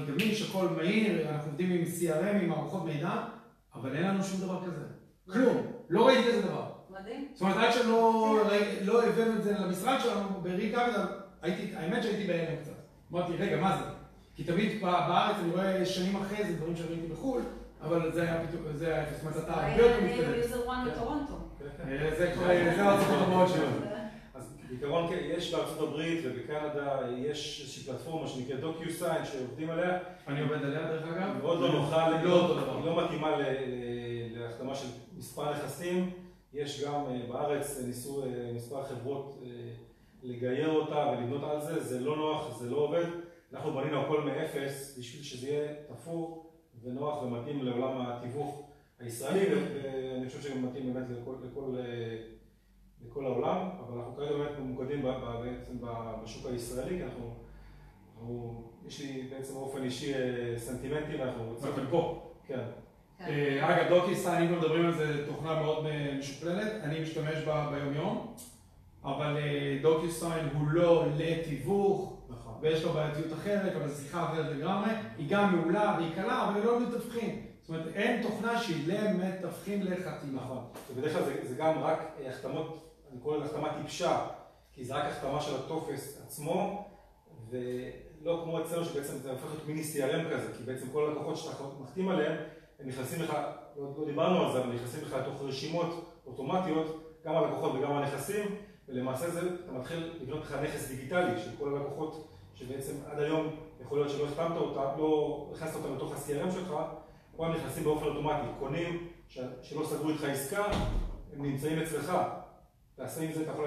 גמיש, 0.07 0.49
הכל 0.49 0.67
מהיר, 0.67 1.29
אנחנו 1.29 1.51
עובדים 1.51 1.71
עם 1.71 1.83
CRM, 1.83 2.35
עם 2.41 2.49
מערכות 2.49 2.85
מידע, 2.85 3.23
אבל 3.75 3.95
אין 3.95 4.03
לנו 4.03 4.23
שום 4.23 4.41
דבר 4.41 4.65
כזה. 4.65 4.96
כלום, 5.33 5.57
לא 5.89 6.07
ראיתי 6.07 6.27
כזה 6.27 6.41
דבר. 6.41 6.65
מדהים. 6.89 7.27
זאת 7.33 7.41
אומרת, 7.41 7.57
עד 7.57 7.73
שלא 7.73 9.03
הבאנו 9.03 9.35
את 9.35 9.43
זה 9.43 9.53
למשרד 9.59 9.99
שלנו, 10.03 10.29
ברי 10.43 10.71
קפיטל, 10.71 11.01
האמת 11.75 12.03
שהייתי 12.03 12.27
בהלם 12.27 12.55
קצת. 12.61 12.71
אמרתי, 13.11 13.33
רגע, 13.37 13.57
מה 13.61 13.77
זה? 13.77 13.83
כי 14.35 14.43
תמיד 14.43 14.81
בארץ 14.81 15.35
אני 15.43 15.51
רואה 15.51 15.85
שנים 15.85 16.15
אחרי 16.15 16.43
זה 16.43 16.53
דברים 16.53 16.75
שראיתי 16.75 17.07
בחו"ל, 17.07 17.41
אבל 17.81 18.11
זה 18.13 18.21
היה 18.21 18.43
בדיוק, 18.43 18.63
זה 18.75 18.87
היה 18.87 19.03
אפס, 19.03 19.13
זאת 19.13 19.21
אומרת, 19.21 19.37
אתה 19.43 19.53
הרבה 19.53 19.81
יותר 19.81 20.03
מתקדם. 20.03 20.31
היה 20.31 20.37
user 20.37 20.65
one 20.65 20.87
בטורונטו. 20.91 21.33
זה 22.17 22.83
הארצות 22.83 23.21
הבאות 23.27 23.49
שלנו. 23.49 23.77
אז 24.35 24.57
בעיקרון 24.69 25.09
יש 25.37 25.53
בארצות 25.53 25.89
הברית 25.89 26.25
ובקנדה, 26.25 26.99
יש 27.17 27.61
איזושהי 27.61 27.83
פלטפורמה 27.83 28.27
שנקראת 28.27 28.59
DocuSign 28.59 29.25
שעובדים 29.25 29.69
עליה. 29.69 29.97
אני 30.27 30.41
עובד 30.41 30.63
עליה 30.63 30.83
דרך 30.83 31.03
אגב. 31.07 31.37
מאוד 31.41 31.61
לא 31.61 31.71
נוחה, 31.71 32.09
לא. 32.09 32.15
היא 32.77 32.85
לא 32.85 33.03
מתאימה 33.03 33.31
להחתמה 34.35 34.75
של 34.75 34.87
מספר 35.17 35.51
נכסים. 35.51 36.09
יש 36.53 36.83
גם 36.83 37.03
בארץ, 37.29 37.81
ניסו 37.85 38.23
מספר 38.55 38.83
חברות 38.83 39.43
לגייר 40.23 40.71
אותה 40.71 41.13
ולבנות 41.13 41.43
על 41.43 41.61
זה, 41.61 41.83
זה 41.83 41.99
לא 41.99 42.15
נוח, 42.15 42.59
זה 42.59 42.69
לא 42.69 42.77
עובד. 42.77 43.05
אנחנו 43.53 43.73
בנינו 43.73 44.01
הכל 44.01 44.21
מאפס 44.21 44.97
בשביל 44.99 45.23
שזה 45.23 45.47
יהיה 45.47 45.73
תפור 45.87 46.51
ונוח 46.83 47.23
ומתאים 47.23 47.65
לעולם 47.65 48.01
התיווך 48.01 48.69
הישראלי, 48.99 49.45
ואני 49.55 50.27
חושב 50.27 50.41
שגם 50.41 50.65
מתאים 50.65 50.93
באמת 50.93 51.07
לכל, 51.09 51.35
לכל, 51.43 51.77
לכל 53.05 53.25
העולם, 53.25 53.69
אבל 53.79 53.97
אנחנו 53.97 54.15
כרגע 54.15 54.31
באמת 54.31 54.59
ממוקדים 54.59 55.01
בעצם 55.43 55.77
בשוק 56.23 56.45
הישראלי, 56.45 56.97
כי 56.97 57.03
אנחנו, 57.03 57.33
אנחנו, 58.13 58.63
יש 58.87 59.01
לי 59.01 59.27
בעצם 59.29 59.53
באופן 59.53 59.83
אישי 59.83 60.13
סנטימנטים, 60.57 61.19
ואנחנו 61.19 61.49
רוצים... 61.49 61.69
ואתם 61.69 61.85
פה. 61.91 62.31
כן. 62.47 62.63
אגב, 63.61 63.89
DocuSign, 63.89 64.43
אם 64.43 64.57
מדברים 64.57 64.85
על 64.85 64.93
זה, 64.93 65.27
תוכנה 65.27 65.61
מאוד 65.61 65.85
משוכללת, 66.19 66.71
אני 66.83 66.99
משתמש 66.99 67.35
בה 67.45 67.69
ביום 67.71 67.93
יום, 67.93 68.35
אבל 69.03 69.37
DocuSign 69.81 70.45
הוא 70.53 70.67
לא 70.67 71.05
לתיווך, 71.17 72.13
ויש 72.61 72.83
לו 72.83 72.93
בעייתיות 72.93 73.33
אחרת, 73.33 73.75
אבל 73.75 73.87
זו 73.89 74.03
שיחה 74.03 74.25
אחרת 74.25 74.45
לגמרי, 74.45 74.89
היא 75.17 75.29
גם 75.29 75.55
מעולה 75.55 75.95
והיא 75.99 76.15
קלה, 76.15 76.47
אבל 76.47 76.55
היא 76.55 76.65
לא 76.65 76.79
למתווכים. 76.79 77.45
זאת 77.61 77.69
אומרת, 77.69 77.87
אין 77.95 78.21
תוכנה 78.21 78.61
שהיא 78.61 78.87
למתווכים 78.87 79.83
לחתימה. 79.83 80.41
נכון. 80.41 80.63
ובדרך 80.89 81.13
כלל 81.13 81.23
זה 81.43 81.55
גם 81.55 81.79
רק 81.79 82.17
החתמות, 82.27 82.93
אני 83.11 83.19
קורא 83.19 83.37
לזה 83.37 83.45
החתמה 83.45 83.73
טיפשה, 83.81 84.27
כי 84.73 84.85
זה 84.85 84.95
רק 84.95 85.05
החתמה 85.05 85.41
של 85.41 85.55
הטופס 85.55 86.21
עצמו, 86.25 86.87
ולא 87.49 88.41
כמו 88.43 88.61
אצלנו 88.61 88.85
שבעצם 88.85 89.17
זה 89.17 89.31
הופך 89.31 89.45
להיות 89.45 89.67
מיני 89.67 89.81
CRM 89.81 90.33
כזה, 90.33 90.53
כי 90.57 90.63
בעצם 90.63 90.85
כל 90.91 91.09
הלקוחות 91.09 91.37
שאתה 91.37 91.63
מחתים 91.81 92.09
עליהם, 92.09 92.33
הם 92.33 92.37
נכנסים 92.85 93.21
לך, 93.21 93.37
לא 93.77 94.05
דיברנו 94.05 94.45
על 94.45 94.51
זה, 94.51 94.63
אבל 94.63 94.73
נכנסים 94.73 95.03
לך 95.03 95.13
לתוך 95.13 95.41
רשימות 95.41 96.11
אוטומטיות, 96.25 97.03
גם 97.25 97.35
הלקוחות 97.35 97.71
וגם 97.75 97.91
הנכסים, 97.91 98.55
ולמעשה 98.87 99.29
זה, 99.29 99.41
אתה 99.63 99.71
מתחיל 99.71 100.13
לבנות 100.21 100.41
לך 100.43 100.55
נכס 100.63 100.87
דיגיטלי 100.87 101.39
של 101.39 101.49
כל 101.59 101.75
הלקוחות 101.75 102.27
שבעצם 102.55 102.93
עד 103.11 103.19
היום 103.19 103.47
יכול 103.81 103.97
להיות 103.97 104.09
שלא 104.09 104.25
החתמת 104.25 104.57
אותם, 104.57 104.99
לא 104.99 105.47
הכנסת 105.55 105.75
אותם 105.75 105.95
לתוך 105.95 106.11
ה-CRM 106.11 106.51
שלך, 106.51 106.73
כולם 107.35 107.53
נכנסים 107.53 107.83
באופן 107.83 108.05
אוטומטי, 108.05 108.47
קונים 108.59 109.07
שלא 109.61 109.85
סגרו 109.85 110.09
איתך 110.09 110.23
עסקה, 110.23 110.65
הם 111.33 111.45
נמצאים 111.45 111.79
אצלך. 111.79 112.13
תעשה 112.95 113.21
עם 113.21 113.33
זה, 113.33 113.41
אתה 113.41 113.51
יכול 113.51 113.65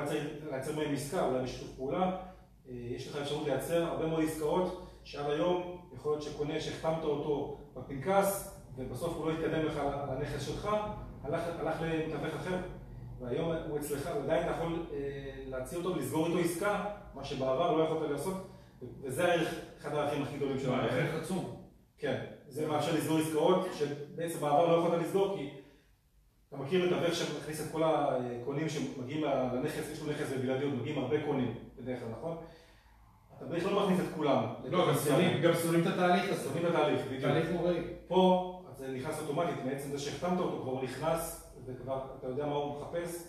לייצר 0.51 0.77
מהם 0.77 0.95
עסקה, 0.95 1.27
אולי 1.27 1.43
בשיתוף 1.43 1.69
פעולה. 1.77 2.17
יש 2.67 3.09
לך 3.09 3.17
אפשרות 3.17 3.47
לייצר 3.47 3.85
הרבה 3.85 4.07
מאוד 4.07 4.25
עסקאות 4.25 4.87
שעד 5.05 5.31
היום 5.31 5.81
יכול 5.93 6.13
להיות 6.13 6.23
שקונה 6.23 6.61
שהחתמת 6.61 7.05
אותו 7.05 7.59
בפנקס 7.77 8.60
ובסוף 8.77 9.17
הוא 9.17 9.27
לא 9.27 9.33
התקדם 9.33 9.67
לך 9.67 9.81
לנכס 10.11 10.47
שלך, 10.47 10.69
הלך, 11.23 11.43
הלך 11.59 11.77
למתווך 11.83 12.35
אחר. 12.35 12.57
והיום 13.21 13.53
הוא 13.69 13.79
אצלך, 13.79 14.11
ועדיין 14.17 14.43
אתה 14.43 14.51
יכול 14.51 14.87
להציע 15.47 15.79
אותו 15.79 15.95
ולסגור 15.95 16.27
איתו 16.27 16.39
עסקה, 16.39 16.85
מה 17.15 17.25
שבעבר 17.25 17.77
לא 17.77 17.83
יכולת 17.83 18.11
לעשות. 18.11 18.51
וזה 19.03 19.25
הערך, 19.25 19.55
אחד 19.79 19.95
הערכים 19.95 20.23
הכי 20.23 20.37
גדולים 20.37 20.59
שלנו. 20.59 20.75
הערך 20.75 21.23
עצום. 21.23 21.57
כן, 21.99 22.25
זה 22.49 22.69
מאפשר 22.69 22.95
לסגור 22.95 23.19
עסקאות 23.19 23.69
שבעצם 23.79 24.41
בעבר 24.41 24.77
לא 24.77 24.83
יכולת 24.83 25.03
לסגור 25.03 25.37
כי 25.37 25.51
אתה 26.49 26.57
מכיר 26.57 26.87
מתווך 26.87 27.15
שמכניס 27.15 27.67
את 27.67 27.73
כל 27.73 27.83
הקונים 27.85 28.69
שמגיעים 28.69 29.25
לנכס, 29.25 29.91
יש 29.93 30.03
לו 30.03 30.13
נכס 30.13 30.33
בבלעדיות, 30.33 30.75
מגיעים 30.75 30.99
הרבה 30.99 31.25
קונים 31.25 31.55
בדרך 31.77 32.01
כלל, 32.01 32.09
נכון? 32.09 32.37
אתה 33.37 33.61
כלל 33.61 33.73
לא 33.73 33.85
מכניס 33.87 34.01
את 34.01 34.15
כולם. 34.17 34.45
לא, 34.65 34.93
גם 35.43 35.55
שונאים 35.63 35.83
את 35.83 35.87
התהליך 35.87 36.31
הזה. 36.31 36.45
שונאים 36.45 36.67
את 36.67 36.71
התהליך, 36.71 37.07
בדיוק. 37.07 37.23
תהליך 37.23 37.51
נוראי. 37.51 37.77
פה 38.09 38.50
זה 38.81 38.89
נכנס 38.89 39.21
אוטומטית, 39.21 39.65
מעצם 39.65 39.91
זה 39.91 39.99
שהחתמת 39.99 40.39
אותו, 40.39 40.63
כבר 40.63 40.83
נכנס, 40.83 41.53
וכבר 41.67 42.07
אתה 42.19 42.27
יודע 42.27 42.47
מה 42.47 42.55
הוא 42.55 42.81
מחפש. 42.81 43.27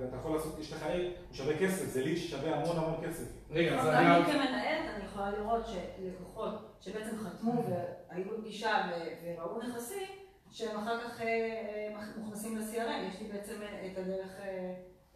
ואתה 0.00 0.16
יכול 0.16 0.32
לעשות, 0.32 0.58
יש 0.58 0.72
לך 0.72 0.82
עיר, 0.82 1.12
הוא 1.28 1.36
שווה 1.36 1.58
כסף, 1.58 1.84
זה 1.84 2.02
ליד 2.02 2.16
ששווה 2.16 2.56
המון 2.56 2.76
המון 2.76 3.06
כסף. 3.06 3.24
רגע, 3.50 3.80
אז 3.80 3.86
אני... 3.86 4.16
אני 4.16 4.24
כמנהלת, 4.24 4.94
אני 4.94 5.04
יכולה 5.04 5.30
לראות 5.30 5.66
שלקוחות 5.66 6.54
שבעצם 6.80 7.16
חתמו 7.18 7.52
והיו 7.64 8.24
בפגישה 8.24 8.86
וראו 9.24 9.62
נכסים, 9.62 10.08
שהם 10.50 10.78
אחר 10.78 11.00
כך 11.00 11.20
מוכנסים 12.16 12.58
ל-CRM, 12.58 13.08
יש 13.08 13.20
לי 13.20 13.28
בעצם 13.32 13.54
את 13.92 13.98
הדרך 13.98 14.40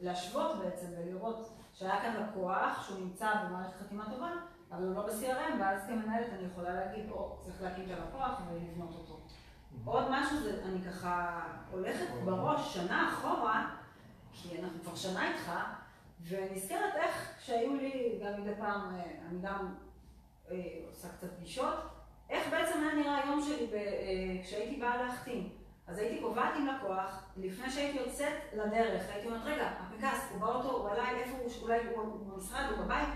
להשוות 0.01 0.59
בעצם 0.59 0.87
ולראות 0.99 1.51
שהיה 1.73 2.03
כאן 2.03 2.27
לקוח 2.29 2.87
שהוא 2.87 2.99
נמצא 3.01 3.29
במערכת 3.45 3.75
חתימה 3.81 4.11
טובה, 4.14 4.31
אבל 4.73 4.85
הוא 4.85 4.95
לא 4.95 5.03
ב-CRM, 5.03 5.61
ואז 5.61 5.87
כמנהלת 5.87 6.33
אני 6.33 6.47
יכולה 6.53 6.75
להגיד, 6.75 7.11
או, 7.11 7.37
צריך 7.41 7.62
להקים 7.62 7.85
את 7.85 7.91
הלקוח 7.91 8.41
ולבנות 8.51 8.95
אותו. 8.95 9.21
עוד 9.85 10.05
משהו, 10.11 10.39
אני 10.64 10.83
ככה 10.83 11.41
הולכת 11.71 12.07
בראש 12.25 12.75
שנה 12.75 13.09
אחורה, 13.12 13.77
כי 14.33 14.61
אנחנו 14.62 14.81
כבר 14.83 14.95
שנה 14.95 15.29
איתך, 15.29 15.53
ונזכרת 16.29 16.95
איך 16.95 17.35
כשהיו 17.39 17.75
לי, 17.75 18.21
גם 18.25 18.41
מדי 18.41 18.55
פעם, 18.59 18.81
אני 19.29 19.39
גם 19.43 19.75
עושה 20.89 21.09
קצת 21.09 21.29
פגישות, 21.37 21.75
איך 22.31 22.51
בעצם 22.51 22.79
היה 22.81 22.95
נראה 22.95 23.16
היום 23.16 23.41
שלי 23.43 23.71
כשהייתי 24.43 24.81
באה 24.81 25.03
להחתים. 25.03 25.49
אז 25.87 25.99
הייתי 25.99 26.23
קובעת 26.23 26.55
עם 26.57 26.66
לקוח, 26.66 27.25
לפני 27.37 27.71
שהייתי 27.71 27.99
יוצאת 27.99 28.33
לדרך, 28.53 29.03
הייתי 29.12 29.29
אומרת, 29.29 29.43
רגע, 29.45 29.71
הפנקס, 29.81 30.29
הוא 30.33 30.41
באוטו, 30.41 30.71
הוא 30.71 30.91
עליי, 30.91 31.16
איפה 31.16 31.37
הוא, 31.39 31.51
אולי 31.62 31.79
הוא 31.87 32.27
במשרד, 32.27 32.64
הוא 32.71 32.85
בבית. 32.85 33.09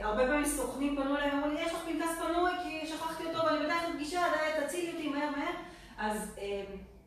הרבה 0.00 0.26
פעמים 0.26 0.44
סוכנים 0.44 0.96
פנו 0.96 1.16
אליי, 1.16 1.32
אמרו 1.32 1.48
לי, 1.48 1.60
יש 1.60 1.72
לך 1.72 1.80
פנקס 1.84 2.18
פנוי, 2.18 2.50
כי 2.62 2.86
שכחתי 2.86 3.24
אותו, 3.26 3.46
ואני 3.46 3.58
בדרך 3.58 3.82
לפגישה, 3.90 4.22
תצילי 4.66 4.92
אותי 4.92 5.08
מהר 5.08 5.30
מהר. 5.30 5.52
אז 5.98 6.38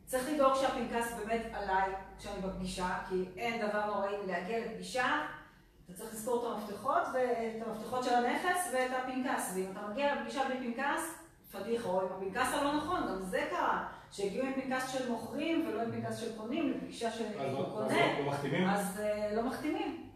צריך 0.06 0.32
לדאוג 0.32 0.54
שהפנקס 0.54 1.14
באמת 1.14 1.42
עליי 1.52 1.90
כשאני 2.18 2.40
בפגישה, 2.40 2.88
כי 3.08 3.24
אין 3.36 3.68
דבר 3.68 3.86
נוראי 3.86 4.12
להגיע 4.26 4.58
לפגישה, 4.58 5.06
אתה 5.86 5.98
צריך 5.98 6.12
לזכור 6.12 6.46
את 6.46 6.56
המפתחות, 6.56 7.02
את 7.02 7.66
המפתחות 7.66 8.04
של 8.04 8.14
הנכס 8.14 8.70
ואת 8.72 8.90
הפנקס, 9.02 9.52
ואם 9.54 9.66
אתה 9.72 9.80
מגיע 9.90 10.14
לפגישה 10.14 10.40
בלי 10.44 10.74
פנקס, 10.74 11.24
פדיחה, 11.52 11.88
או 11.88 12.00
עם 12.00 12.06
הפנקס 12.16 12.54
הלא 12.54 12.76
נכון, 12.76 13.00
גם 13.08 13.20
זה 13.20 13.46
קרה, 13.50 13.86
שהגיעו 14.12 14.46
עם 14.46 14.52
פנקס 14.52 14.92
של 14.92 15.10
מוכרים 15.10 15.66
ולא 15.68 15.82
עם 15.82 15.92
פנקס 15.92 16.16
של 16.16 16.38
קונים, 16.38 16.70
לפגישה 16.70 17.10
של 17.10 17.24
קונה, 17.74 17.94
אז 18.04 18.18
לא 18.18 18.30
מחתימים? 18.30 18.68
אז 18.68 19.02
לא 19.36 19.42
מחתימים, 19.42 20.10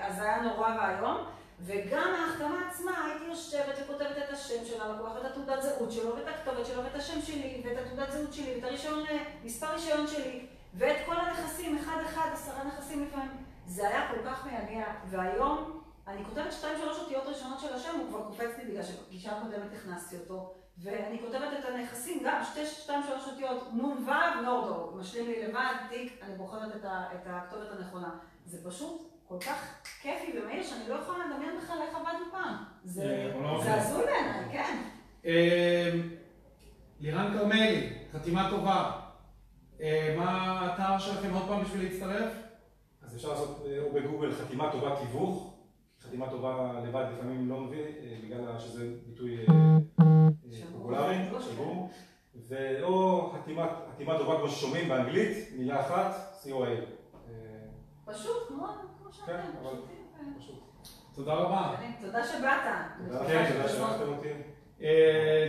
אז 0.00 0.16
זה 0.16 0.22
היה 0.22 0.40
נורא 0.40 0.68
ואיום. 0.80 1.16
וגם 1.60 2.14
ההחתמה 2.14 2.68
עצמה, 2.68 3.04
הייתי 3.04 3.24
יושבת 3.24 3.74
וכותבת 3.82 4.18
את 4.18 4.32
השם 4.32 4.64
של 4.64 4.80
הלקוח, 4.80 5.12
ואת 5.14 5.24
התעודת 5.24 5.62
זהות 5.62 5.92
שלו, 5.92 6.16
ואת 6.16 6.28
הכתובת 6.28 6.66
שלו, 6.66 6.84
ואת 6.84 6.94
השם 6.94 7.22
שלי, 7.22 7.62
ואת 7.64 7.86
התעודת 7.86 8.12
זהות 8.12 8.32
שלי, 8.32 8.54
ואת 8.54 8.64
הרישיון, 8.64 9.04
מספר 9.44 9.72
רישיון 9.72 10.06
שלי, 10.06 10.46
ואת 10.74 10.96
כל 11.06 11.16
הנכסים, 11.16 11.78
אחד-אחד, 11.78 12.30
עשרה 12.32 12.64
נכסים 12.64 13.04
לפעמים. 13.04 13.44
זה 13.66 13.88
היה 13.88 14.08
כל 14.08 14.30
כך 14.30 14.46
מייגע, 14.46 14.84
והיום 15.10 15.82
אני 16.06 16.24
כותבת 16.24 16.52
שתיים 16.52 16.78
שלוש 16.78 16.98
אותיות 16.98 17.26
ראשונות 17.26 17.60
של 17.60 17.74
השם, 17.74 17.98
הוא 17.98 18.08
כבר 18.08 18.24
קופץ 18.24 18.58
לי 18.58 18.64
בגלל 18.70 18.82
שבפגישה 18.82 19.36
הקודמת 19.36 19.72
הכנסתי 19.76 20.16
אותו, 20.18 20.54
ואני 20.78 21.18
כותבת 21.20 21.48
את 21.58 21.64
הנכסים, 21.64 22.22
גם 22.24 22.44
שתי, 22.44 22.66
שתיים 22.66 23.02
שלוש 23.02 23.26
אותיות, 23.26 23.72
נ"ו, 23.72 24.42
נורדו, 24.44 24.96
משלים 24.96 25.26
לי 25.26 25.46
לבד, 25.46 25.74
תיק, 25.88 26.22
אני 26.22 26.34
בוחרת 26.34 26.76
את, 26.76 26.84
את 26.84 27.26
הכתובת 27.26 27.68
הנכונה. 27.78 28.10
זה 28.46 28.70
פשוט 28.70 29.08
כל 29.28 29.38
כך 29.40 29.82
כיפי 30.02 30.38
ומהיר, 30.38 30.62
שאני 30.62 30.88
לא 30.88 30.94
יכולה 30.94 31.18
לדמיין 31.26 31.58
בכלל 31.62 31.78
איך 31.82 31.96
עבדנו 31.96 32.24
פעם. 32.30 32.54
זה 32.84 33.74
הזוי 33.74 34.04
בעיניי, 34.04 34.44
כן. 34.52 34.78
לירן 37.00 37.38
כרמלי, 37.38 37.92
חתימה 38.12 38.50
טובה. 38.50 39.00
מה 40.16 40.60
האתר 40.60 40.98
שלכם 40.98 41.34
עוד 41.34 41.42
פעם 41.48 41.62
בשביל 41.64 41.82
להצטרף? 41.82 42.32
אז 43.02 43.16
אפשר 43.16 43.28
לעשות 43.28 43.66
או 43.78 43.92
בגוגל 43.92 44.32
חתימה 44.32 44.72
טובה 44.72 44.96
תיווך. 44.96 45.54
חתימה 46.02 46.30
טובה 46.30 46.80
לבד 46.84 47.04
לפעמים 47.14 47.48
לא 47.48 47.60
מביא, 47.60 47.84
בגלל 48.24 48.58
שזה 48.58 48.86
ביטוי 49.06 49.46
פופולרי, 50.72 51.16
שגור. 51.40 51.90
ואו 52.48 53.30
חתימה 53.92 54.18
טובה 54.18 54.38
כמו 54.38 54.48
ששומעים 54.48 54.88
באנגלית, 54.88 55.48
מילה 55.56 55.80
אחת, 55.80 56.40
COA. 56.44 56.68
פשוט, 58.04 58.50
כמו 59.08 59.26
שאתם, 59.26 59.38
פשוט. 60.38 60.62
תודה 61.14 61.34
רבה. 61.34 61.74
תודה 62.00 62.24
שבאת. 62.24 62.42
כן, 63.26 63.52
תודה 63.52 63.68
שבאתם 63.68 64.08
אותי. 64.08 64.28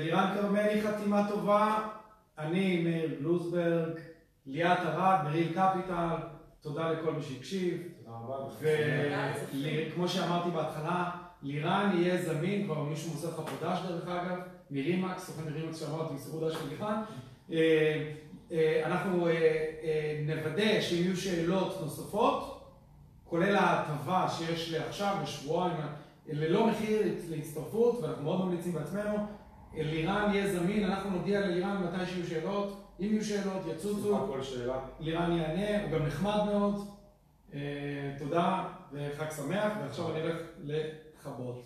לירן 0.02 0.36
כרמלי, 0.36 0.82
חתימה 0.82 1.30
טובה. 1.30 1.88
אני 2.38 2.84
מאיר 2.84 3.20
גלוזברג, 3.20 4.00
ליאת 4.46 4.80
ארד, 4.80 5.20
מריל 5.24 5.48
קפיטל. 5.48 6.16
תודה 6.62 6.92
לכל 6.92 7.14
מי 7.14 7.22
שהקשיב. 7.22 7.82
תודה 8.06 8.18
רבה. 8.18 8.36
וכמו 9.88 10.08
שאמרתי 10.08 10.50
בהתחלה, 10.50 11.12
לירן 11.44 11.92
יהיה 11.94 12.18
זמין, 12.22 12.66
כבר 12.66 12.84
מישהו 12.84 13.12
מוסר 13.12 13.28
לך 13.28 13.36
פה 13.36 13.68
דש 13.68 13.80
דרך 13.88 14.08
אגב, 14.08 14.38
מרימקס, 14.72 15.26
סוכן 15.26 15.50
מרימקס 15.50 15.80
שאמרתי, 15.80 16.14
מסרו 16.14 16.50
דש 16.50 16.54
של 16.54 16.70
לירן. 16.70 17.02
אנחנו 18.86 19.28
נוודא 20.26 20.82
שאם 20.82 21.04
יהיו 21.04 21.18
שאלות 21.18 21.82
נוספות, 21.82 22.49
כולל 23.30 23.56
ההטבה 23.56 24.28
שיש 24.38 24.72
לעכשיו, 24.72 25.18
בשבועיים, 25.24 25.78
ללא 26.28 26.68
מחיר 26.68 27.02
להצטרפות, 27.30 28.00
ואנחנו 28.02 28.24
מאוד 28.24 28.46
ממליצים 28.46 28.74
בעצמנו, 28.74 29.18
לירן 29.74 30.32
יהיה 30.34 30.54
זמין, 30.54 30.84
אנחנו 30.84 31.10
נודיע 31.10 31.40
ללירן 31.40 31.84
מתי 31.84 32.06
שיהיו 32.06 32.28
שאלות, 32.28 32.82
אם 33.00 33.06
יהיו 33.06 33.24
שאלות, 33.24 33.64
יצוצו, 33.68 34.28
לירן 35.00 35.32
יענה, 35.32 35.84
הוא 35.84 35.92
גם 35.92 36.06
נחמד 36.06 36.44
מאוד. 36.46 36.88
תודה 38.20 38.64
וחג 38.94 39.32
שמח, 39.32 39.74
ועכשיו 39.82 40.12
אני 40.12 40.22
אלך 40.22 40.36
לכבות. 40.64 41.66